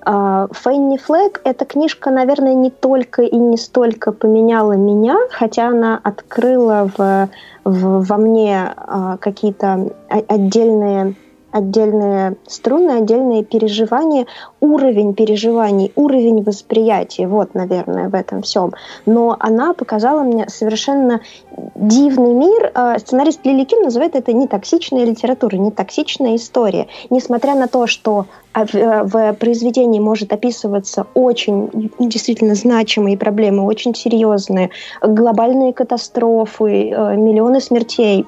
а, 0.10 0.48
Фенни 0.54 0.98
Флэг. 0.98 1.42
Эта 1.44 1.66
книжка, 1.66 2.10
наверное, 2.10 2.54
не 2.54 2.70
только 2.70 3.24
и 3.24 3.36
не 3.36 3.58
столько 3.58 4.14
поменяла 4.14 4.74
меня, 4.74 5.18
хотя 5.30 5.68
она 5.68 6.00
открыла 6.02 6.90
в, 6.98 7.30
в, 7.66 8.06
во 8.06 8.18
мне 8.18 8.74
а, 8.76 9.18
какие-то 9.18 9.92
отдельные 10.08 11.16
отдельные 11.52 12.36
струны, 12.46 12.92
отдельные 12.92 13.44
переживания, 13.44 14.26
уровень 14.60 15.14
переживаний, 15.14 15.92
уровень 15.96 16.44
восприятия, 16.44 17.28
вот, 17.28 17.54
наверное, 17.54 18.10
в 18.10 18.16
этом 18.16 18.42
всем. 18.42 18.74
Но 19.06 19.36
она 19.40 19.74
показала 19.74 20.24
мне 20.24 20.48
совершенно 20.50 21.22
дивный 21.76 22.34
мир. 22.34 22.72
А, 22.74 23.00
сценарист 23.00 23.46
Лили 23.46 23.64
Ким 23.64 23.84
называет 23.84 24.16
это 24.16 24.34
не 24.34 24.48
токсичная 24.48 25.06
литература, 25.06 25.56
не 25.56 25.72
токсичная 25.72 26.36
история. 26.36 26.88
Несмотря 27.10 27.56
на 27.56 27.68
то, 27.68 27.88
что 27.88 28.26
а, 28.54 28.66
э, 28.66 29.04
в 29.04 29.34
произведении 29.34 30.00
может 30.00 30.34
описываться 30.34 31.08
очень 31.14 31.92
действительно 32.00 32.56
значимые 32.56 33.18
проблемы, 33.18 33.64
очень 33.64 33.96
серьезные, 33.96 34.70
глобальные 35.02 35.74
катастрофы, 35.74 36.90
э, 36.90 37.16
миллионы 37.16 37.62
смертей, 37.62 38.26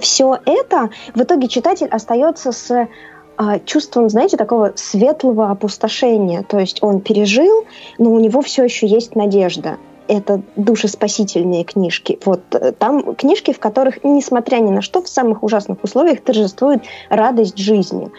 все 0.00 0.38
это 0.44 0.90
в 1.14 1.22
итоге 1.22 1.48
читатель 1.48 1.88
остается 1.88 2.52
с 2.52 2.88
а, 3.36 3.58
чувством, 3.60 4.08
знаете, 4.08 4.36
такого 4.36 4.72
светлого 4.76 5.50
опустошения. 5.50 6.42
То 6.42 6.58
есть 6.58 6.82
он 6.82 7.00
пережил, 7.00 7.64
но 7.98 8.12
у 8.12 8.20
него 8.20 8.42
все 8.42 8.64
еще 8.64 8.86
есть 8.86 9.16
надежда. 9.16 9.78
Это 10.06 10.42
душеспасительные 10.56 11.64
книжки. 11.64 12.18
Вот 12.24 12.40
э, 12.52 12.72
там 12.72 13.14
книжки, 13.14 13.52
в 13.52 13.58
которых, 13.58 14.04
несмотря 14.04 14.58
ни 14.58 14.70
на 14.70 14.82
что, 14.82 15.02
в 15.02 15.08
самых 15.08 15.42
ужасных 15.42 15.82
условиях 15.82 16.20
торжествует 16.20 16.82
радость 17.08 17.56
жизни. 17.56 18.10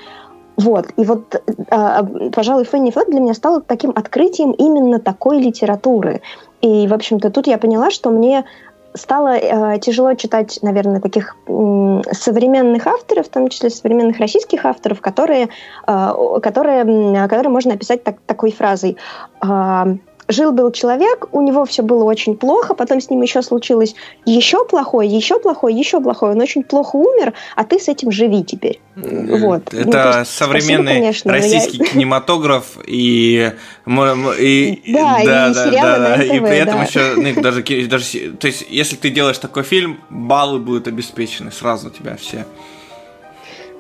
Вот. 0.58 0.88
И 0.98 1.04
вот, 1.04 1.36
э, 1.36 2.30
пожалуй, 2.32 2.66
Фенни 2.66 2.90
Флэк 2.92 3.10
для 3.10 3.20
меня 3.20 3.34
стала 3.34 3.62
таким 3.62 3.92
открытием 3.92 4.52
именно 4.52 5.00
такой 5.00 5.40
литературы. 5.40 6.22
И, 6.62 6.88
в 6.88 6.94
общем-то, 6.94 7.30
тут 7.30 7.48
я 7.48 7.58
поняла, 7.58 7.92
что 7.92 8.10
мне 8.10 8.46
стало 8.94 9.36
э, 9.38 9.80
тяжело 9.80 10.14
читать, 10.16 10.60
наверное, 10.62 11.00
таких 11.00 11.36
э, 11.48 12.02
современных 12.12 12.88
авторов, 12.88 13.28
в 13.28 13.30
том 13.30 13.50
числе 13.50 13.70
современных 13.70 14.20
российских 14.20 14.66
авторов, 14.66 15.02
которые, 15.02 15.50
э, 15.88 16.40
которые, 16.42 17.28
которые 17.28 17.50
можно 17.50 17.74
описать 17.74 18.04
так, 18.04 18.18
такой 18.26 18.52
фразой. 18.52 18.98
Э, 19.42 19.96
жил-был 20.34 20.72
человек, 20.72 21.28
у 21.32 21.42
него 21.42 21.64
все 21.66 21.84
было 21.84 22.04
очень 22.04 22.36
плохо, 22.36 22.74
потом 22.74 23.00
с 23.00 23.10
ним 23.10 23.22
еще 23.22 23.42
случилось 23.42 23.96
еще 24.26 24.66
плохое, 24.66 25.10
еще 25.10 25.40
плохое, 25.40 25.78
еще 25.78 26.02
плохое. 26.02 26.34
Он 26.34 26.42
очень 26.42 26.64
плохо 26.64 26.98
умер, 26.98 27.34
а 27.56 27.64
ты 27.64 27.80
с 27.80 27.88
этим 27.88 28.12
живи 28.12 28.44
теперь. 28.44 28.82
Вот. 28.96 29.74
Это 29.74 30.14
ну, 30.14 30.20
есть, 30.20 30.32
современный 30.32 30.84
спасибо, 30.84 31.00
конечно, 31.00 31.32
российский 31.32 31.78
я... 31.78 31.86
кинематограф 31.94 32.78
и, 32.86 33.52
и 33.86 34.94
да, 34.94 35.20
да, 35.20 35.22
и 35.22 35.26
да, 35.26 35.72
да, 35.72 36.00
да, 36.00 36.24
и 36.24 36.40
при 36.40 36.58
этом 36.58 36.76
да. 36.76 36.84
еще 36.84 37.14
ну, 37.16 37.42
даже, 37.42 37.64
даже 37.88 38.30
то 38.40 38.48
есть 38.48 38.66
если 38.70 38.96
ты 38.96 39.10
делаешь 39.10 39.38
такой 39.38 39.64
фильм, 39.64 40.00
баллы 40.10 40.60
будут 40.60 40.88
обеспечены 40.88 41.52
сразу 41.52 41.88
у 41.88 41.92
тебя 41.92 42.18
все. 42.18 42.46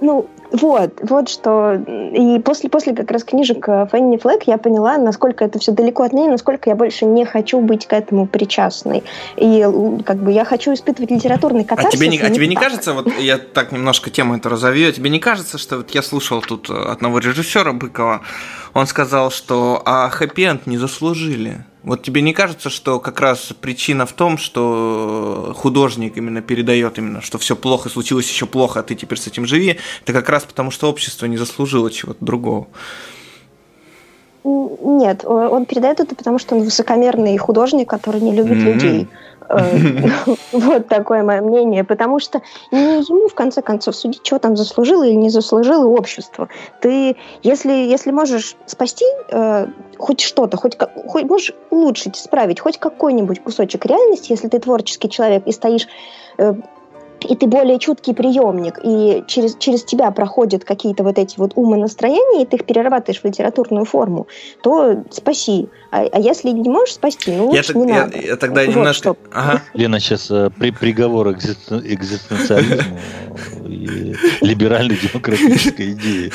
Ну, 0.02 0.28
вот, 0.54 1.00
вот 1.02 1.30
что. 1.30 1.74
И 1.74 2.40
после, 2.40 2.70
после 2.70 2.94
как 2.94 3.10
раз 3.10 3.24
книжек 3.24 3.68
э, 3.68 3.88
Фенни 3.92 4.18
Флэк 4.18 4.44
я 4.46 4.60
поняла, 4.60 4.98
насколько 4.98 5.44
это 5.44 5.58
все 5.58 5.72
далеко 5.72 6.04
от 6.04 6.14
меня, 6.14 6.30
насколько 6.30 6.70
я 6.70 6.76
больше 6.76 7.06
не 7.06 7.26
хочу 7.26 7.60
быть 7.60 7.88
к 7.88 7.94
этому 7.94 8.28
причастной. 8.28 9.04
И 9.36 9.68
как 10.06 10.18
бы 10.18 10.32
я 10.32 10.46
хочу 10.46 10.74
испытывать 10.76 11.10
литературный 11.10 11.64
катарсис. 11.64 11.96
А 11.96 11.98
тебе 11.98 12.08
не, 12.08 12.20
а 12.20 12.30
тебе 12.30 12.48
не 12.48 12.56
кажется, 12.56 12.94
вот 12.94 13.08
я 13.18 13.40
так 13.40 13.72
немножко 13.72 14.12
тему 14.12 14.36
это 14.36 14.48
разовью, 14.48 14.90
а 14.90 14.92
тебе 14.92 15.10
не 15.10 15.20
кажется, 15.20 15.58
что 15.58 15.78
вот 15.78 15.90
я 15.90 16.04
слушал 16.04 16.42
тут 16.42 16.70
одного 16.70 17.18
режиссера 17.18 17.74
Быкова, 17.74 18.22
он 18.76 18.86
сказал, 18.86 19.32
что 19.32 19.82
а 19.86 20.08
хэппи-энд 20.10 20.68
не 20.68 20.78
заслужили. 20.78 21.66
Вот 21.84 22.02
тебе 22.02 22.22
не 22.22 22.34
кажется, 22.34 22.70
что 22.70 23.00
как 23.00 23.20
раз 23.20 23.52
причина 23.60 24.06
в 24.06 24.14
том, 24.14 24.38
что 24.38 25.54
художник 25.56 26.16
именно 26.16 26.42
передает 26.42 26.98
именно, 26.98 27.22
что 27.22 27.38
все 27.38 27.58
плохо, 27.58 27.90
случилось 27.90 28.30
еще 28.30 28.46
плохо, 28.46 28.80
а 28.80 28.84
ты 28.84 28.96
теперь 28.96 29.20
с 29.20 29.28
этим 29.28 29.46
живи, 29.46 29.78
это 30.04 30.14
как 30.14 30.30
раз 30.30 30.44
потому, 30.44 30.72
что 30.72 30.90
общество 30.90 31.26
не 31.26 31.36
заслужило 31.36 31.92
чего-то 31.92 32.24
другого. 32.24 32.68
Нет, 34.46 35.24
он 35.26 35.66
передает 35.66 36.00
это 36.00 36.16
потому, 36.16 36.38
что 36.38 36.56
он 36.56 36.64
высокомерный 36.64 37.38
художник, 37.38 37.90
который 37.90 38.20
не 38.22 38.34
любит 38.34 38.58
mm-hmm. 38.58 38.74
людей. 38.74 39.08
Э, 39.50 40.08
вот 40.52 40.88
такое 40.88 41.24
мое 41.24 41.42
мнение. 41.42 41.84
Потому 41.84 42.20
что 42.20 42.42
не 42.72 42.80
ему, 42.80 43.28
в 43.28 43.36
конце 43.36 43.62
концов, 43.62 43.96
судить, 43.96 44.26
что 44.26 44.40
там 44.40 44.56
заслужило 44.56 45.04
или 45.04 45.16
не 45.16 45.30
заслужило 45.30 45.86
общество. 45.88 46.50
Ты, 46.82 47.16
если, 47.42 47.72
если 47.72 48.12
можешь 48.12 48.56
спасти 48.66 49.06
э, 49.32 49.68
хоть 49.98 50.22
что-то, 50.22 50.58
хоть, 50.58 50.78
хоть 51.08 51.24
можешь 51.24 51.54
улучшить, 51.70 52.18
исправить 52.18 52.60
хоть 52.60 52.78
какой-нибудь 52.78 53.44
кусочек 53.44 53.86
реальности, 53.86 54.32
если 54.32 54.48
ты 54.48 54.60
творческий 54.60 55.10
человек 55.10 55.46
и 55.46 55.52
стоишь 55.52 55.88
э, 56.38 56.54
и 57.26 57.36
ты 57.36 57.48
более 57.48 57.80
чуткий 57.80 58.14
приемник, 58.14 58.80
и 58.84 59.24
через, 59.28 59.56
через 59.56 59.84
тебя 59.84 60.12
проходят 60.12 60.64
какие-то 60.64 61.04
вот 61.04 61.18
эти 61.18 61.38
вот 61.38 61.54
умы 61.56 61.78
настроения, 61.78 62.44
и 62.44 62.46
ты 62.46 62.58
их 62.58 62.66
перерабатываешь 62.66 63.22
в 63.22 63.26
литературную 63.26 63.86
форму, 63.86 64.28
то 64.62 65.04
спаси. 65.12 65.70
А, 65.92 66.06
а 66.12 66.20
если 66.20 66.50
не 66.50 66.70
можешь 66.70 66.96
спасти, 66.96 67.32
ну 67.32 67.48
лучше 67.48 67.74
я, 67.74 67.80
не 67.80 67.92
я, 67.92 68.00
надо. 68.06 68.18
Я 68.20 68.36
тогда 68.36 68.62
вот 68.66 68.76
немножко... 68.76 69.10
Что. 69.14 69.18
Ага. 69.32 69.62
Лена 69.74 70.00
сейчас 70.00 70.30
э, 70.32 70.50
при, 70.58 70.72
приговор 70.72 71.32
экзистенциализму 71.32 73.00
и 73.66 74.16
либеральной 74.42 74.98
демократической 74.98 75.92
идеи. 75.94 76.32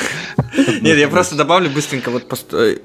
Нет, 0.81 0.97
я 0.97 1.07
просто 1.07 1.35
добавлю 1.35 1.69
быстренько 1.69 2.09
вот 2.11 2.23
э, 2.53 2.77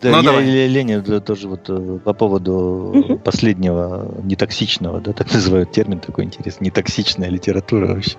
да, 0.00 0.10
ну, 0.10 0.16
я 0.18 0.22
давай. 0.22 0.44
Лене 0.68 1.00
тоже 1.00 1.48
вот 1.48 1.68
э, 1.68 1.98
по 2.04 2.12
поводу 2.12 2.52
угу. 2.52 3.18
последнего 3.18 4.14
нетоксичного, 4.22 5.00
да, 5.00 5.12
так 5.12 5.32
называют 5.32 5.72
термин 5.72 6.00
такой 6.00 6.24
интересный, 6.24 6.66
нетоксичная 6.66 7.28
литература 7.28 7.94
вообще. 7.94 8.16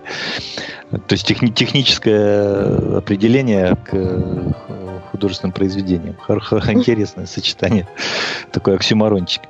То 0.90 1.14
есть 1.14 1.30
техни- 1.30 1.54
техническое 1.54 2.98
определение 2.98 3.76
к 3.76 3.90
э, 3.94 4.52
художественным 5.12 5.54
произведениям. 5.54 6.16
Интересное 6.80 7.26
сочетание, 7.26 7.88
такой 8.52 8.76
оксюмарончик. 8.76 9.44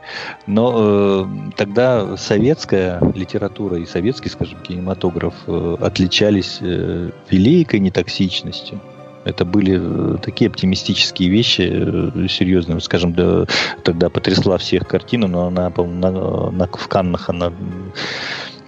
Но 0.48 0.74
э, 0.76 1.26
тогда 1.56 2.18
советская 2.18 3.02
литература 3.16 3.78
и 3.78 3.86
советский, 3.86 4.30
скажем, 4.30 4.60
кинематограф 4.60 5.34
э, 5.48 5.78
отличались 5.80 6.60
э, 6.62 7.12
великой 7.30 7.80
нетоксичностью. 7.80 8.82
Это 9.28 9.44
были 9.46 9.78
э, 9.80 10.18
такие 10.20 10.50
оптимистические 10.50 11.30
вещи, 11.30 11.70
э, 11.70 12.28
серьезные. 12.30 12.80
Скажем, 12.80 13.14
да, 13.14 13.46
тогда 13.84 14.10
потрясла 14.10 14.58
всех 14.58 14.88
картину, 14.88 15.28
но 15.28 15.48
она, 15.48 15.70
на, 15.76 16.52
на, 16.52 16.68
в 16.68 16.88
Каннах 16.88 17.30
она 17.30 17.52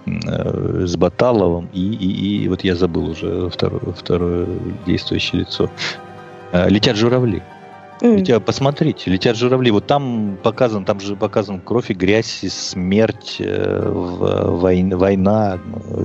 э, 0.06 0.86
с 0.86 0.96
Баталовым 0.96 1.70
и, 1.72 1.80
и, 1.80 2.44
и 2.44 2.48
вот 2.48 2.62
я 2.64 2.76
забыл 2.76 3.10
уже 3.10 3.48
второе, 3.48 3.92
второе 3.96 4.46
действующее 4.86 5.40
лицо. 5.40 5.70
Летят 6.52 6.96
журавли. 6.96 7.42
Mm. 8.00 8.16
Летят, 8.16 8.44
посмотрите, 8.44 9.10
летят 9.10 9.36
журавли. 9.36 9.70
Вот 9.70 9.86
там 9.86 10.38
показан, 10.42 10.84
там 10.84 11.00
же 11.00 11.16
показан 11.16 11.60
кровь 11.60 11.90
и 11.90 11.94
грязь, 11.94 12.42
и 12.42 12.48
смерть, 12.48 13.36
э, 13.38 13.82
война, 13.90 14.96
война 14.96 15.58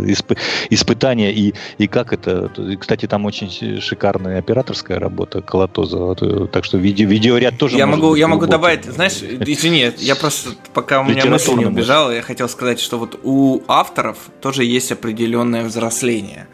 исп, 0.06 0.34
испытания 0.70 1.34
и, 1.34 1.54
и 1.78 1.88
как 1.88 2.12
это. 2.12 2.52
Кстати, 2.80 3.08
там 3.08 3.26
очень 3.26 3.80
шикарная 3.80 4.39
операторская 4.39 5.00
работа 5.00 5.41
Колотозова. 5.41 6.48
Так 6.48 6.66
что 6.66 6.78
видео, 6.78 7.08
видеоряд 7.08 7.58
тоже. 7.58 7.78
Я 7.78 7.88
могу, 7.88 8.16
я 8.16 8.28
могу 8.28 8.46
добавить, 8.46 8.86
знаешь, 8.86 9.22
извини, 9.22 9.91
я 9.98 10.16
просто 10.16 10.52
пока 10.74 11.02
у 11.02 11.06
меня 11.06 11.26
мысль 11.26 11.54
не 11.54 11.66
убежала, 11.66 12.12
я 12.12 12.22
хотел 12.22 12.50
сказать, 12.50 12.80
что 12.80 12.98
вот 12.98 13.20
у 13.24 13.62
авторов 13.68 14.18
тоже 14.41 14.64
есть 14.66 14.91
определенное 14.91 15.64
взросление 15.64 16.48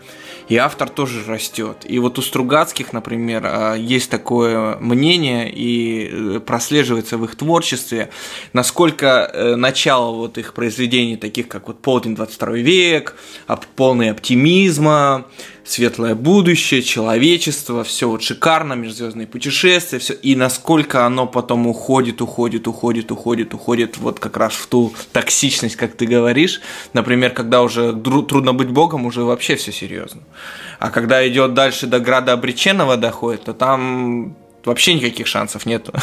и 0.52 0.58
автор 0.58 0.89
тоже 0.89 1.24
растет. 1.26 1.86
И 1.86 1.97
вот 1.99 2.20
у 2.20 2.22
Стругацких, 2.22 2.91
например, 2.91 3.43
а, 3.45 3.74
есть 3.76 4.10
такое 4.10 4.76
мнение 4.82 5.49
и 5.49 6.10
э, 6.12 6.39
прослеживается 6.41 7.18
в 7.18 7.24
их 7.24 7.38
творчестве, 7.38 8.10
насколько 8.52 9.32
э, 9.34 9.56
начало 9.56 10.14
вот 10.14 10.38
их 10.38 10.54
произведений, 10.54 11.16
таких 11.16 11.47
как 11.47 11.70
вот 11.70 11.82
«Полдень 11.82 12.16
22 12.16 12.52
век», 12.56 13.16
полный 13.78 14.12
оптимизма, 14.12 15.26
светлое 15.72 16.15
будущее, 16.15 16.82
человечество, 16.82 17.84
все 17.84 18.09
вот 18.09 18.22
шикарно, 18.24 18.74
межзвездные 18.74 19.28
путешествия, 19.28 19.99
все, 19.99 20.13
и 20.13 20.36
насколько 20.36 21.05
оно 21.05 21.28
потом 21.28 21.67
уходит, 21.67 22.22
уходит, 22.22 22.67
уходит, 22.67 23.11
уходит, 23.11 23.53
уходит 23.53 23.97
вот 23.97 24.19
как 24.19 24.38
раз 24.38 24.53
в 24.53 24.67
ту 24.67 24.93
токсичность, 25.13 25.76
как 25.76 25.95
ты 25.95 26.05
говоришь. 26.05 26.61
Например, 26.93 27.32
когда 27.32 27.61
уже 27.61 27.93
трудно 27.93 28.53
быть 28.53 28.69
богом, 28.69 29.05
уже 29.05 29.24
вообще 29.24 29.55
все 29.55 29.72
серьезно. 29.72 30.22
А 30.80 30.89
когда 30.89 31.28
идет 31.28 31.53
дальше 31.53 31.88
до 31.88 31.99
града 31.99 32.34
обреченного 32.34 32.97
доходит, 32.97 33.43
то 33.43 33.53
там 33.53 34.36
вообще 34.65 34.93
никаких 34.93 35.28
шансов 35.28 35.65
нету. 35.65 35.93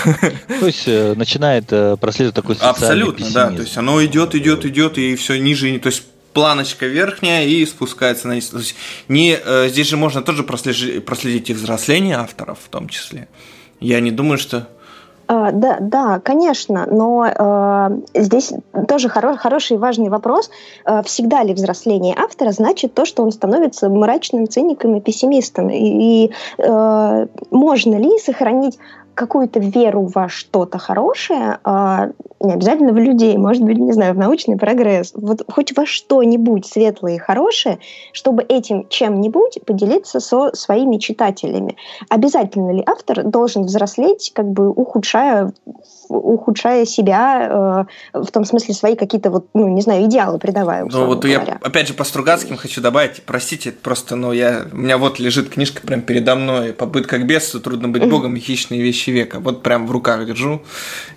То 0.60 0.66
есть 0.66 0.84
э, 0.86 1.14
начинает 1.14 1.72
э, 1.72 1.96
прослеживать 1.96 2.34
такой 2.34 2.54
социальный 2.54 2.72
Абсолютно, 2.72 3.24
пессимизм. 3.26 3.34
да. 3.34 3.50
То 3.50 3.62
есть 3.62 3.76
оно 3.76 4.04
идет, 4.04 4.34
идет, 4.34 4.64
идет, 4.64 4.98
и 4.98 5.14
все 5.16 5.38
ниже. 5.38 5.78
То 5.78 5.88
есть 5.88 6.04
планочка 6.32 6.86
верхняя 6.86 7.44
и 7.44 7.64
спускается 7.66 8.28
на. 8.28 8.40
То 8.40 8.58
есть 8.58 8.74
не, 9.08 9.36
э, 9.42 9.68
здесь 9.68 9.88
же 9.88 9.96
можно 9.96 10.22
тоже 10.22 10.42
прослежить, 10.42 11.04
проследить 11.04 11.50
и 11.50 11.54
взросление 11.54 12.16
авторов 12.16 12.58
в 12.64 12.68
том 12.68 12.88
числе. 12.88 13.28
Я 13.80 14.00
не 14.00 14.10
думаю, 14.10 14.38
что 14.38 14.68
Uh, 15.30 15.50
да, 15.52 15.76
да, 15.78 16.20
конечно, 16.20 16.86
но 16.90 17.26
uh, 17.26 18.08
здесь 18.14 18.50
тоже 18.88 19.08
хоро- 19.08 19.36
хороший 19.36 19.74
и 19.74 19.78
важный 19.78 20.08
вопрос. 20.08 20.48
Uh, 20.86 21.04
всегда 21.04 21.42
ли 21.42 21.52
взросление 21.52 22.14
автора 22.16 22.50
значит 22.50 22.94
то, 22.94 23.04
что 23.04 23.22
он 23.22 23.30
становится 23.30 23.90
мрачным 23.90 24.48
циником 24.48 24.96
и 24.96 25.02
пессимистом? 25.02 25.68
И, 25.68 25.76
и 25.76 26.30
можно 27.50 27.96
ли 27.96 28.18
сохранить 28.20 28.78
какую-то 29.18 29.58
веру 29.58 30.08
во 30.14 30.28
что-то 30.28 30.78
хорошее, 30.78 31.58
а, 31.64 32.10
не 32.40 32.52
обязательно 32.52 32.92
в 32.92 32.98
людей, 32.98 33.36
может 33.36 33.62
быть, 33.62 33.78
не 33.78 33.92
знаю, 33.92 34.14
в 34.14 34.18
научный 34.18 34.56
прогресс, 34.56 35.12
вот 35.14 35.42
хоть 35.50 35.76
во 35.76 35.86
что-нибудь 35.86 36.66
светлое 36.66 37.16
и 37.16 37.18
хорошее, 37.18 37.78
чтобы 38.12 38.42
этим 38.42 38.88
чем-нибудь 38.88 39.58
поделиться 39.66 40.20
со 40.20 40.54
своими 40.54 40.98
читателями. 40.98 41.76
Обязательно 42.08 42.72
ли 42.72 42.82
автор 42.86 43.24
должен 43.24 43.62
взрослеть, 43.62 44.32
как 44.34 44.48
бы 44.50 44.70
ухудшая 44.70 45.52
ухудшая 46.08 46.84
себя 46.86 47.86
э, 48.12 48.20
в 48.20 48.30
том 48.30 48.44
смысле 48.44 48.74
свои 48.74 48.96
какие-то 48.96 49.30
вот, 49.30 49.48
ну, 49.54 49.68
не 49.68 49.82
знаю, 49.82 50.06
идеалы 50.06 50.38
придавая. 50.38 50.84
Ну, 50.84 51.06
вот 51.06 51.24
говоря. 51.24 51.44
я 51.46 51.58
опять 51.62 51.88
же 51.88 51.94
по 51.94 52.04
Стругацким 52.04 52.56
хочу 52.56 52.80
добавить, 52.80 53.22
простите, 53.22 53.72
просто, 53.72 54.16
ну, 54.16 54.32
я, 54.32 54.66
у 54.72 54.76
меня 54.76 54.98
вот 54.98 55.18
лежит 55.18 55.50
книжка 55.50 55.86
прям 55.86 56.02
передо 56.02 56.34
мной, 56.34 56.72
«Попытка 56.72 57.18
к 57.18 57.26
бедствию, 57.26 57.62
трудно 57.62 57.88
быть 57.88 58.08
богом 58.08 58.36
и 58.36 58.40
хищные 58.40 58.80
вещи 58.80 59.10
века». 59.10 59.40
Вот 59.40 59.62
прям 59.62 59.86
в 59.86 59.90
руках 59.90 60.26
держу. 60.26 60.62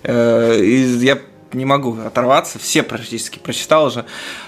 Э, 0.02 0.58
и 0.58 0.82
я 1.04 1.11
не 1.54 1.64
могу 1.64 1.98
оторваться, 2.00 2.58
все 2.58 2.82
практически 2.82 3.38
прочитал 3.38 3.86
уже. 3.86 4.04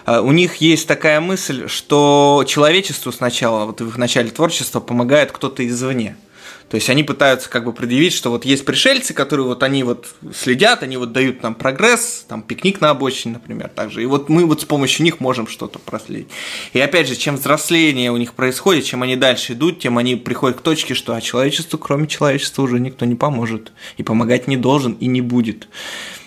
Э, 0.06 0.20
у 0.20 0.32
них 0.32 0.56
есть 0.56 0.86
такая 0.86 1.20
мысль, 1.20 1.68
что 1.68 2.44
человечеству 2.46 3.12
сначала, 3.12 3.66
вот 3.66 3.80
в 3.80 3.88
их 3.88 3.96
начале 3.96 4.30
творчества, 4.30 4.80
помогает 4.80 5.32
кто-то 5.32 5.66
извне. 5.66 6.16
То 6.68 6.76
есть 6.76 6.88
они 6.90 7.04
пытаются 7.04 7.48
как 7.50 7.64
бы 7.64 7.72
предъявить, 7.72 8.14
что 8.14 8.30
вот 8.30 8.44
есть 8.44 8.64
пришельцы, 8.64 9.12
которые 9.14 9.46
вот 9.46 9.62
они 9.62 9.84
вот 9.84 10.14
следят, 10.34 10.82
они 10.82 10.96
вот 10.96 11.12
дают 11.12 11.42
нам 11.42 11.54
прогресс, 11.54 12.24
там 12.26 12.42
пикник 12.42 12.80
на 12.80 12.90
обочине, 12.90 13.34
например, 13.34 13.68
также. 13.68 14.02
И 14.02 14.06
вот 14.06 14.28
мы 14.28 14.46
вот 14.46 14.62
с 14.62 14.64
помощью 14.64 15.04
них 15.04 15.20
можем 15.20 15.46
что-то 15.46 15.78
проследить. 15.78 16.28
И 16.72 16.80
опять 16.80 17.06
же, 17.06 17.16
чем 17.16 17.36
взросление 17.36 18.10
у 18.10 18.16
них 18.16 18.34
происходит, 18.34 18.84
чем 18.84 19.02
они 19.02 19.16
дальше 19.16 19.52
идут, 19.52 19.80
тем 19.80 19.98
они 19.98 20.16
приходят 20.16 20.58
к 20.58 20.62
точке, 20.62 20.94
что 20.94 21.14
а 21.14 21.20
человечеству, 21.20 21.78
кроме 21.78 22.06
человечества, 22.06 22.62
уже 22.62 22.80
никто 22.80 23.04
не 23.04 23.14
поможет. 23.14 23.72
И 23.96 24.02
помогать 24.02 24.48
не 24.48 24.56
должен 24.56 24.92
и 24.94 25.06
не 25.06 25.20
будет. 25.20 25.68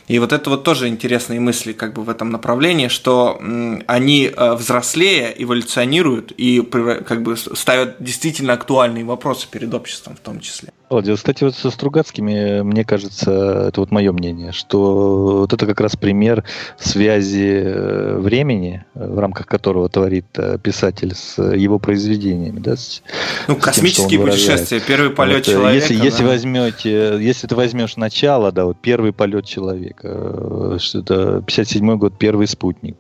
И 0.08 0.20
вот 0.20 0.32
это 0.32 0.50
вот 0.50 0.64
тоже 0.64 0.88
интересные 0.88 1.40
мысли 1.40 1.74
как 1.74 1.94
бы 1.94 2.04
в 2.04 2.10
этом 2.10 2.30
направлении, 2.30 2.88
что 2.88 3.42
они 3.88 4.32
э, 4.34 4.54
взрослее 4.54 5.34
эволюционируют 5.44 6.32
и 6.38 6.62
как 6.62 7.24
бы 7.24 7.36
ставят 7.36 7.98
действительно 8.00 8.54
актуальные 8.54 9.04
вопросы 9.04 9.48
перед 9.52 9.74
обществом 9.74 10.16
в 10.16 10.20
том 10.20 10.40
числе. 10.40 10.72
Владимир, 10.90 11.18
кстати, 11.18 11.44
вот 11.44 11.54
со 11.54 11.70
Стругацкими, 11.70 12.62
мне 12.62 12.86
кажется, 12.86 13.66
это 13.68 13.82
вот 13.82 13.92
мое 13.92 14.14
мнение, 14.14 14.54
что 14.54 15.40
вот 15.40 15.52
это 15.52 15.66
как 15.66 15.82
раз 15.82 15.98
пример 15.98 16.46
связи 16.80 17.62
э, 17.62 18.18
времени, 18.18 18.86
в 18.94 19.20
рамках 19.20 19.48
которого 19.48 19.90
творит 19.90 20.28
э, 20.38 20.58
писатель 20.64 21.14
с 21.14 21.42
его 21.42 21.78
произведениями. 21.78 22.60
Да, 22.60 22.78
с, 22.78 23.02
ну, 23.50 23.60
с 23.60 23.64
космические 23.64 24.20
тем, 24.20 24.28
путешествия, 24.28 24.80
первый 24.80 25.10
полет 25.10 25.46
вот, 25.46 25.54
человека. 25.54 25.76
Если, 25.76 25.98
да. 25.98 26.04
если 26.06 26.24
возьмете, 26.24 27.18
если 27.20 27.48
ты 27.48 27.56
возьмешь 27.56 27.98
начало, 27.98 28.54
да, 28.54 28.64
вот 28.64 28.78
первый 28.82 29.12
полет 29.12 29.46
человека, 29.46 30.08
э, 30.08 30.78
что 30.80 31.00
это 31.00 31.44
57 31.46 31.98
год, 31.98 32.18
первый 32.18 32.48
спутник, 32.48 32.96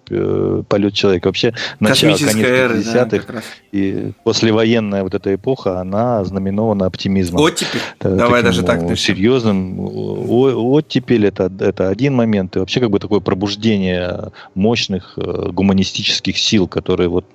полет 0.67 0.93
человека, 0.93 1.27
вообще 1.27 1.53
начало, 1.79 2.17
конец 2.17 2.85
50-х, 2.85 3.33
да, 3.33 3.41
и 3.71 4.11
послевоенная 4.25 5.03
вот 5.03 5.13
эта 5.13 5.33
эпоха, 5.33 5.79
она 5.79 6.25
знаменована 6.25 6.85
оптимизмом. 6.85 7.41
Оттепель 7.41 7.76
Давай 7.99 8.43
даже 8.43 8.63
так. 8.63 8.81
Ну, 8.81 8.95
серьезным. 8.95 9.79
Оттепель 9.79 11.25
это, 11.25 11.51
это 11.59 11.89
один 11.89 12.15
момент. 12.15 12.55
И 12.55 12.59
вообще 12.59 12.79
как 12.79 12.89
бы 12.89 12.99
такое 12.99 13.19
пробуждение 13.19 14.31
мощных 14.55 15.13
э, 15.17 15.49
гуманистических 15.51 16.37
сил, 16.37 16.67
которые 16.67 17.09
вот 17.09 17.25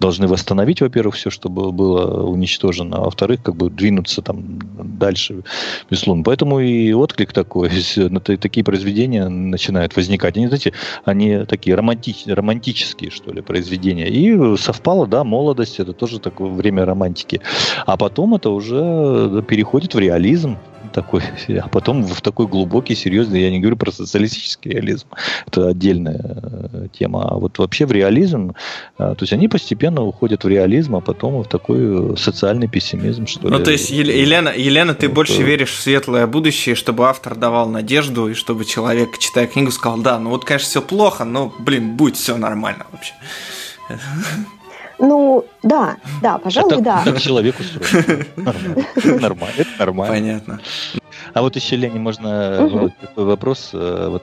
должны 0.00 0.26
восстановить, 0.26 0.80
во-первых, 0.80 1.14
все, 1.16 1.30
что 1.30 1.48
было 1.48 2.26
уничтожено, 2.26 2.98
а 2.98 3.00
во-вторых, 3.00 3.42
как 3.42 3.56
бы 3.56 3.70
двинуться 3.70 4.22
там 4.22 4.58
дальше, 4.98 5.42
безусловно. 5.90 6.22
Поэтому 6.22 6.60
и 6.60 6.92
отклик 6.92 7.32
такой, 7.32 7.70
такие 8.40 8.64
произведения 8.64 9.28
начинают 9.28 9.96
возникать. 9.96 10.36
Они, 10.36 10.46
знаете, 10.46 10.72
они 11.04 11.44
такие 11.44 11.76
романтич, 11.76 12.24
романтические, 12.26 13.10
что 13.10 13.32
ли, 13.32 13.42
произведения. 13.42 14.08
И 14.08 14.56
совпало, 14.56 15.06
да, 15.06 15.24
молодость, 15.24 15.80
это 15.80 15.92
тоже 15.92 16.20
такое 16.20 16.50
время 16.50 16.84
романтики. 16.84 17.40
А 17.86 17.96
потом 17.96 18.34
это 18.34 18.50
уже 18.50 19.42
переходит 19.46 19.94
в 19.94 19.98
реализм 19.98 20.58
такой, 20.92 21.22
а 21.60 21.68
потом 21.68 22.02
в 22.02 22.20
такой 22.20 22.46
глубокий, 22.46 22.94
серьезный, 22.94 23.42
я 23.42 23.50
не 23.50 23.60
говорю 23.60 23.76
про 23.76 23.92
социалистический 23.92 24.70
реализм, 24.70 25.06
это 25.46 25.68
отдельная 25.68 26.20
э, 26.22 26.88
тема, 26.98 27.28
а 27.28 27.34
вот 27.34 27.58
вообще 27.58 27.86
в 27.86 27.92
реализм, 27.92 28.54
э, 28.98 29.14
то 29.16 29.18
есть 29.20 29.32
они 29.32 29.48
постепенно 29.48 30.02
уходят 30.02 30.44
в 30.44 30.48
реализм, 30.48 30.96
а 30.96 31.00
потом 31.00 31.42
в 31.42 31.48
такой 31.48 32.16
социальный 32.16 32.68
пессимизм, 32.68 33.26
что 33.26 33.48
Ну, 33.48 33.58
ли. 33.58 33.64
то 33.64 33.70
есть, 33.70 33.90
Елена, 33.90 34.52
Елена, 34.56 34.94
ты 34.94 35.08
вот, 35.08 35.14
больше 35.14 35.42
веришь 35.42 35.72
в 35.72 35.80
светлое 35.80 36.26
будущее, 36.26 36.74
чтобы 36.74 37.08
автор 37.08 37.34
давал 37.36 37.68
надежду, 37.68 38.28
и 38.28 38.34
чтобы 38.34 38.64
человек, 38.64 39.18
читая 39.18 39.46
книгу, 39.46 39.70
сказал, 39.70 39.98
да, 39.98 40.18
ну 40.18 40.30
вот, 40.30 40.44
конечно, 40.44 40.68
все 40.68 40.82
плохо, 40.82 41.24
но, 41.24 41.54
блин, 41.58 41.96
будет 41.96 42.16
все 42.16 42.36
нормально 42.36 42.86
вообще. 42.92 43.12
Ну, 44.98 45.44
да, 45.62 45.96
да, 46.22 46.38
пожалуй, 46.38 46.74
это, 46.74 46.82
да. 46.82 47.02
Так 47.04 47.20
человек 47.20 47.56
устроен. 47.60 48.26
Нормально. 48.36 49.54
Это 49.58 49.70
нормально. 49.78 50.14
Понятно. 50.14 50.60
А 51.34 51.42
вот 51.42 51.56
еще, 51.56 51.76
Лене, 51.76 51.98
можно 51.98 52.90
такой 53.00 53.24
вопрос. 53.24 53.70
Э, 53.72 54.08
вот 54.08 54.22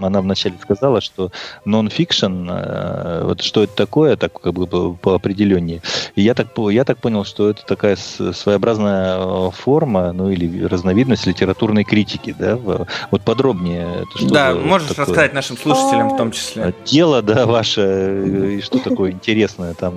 она 0.00 0.20
вначале 0.20 0.56
сказала, 0.60 1.00
что 1.00 1.30
нон-фикшн, 1.64 2.48
э, 2.50 3.22
вот 3.24 3.42
что 3.42 3.64
это 3.64 3.74
такое, 3.74 4.16
так 4.16 4.40
как 4.40 4.52
бы 4.52 4.94
по, 4.94 5.14
определению. 5.14 5.80
И 6.14 6.22
я 6.22 6.34
так, 6.34 6.48
я 6.70 6.84
так 6.84 6.98
понял, 6.98 7.24
что 7.24 7.50
это 7.50 7.64
такая 7.66 7.96
своеобразная 7.96 9.18
э, 9.18 9.50
форма, 9.52 10.12
ну 10.12 10.30
или 10.30 10.64
разновидность 10.64 11.26
литературной 11.26 11.84
критики, 11.84 12.34
да? 12.38 12.56
Вот 12.56 13.22
подробнее. 13.22 14.04
Да, 14.22 14.54
можешь 14.54 14.88
такое? 14.88 15.06
рассказать 15.06 15.34
нашим 15.34 15.56
слушателям 15.56 16.10
в 16.10 16.16
том 16.16 16.32
числе. 16.32 16.74
Дело, 16.84 17.22
да, 17.22 17.46
ваше, 17.46 18.58
и 18.58 18.60
что 18.60 18.78
такое 18.78 19.12
интересное 19.12 19.74
там 19.74 19.94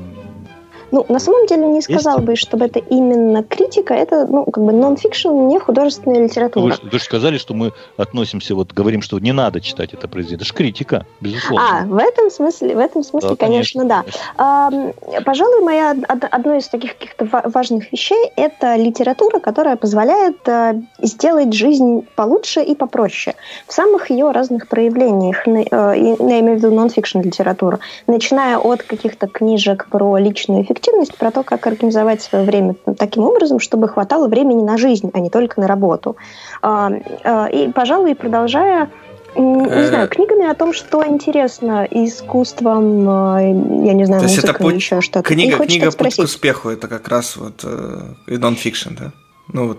Ну, 0.91 1.05
на 1.07 1.19
самом 1.19 1.45
деле 1.47 1.65
не 1.67 1.81
сказал 1.81 2.19
бы, 2.19 2.35
чтобы 2.35 2.65
это 2.65 2.79
именно 2.79 3.43
критика, 3.43 3.93
это, 3.93 4.27
ну, 4.27 4.43
как 4.45 4.63
бы 4.63 4.73
нон-фикшн, 4.73 5.29
не 5.47 5.57
художественная 5.57 6.23
литература. 6.23 6.75
Вы, 6.83 6.89
вы 6.91 6.99
же 6.99 7.03
сказали, 7.03 7.37
что 7.37 7.53
мы 7.53 7.71
относимся, 7.95 8.55
вот 8.55 8.73
говорим, 8.73 9.01
что 9.01 9.17
не 9.19 9.31
надо 9.31 9.61
читать 9.61 9.93
это 9.93 10.07
произведение. 10.07 10.41
Это 10.41 10.45
же 10.45 10.53
критика, 10.53 11.05
безусловно. 11.21 11.79
А, 11.81 11.85
в 11.85 11.97
этом 11.97 12.29
смысле, 12.29 12.75
в 12.75 12.79
этом 12.79 13.03
смысле, 13.03 13.29
да, 13.29 13.35
конечно, 13.37 13.81
конечно, 13.81 13.85
да. 13.85 14.01
Конечно. 14.01 15.17
А, 15.17 15.21
пожалуй, 15.21 15.61
моя 15.63 15.95
одно 16.07 16.55
из 16.55 16.67
таких 16.67 16.97
каких-то 16.97 17.25
важных 17.49 17.91
вещей 17.91 18.31
это 18.35 18.75
литература, 18.75 19.39
которая 19.39 19.77
позволяет 19.77 20.47
а, 20.49 20.75
сделать 20.99 21.53
жизнь 21.53 22.05
получше 22.15 22.61
и 22.61 22.75
попроще 22.75 23.35
в 23.65 23.73
самых 23.73 24.09
ее 24.09 24.31
разных 24.31 24.67
проявлениях. 24.67 25.47
А, 25.47 25.93
я 25.93 26.15
имею 26.15 26.55
в 26.55 26.57
виду 26.57 26.71
нон-фикшн 26.71 27.21
литературу, 27.21 27.79
начиная 28.07 28.57
от 28.57 28.83
каких-то 28.83 29.27
книжек 29.27 29.87
про 29.89 30.17
личную 30.17 30.63
эффективность 30.63 30.80
эффективность, 30.81 31.15
про 31.17 31.31
то, 31.31 31.43
как 31.43 31.65
организовать 31.67 32.21
свое 32.21 32.43
время 32.43 32.75
таким 32.97 33.23
образом, 33.23 33.59
чтобы 33.59 33.87
хватало 33.87 34.27
времени 34.27 34.63
на 34.63 34.77
жизнь, 34.77 35.11
а 35.13 35.19
не 35.19 35.29
только 35.29 35.59
на 35.61 35.67
работу. 35.67 36.17
А, 36.61 36.91
а, 37.23 37.47
и, 37.47 37.69
пожалуй, 37.69 38.15
продолжая 38.15 38.89
не 39.33 39.65
э, 39.65 39.87
знаю, 39.87 40.09
книгами 40.09 40.45
о 40.45 40.53
том, 40.55 40.73
что 40.73 41.07
интересно 41.07 41.87
искусством, 41.89 43.05
а, 43.07 43.39
я 43.39 43.93
не 43.93 44.03
знаю, 44.03 44.23
музыкой, 44.23 44.75
еще 44.75 44.99
что-то. 44.99 45.23
Книга, 45.23 45.57
книга 45.65 45.89
«Путь 45.91 46.15
к 46.17 46.19
успеху»– 46.19 46.69
это 46.69 46.89
как 46.89 47.07
раз 47.07 47.37
вот 47.37 47.61
э, 47.63 48.13
нон-фикшн, 48.27 48.89
да? 48.99 49.11
Ну 49.53 49.69
вот 49.69 49.77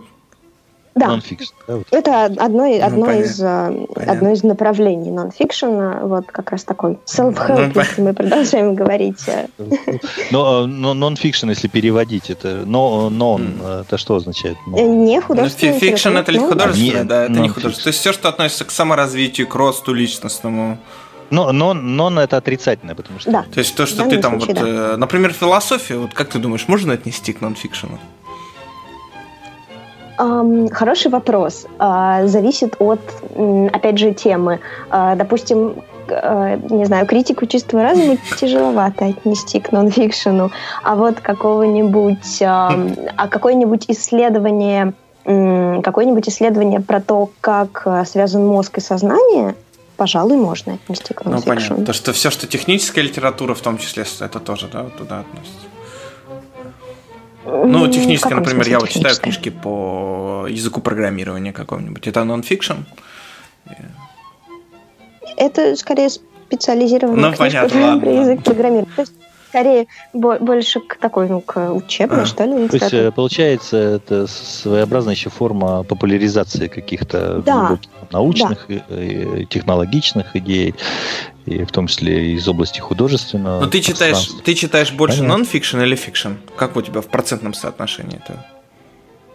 да, 0.95 1.07
Non-fiction, 1.07 1.53
да 1.67 1.77
вот. 1.77 1.87
это 1.91 2.25
одно, 2.25 2.47
ну, 2.49 2.85
одно, 2.85 3.07
ну, 3.07 3.21
из, 3.21 3.41
а, 3.41 3.75
одно 3.95 4.33
из 4.33 4.43
направлений 4.43 5.11
нон-фикшена, 5.11 6.01
вот 6.03 6.27
как 6.27 6.51
раз 6.51 6.65
такой 6.65 6.99
self-help, 7.07 7.73
ну, 7.75 7.81
если 7.81 8.03
мы 8.03 8.13
продолжаем 8.13 8.75
говорить. 8.83 9.27
Э. 9.27 9.47
Но, 10.31 10.67
но 10.67 10.95
нон-фикшн, 10.95 11.49
если 11.49 11.69
переводить, 11.69 12.31
это 12.31 12.63
но, 12.67 13.09
non, 13.09 13.61
это 13.63 13.97
что 13.97 14.17
означает? 14.17 14.57
Э, 14.77 14.83
не 14.83 15.21
художественный. 15.21 15.79
Fiction 15.79 16.17
это 16.17 16.39
художественное, 16.39 17.05
да, 17.05 17.25
это 17.25 17.33
не 17.33 17.49
художественное. 17.49 17.85
То 17.85 17.89
есть 17.89 18.01
все, 18.01 18.13
что 18.13 18.29
относится 18.29 18.65
к 18.65 18.71
саморазвитию, 18.71 19.47
к 19.47 19.55
росту 19.55 19.95
личностному. 19.95 20.79
Но, 21.31 21.51
но, 21.51 21.73
non 21.73 22.21
это 22.21 22.37
отрицательное, 22.37 22.95
потому 22.95 23.19
что... 23.19 23.31
Да. 23.31 23.47
То 23.55 23.59
есть 23.61 23.75
то, 23.75 23.87
что 23.87 24.05
ты 24.05 24.19
там, 24.19 24.39
случае, 24.39 24.55
вот, 24.55 24.65
да. 24.65 24.93
Э, 24.93 24.97
например, 24.97 25.33
философию, 25.33 26.03
вот 26.03 26.13
как 26.13 26.29
ты 26.29 26.39
думаешь, 26.39 26.69
можно 26.69 26.93
отнести 26.93 27.33
к 27.33 27.41
нон-фикшену? 27.41 27.99
Хороший 30.71 31.11
вопрос. 31.11 31.67
А, 31.79 32.27
зависит 32.27 32.77
от, 32.79 33.01
опять 33.73 33.99
же, 33.99 34.13
темы. 34.13 34.61
А, 34.89 35.17
допустим, 35.17 35.83
а, 36.09 36.57
не 36.71 36.85
знаю, 36.85 37.07
критику 37.07 37.47
чистого 37.47 37.83
разума 37.83 38.17
тяжеловато 38.39 39.07
отнести 39.07 39.59
к 39.59 39.73
нонфикшену, 39.73 40.53
а 40.85 40.95
вот 40.95 41.21
какого-нибудь, 41.21 42.41
а 42.41 43.29
какое-нибудь 43.29 43.87
исследование, 43.89 44.93
какое-нибудь 45.25 46.29
исследование 46.29 46.81
про 46.81 47.01
то, 47.01 47.31
как 47.41 47.87
связан 48.07 48.47
мозг 48.47 48.79
и 48.79 48.81
сознание, 48.81 49.57
пожалуй, 49.97 50.37
можно 50.37 50.75
отнести 50.75 51.15
к 51.15 51.25
нонфикшену. 51.25 51.57
Ну, 51.57 51.57
понятно. 51.57 51.87
То, 51.87 51.93
что 51.93 52.13
все, 52.13 52.31
что 52.31 52.47
техническая 52.47 53.03
литература, 53.03 53.55
в 53.55 53.61
том 53.61 53.79
числе, 53.79 54.05
это 54.21 54.39
тоже, 54.39 54.69
да, 54.73 54.85
туда 54.97 55.21
относится. 55.21 55.72
Ну, 57.45 57.89
технически, 57.89 58.33
например, 58.33 58.69
я 58.69 58.79
вот 58.79 58.89
читаю 58.89 59.17
книжки 59.17 59.51
по 59.51 60.47
языку 60.49 60.81
программирования 60.81 61.53
какому-нибудь. 61.53 62.07
Это 62.07 62.25
нон-фикшн? 62.25 62.75
Это 65.37 65.77
скорее 65.77 66.09
специализированная 66.11 67.31
ну, 67.31 67.37
книжка 67.37 67.69
понятно, 67.69 68.01
про 68.01 68.11
язык 68.11 68.45
программирования. 68.45 68.93
То 68.95 69.03
есть, 69.03 69.13
скорее 69.49 69.87
больше 70.15 70.81
к 70.81 70.97
такой, 70.97 71.29
ну, 71.29 71.41
к 71.41 71.73
учебной, 71.73 72.23
а. 72.23 72.27
что 72.27 72.45
ли. 72.45 72.69
То 72.69 72.77
есть, 72.77 72.93
э, 72.95 73.11
получается, 73.13 73.77
это 73.77 74.27
своеобразная 74.27 75.15
еще 75.15 75.31
форма 75.31 75.83
популяризации 75.83 76.69
каких-то 76.69 77.43
да. 77.43 77.79
научных, 78.11 78.67
да. 78.69 79.03
и 79.03 79.45
технологичных 79.47 80.35
идей 80.37 80.75
и 81.47 81.65
в 81.65 81.73
том 81.73 81.87
числе 81.87 82.33
из 82.33 82.47
области 82.49 82.81
художественного. 82.81 83.61
Но 83.61 83.67
ты 83.67 83.81
читаешь, 83.81 84.31
ты 84.45 84.55
читаешь 84.55 84.93
больше 84.93 85.23
нон-фикшн 85.23 85.81
или 85.81 85.97
fiction? 85.97 86.33
Как 86.57 86.77
у 86.77 86.83
тебя 86.83 87.01
в 87.01 87.07
процентном 87.07 87.55
соотношении 87.55 88.21
это? 88.25 88.45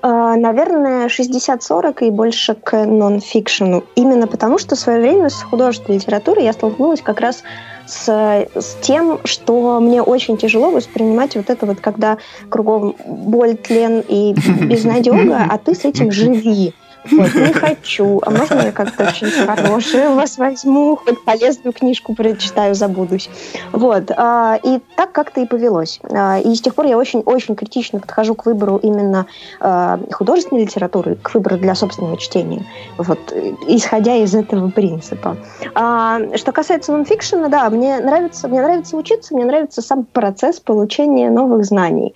А, 0.02 0.36
наверное, 0.36 1.08
60-40 1.08 2.08
и 2.08 2.12
больше 2.12 2.56
к 2.56 2.86
нон-фикшену. 2.86 3.84
Именно 3.96 4.28
потому, 4.28 4.58
что 4.58 4.76
в 4.76 4.80
свое 4.80 5.02
время 5.02 5.30
с 5.30 5.42
художественной 5.42 5.98
литературой 5.98 6.46
я 6.46 6.54
столкнулась 6.54 7.02
как 7.02 7.20
раз 7.20 7.44
с, 7.88 8.08
с 8.08 8.78
тем, 8.82 9.20
что 9.26 9.80
мне 9.80 10.02
очень 10.02 10.38
тяжело 10.38 10.72
воспринимать 10.72 11.36
вот 11.36 11.50
это 11.50 11.66
вот, 11.66 11.80
когда 11.80 12.20
кругом 12.50 12.96
боль, 13.06 13.56
тлен 13.56 14.04
и 14.08 14.34
безнадега, 14.62 15.46
а 15.50 15.58
ты 15.58 15.74
с 15.74 15.84
этим 15.84 16.12
живи. 16.12 16.74
Вот, 17.12 17.36
не 17.36 17.54
хочу. 17.54 18.20
А 18.24 18.30
можно 18.30 18.62
я 18.62 18.72
как-то 18.72 19.08
очень 19.08 19.30
хорошее 19.30 20.10
вас 20.10 20.38
возьму, 20.38 20.96
хоть 20.96 21.24
полезную 21.24 21.74
книжку 21.74 22.16
прочитаю, 22.16 22.76
забудусь. 22.76 23.30
Вот. 23.72 24.12
А, 24.16 24.60
и 24.64 24.80
так 24.96 25.12
как-то 25.12 25.42
и 25.42 25.46
повелось. 25.46 26.00
А, 26.04 26.40
и 26.40 26.54
с 26.54 26.62
тех 26.62 26.76
пор 26.76 26.86
я 26.86 26.98
очень-очень 26.98 27.56
критично 27.56 28.00
подхожу 28.00 28.36
к 28.36 28.46
выбору 28.46 28.78
именно 28.78 29.28
а, 29.60 30.00
художественной 30.12 30.64
литературы, 30.64 31.16
к 31.16 31.34
выбору 31.34 31.58
для 31.58 31.76
собственного 31.76 32.18
чтения. 32.18 32.66
Вот. 32.98 33.20
Исходя 33.68 34.16
из 34.16 34.36
этого 34.36 34.70
принципа. 34.70 35.38
Что 35.74 36.52
касается 36.52 36.92
нонфикшена, 36.92 37.50
да, 37.50 37.70
мне 37.70 38.00
нравится, 38.00 38.48
мне 38.48 38.62
нравится 38.62 38.98
учиться, 38.98 39.34
мне 39.36 39.46
нравится 39.46 39.82
сам 39.82 40.06
процесс 40.06 40.60
получения 40.60 41.30
новых 41.30 41.66
знаний. 41.66 42.14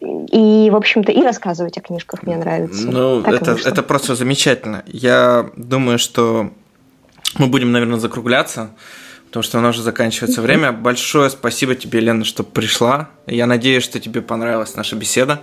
И, 0.00 0.70
в 0.70 0.76
общем-то, 0.76 1.12
и 1.12 1.22
рассказывать 1.22 1.76
о 1.76 1.80
книжках 1.80 2.22
мне 2.22 2.36
нравится. 2.36 2.86
Ну, 2.86 3.20
это, 3.22 3.58
это 3.64 3.82
просто 3.82 4.14
замечательно. 4.14 4.82
Я 4.86 5.50
думаю, 5.56 5.98
что 5.98 6.50
мы 7.38 7.46
будем, 7.48 7.72
наверное, 7.72 7.98
закругляться, 7.98 8.70
потому 9.26 9.42
что 9.42 9.58
у 9.58 9.60
нас 9.60 9.74
уже 9.74 9.82
заканчивается 9.82 10.40
время. 10.40 10.72
Большое 10.72 11.28
спасибо 11.28 11.74
тебе, 11.74 12.00
Лена, 12.00 12.24
что 12.24 12.44
пришла. 12.44 13.10
Я 13.26 13.46
надеюсь, 13.46 13.84
что 13.84 14.00
тебе 14.00 14.22
понравилась 14.22 14.74
наша 14.74 14.96
беседа. 14.96 15.40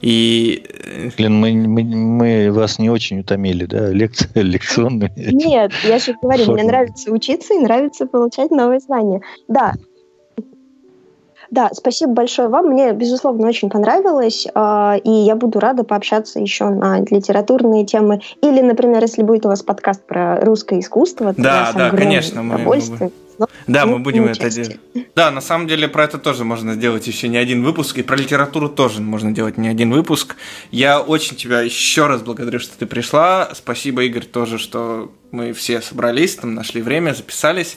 И... 0.00 0.66
Э, 0.68 1.10
Лен, 1.16 1.34
мы, 1.34 1.52
мы, 1.52 1.82
мы 1.84 2.52
вас 2.52 2.78
не 2.78 2.90
очень 2.90 3.20
утомили, 3.20 3.64
да, 3.64 3.90
лекции, 3.90 4.28
лекционные? 4.34 5.12
Нет, 5.16 5.72
я 5.84 5.98
же 5.98 6.14
говорю, 6.20 6.52
мне 6.52 6.64
нравится 6.64 7.10
учиться 7.10 7.54
и 7.54 7.58
нравится 7.58 8.06
получать 8.06 8.50
новые 8.50 8.80
знания. 8.80 9.22
Да, 9.48 9.74
да, 11.50 11.70
спасибо 11.72 12.12
большое 12.12 12.48
вам. 12.48 12.66
Мне, 12.66 12.92
безусловно, 12.92 13.48
очень 13.48 13.70
понравилось, 13.70 14.46
а, 14.54 14.96
и 15.02 15.10
я 15.10 15.36
буду 15.36 15.60
рада 15.60 15.84
пообщаться 15.84 16.40
еще 16.40 16.68
на 16.68 17.00
литературные 17.00 17.84
темы. 17.84 18.20
Или, 18.42 18.60
например, 18.60 19.02
если 19.02 19.22
будет 19.22 19.46
у 19.46 19.48
вас 19.48 19.62
подкаст 19.62 20.02
про 20.02 20.40
русское 20.40 20.80
искусство, 20.80 21.34
то 21.34 21.42
да, 21.42 21.72
да, 21.74 21.90
конечно, 21.90 22.42
мы, 22.42 22.58
мы, 22.58 23.10
да, 23.66 23.86
мы 23.86 23.98
будем 23.98 24.24
это 24.26 24.50
делать. 24.50 24.78
Да, 25.14 25.30
на 25.30 25.40
самом 25.40 25.66
деле 25.66 25.88
про 25.88 26.04
это 26.04 26.18
тоже 26.18 26.44
можно 26.44 26.74
сделать 26.74 27.06
еще 27.06 27.28
не 27.28 27.36
один 27.36 27.62
выпуск, 27.62 27.98
и 27.98 28.02
про 28.02 28.16
литературу 28.16 28.68
тоже 28.68 29.00
можно 29.00 29.32
делать 29.32 29.58
не 29.58 29.68
один 29.68 29.92
выпуск. 29.92 30.36
Я 30.70 31.00
очень 31.00 31.36
тебя 31.36 31.60
еще 31.60 32.06
раз 32.06 32.22
благодарю, 32.22 32.58
что 32.58 32.76
ты 32.78 32.86
пришла. 32.86 33.50
Спасибо, 33.54 34.02
Игорь, 34.04 34.24
тоже, 34.24 34.58
что 34.58 35.12
мы 35.30 35.52
все 35.52 35.80
собрались, 35.80 36.36
там 36.36 36.54
нашли 36.54 36.82
время, 36.82 37.14
записались. 37.14 37.76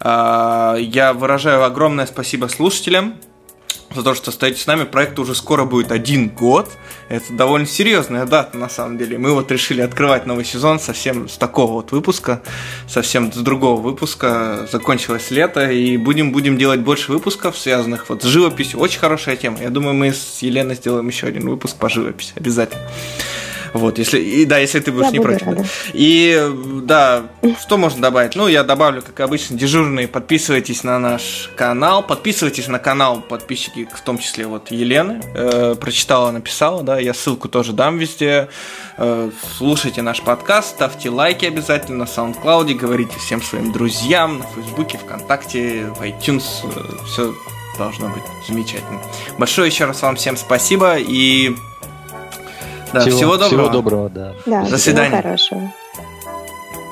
А, 0.00 0.76
я 0.78 1.12
выражаю 1.12 1.64
огромное 1.64 2.06
спасибо 2.06 2.46
слушателям 2.46 3.14
за 3.94 4.02
то, 4.02 4.14
что 4.14 4.30
стоите 4.30 4.60
с 4.60 4.66
нами. 4.66 4.84
Проект 4.84 5.18
уже 5.18 5.34
скоро 5.34 5.64
будет 5.64 5.92
один 5.92 6.28
год. 6.28 6.70
Это 7.08 7.32
довольно 7.32 7.66
серьезная 7.66 8.26
дата, 8.26 8.56
на 8.56 8.68
самом 8.68 8.98
деле. 8.98 9.18
Мы 9.18 9.32
вот 9.32 9.50
решили 9.50 9.80
открывать 9.80 10.26
новый 10.26 10.44
сезон 10.44 10.80
совсем 10.80 11.28
с 11.28 11.36
такого 11.36 11.72
вот 11.72 11.92
выпуска, 11.92 12.42
совсем 12.88 13.32
с 13.32 13.36
другого 13.36 13.80
выпуска. 13.80 14.68
Закончилось 14.70 15.30
лето, 15.30 15.70
и 15.70 15.96
будем, 15.96 16.32
будем 16.32 16.58
делать 16.58 16.80
больше 16.80 17.12
выпусков, 17.12 17.58
связанных 17.58 18.08
вот 18.08 18.22
с 18.22 18.26
живописью. 18.26 18.80
Очень 18.80 19.00
хорошая 19.00 19.36
тема. 19.36 19.58
Я 19.60 19.70
думаю, 19.70 19.94
мы 19.94 20.12
с 20.12 20.38
Еленой 20.42 20.74
сделаем 20.74 21.08
еще 21.08 21.26
один 21.26 21.48
выпуск 21.48 21.76
по 21.76 21.88
живописи. 21.88 22.32
Обязательно. 22.36 22.82
Вот, 23.76 23.98
если, 23.98 24.18
и 24.20 24.44
да, 24.44 24.58
если 24.58 24.80
ты 24.80 24.90
будешь 24.90 25.06
я 25.06 25.12
не 25.12 25.20
против. 25.20 25.46
Рада. 25.46 25.64
И 25.92 26.50
да, 26.82 27.24
что 27.60 27.76
можно 27.76 28.00
добавить? 28.00 28.34
Ну, 28.34 28.48
я 28.48 28.64
добавлю, 28.64 29.02
как 29.02 29.20
обычно, 29.20 29.56
дежурные. 29.56 30.08
Подписывайтесь 30.08 30.82
на 30.82 30.98
наш 30.98 31.50
канал, 31.56 32.02
подписывайтесь 32.02 32.68
на 32.68 32.78
канал 32.78 33.20
подписчики, 33.20 33.88
в 33.92 34.00
том 34.00 34.18
числе 34.18 34.46
вот 34.46 34.70
Елены. 34.70 35.20
Э, 35.34 35.74
прочитала, 35.78 36.30
написала, 36.30 36.82
да, 36.82 36.98
я 36.98 37.14
ссылку 37.14 37.48
тоже 37.48 37.72
дам 37.72 37.98
везде. 37.98 38.48
Э, 38.96 39.30
слушайте 39.56 40.02
наш 40.02 40.22
подкаст, 40.22 40.70
ставьте 40.70 41.10
лайки 41.10 41.44
обязательно 41.44 41.98
на 41.98 42.08
SoundCloud, 42.08 42.72
говорите 42.74 43.18
всем 43.18 43.42
своим 43.42 43.72
друзьям 43.72 44.38
на 44.38 44.46
Фейсбуке, 44.46 44.98
ВКонтакте, 44.98 45.86
в 45.96 46.00
iTunes. 46.02 46.44
Э, 46.64 47.04
Все 47.06 47.34
должно 47.78 48.08
быть 48.08 48.22
замечательно. 48.48 49.00
Большое 49.38 49.68
еще 49.68 49.84
раз 49.84 50.00
вам 50.02 50.16
всем 50.16 50.36
спасибо 50.36 50.96
и 50.96 51.54
да, 52.98 53.00
всего, 53.02 53.16
всего 53.16 53.36
доброго. 53.36 53.48
Всего 53.48 53.68
доброго, 53.68 54.08
да. 54.08 54.32
Да, 54.46 54.64
До 54.68 54.78
свидания. 54.78 55.22
хорошего. 55.22 55.72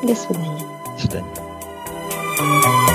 До 0.03 0.15
свидания. 0.15 0.61
До 0.97 1.01
свидания. 1.01 2.94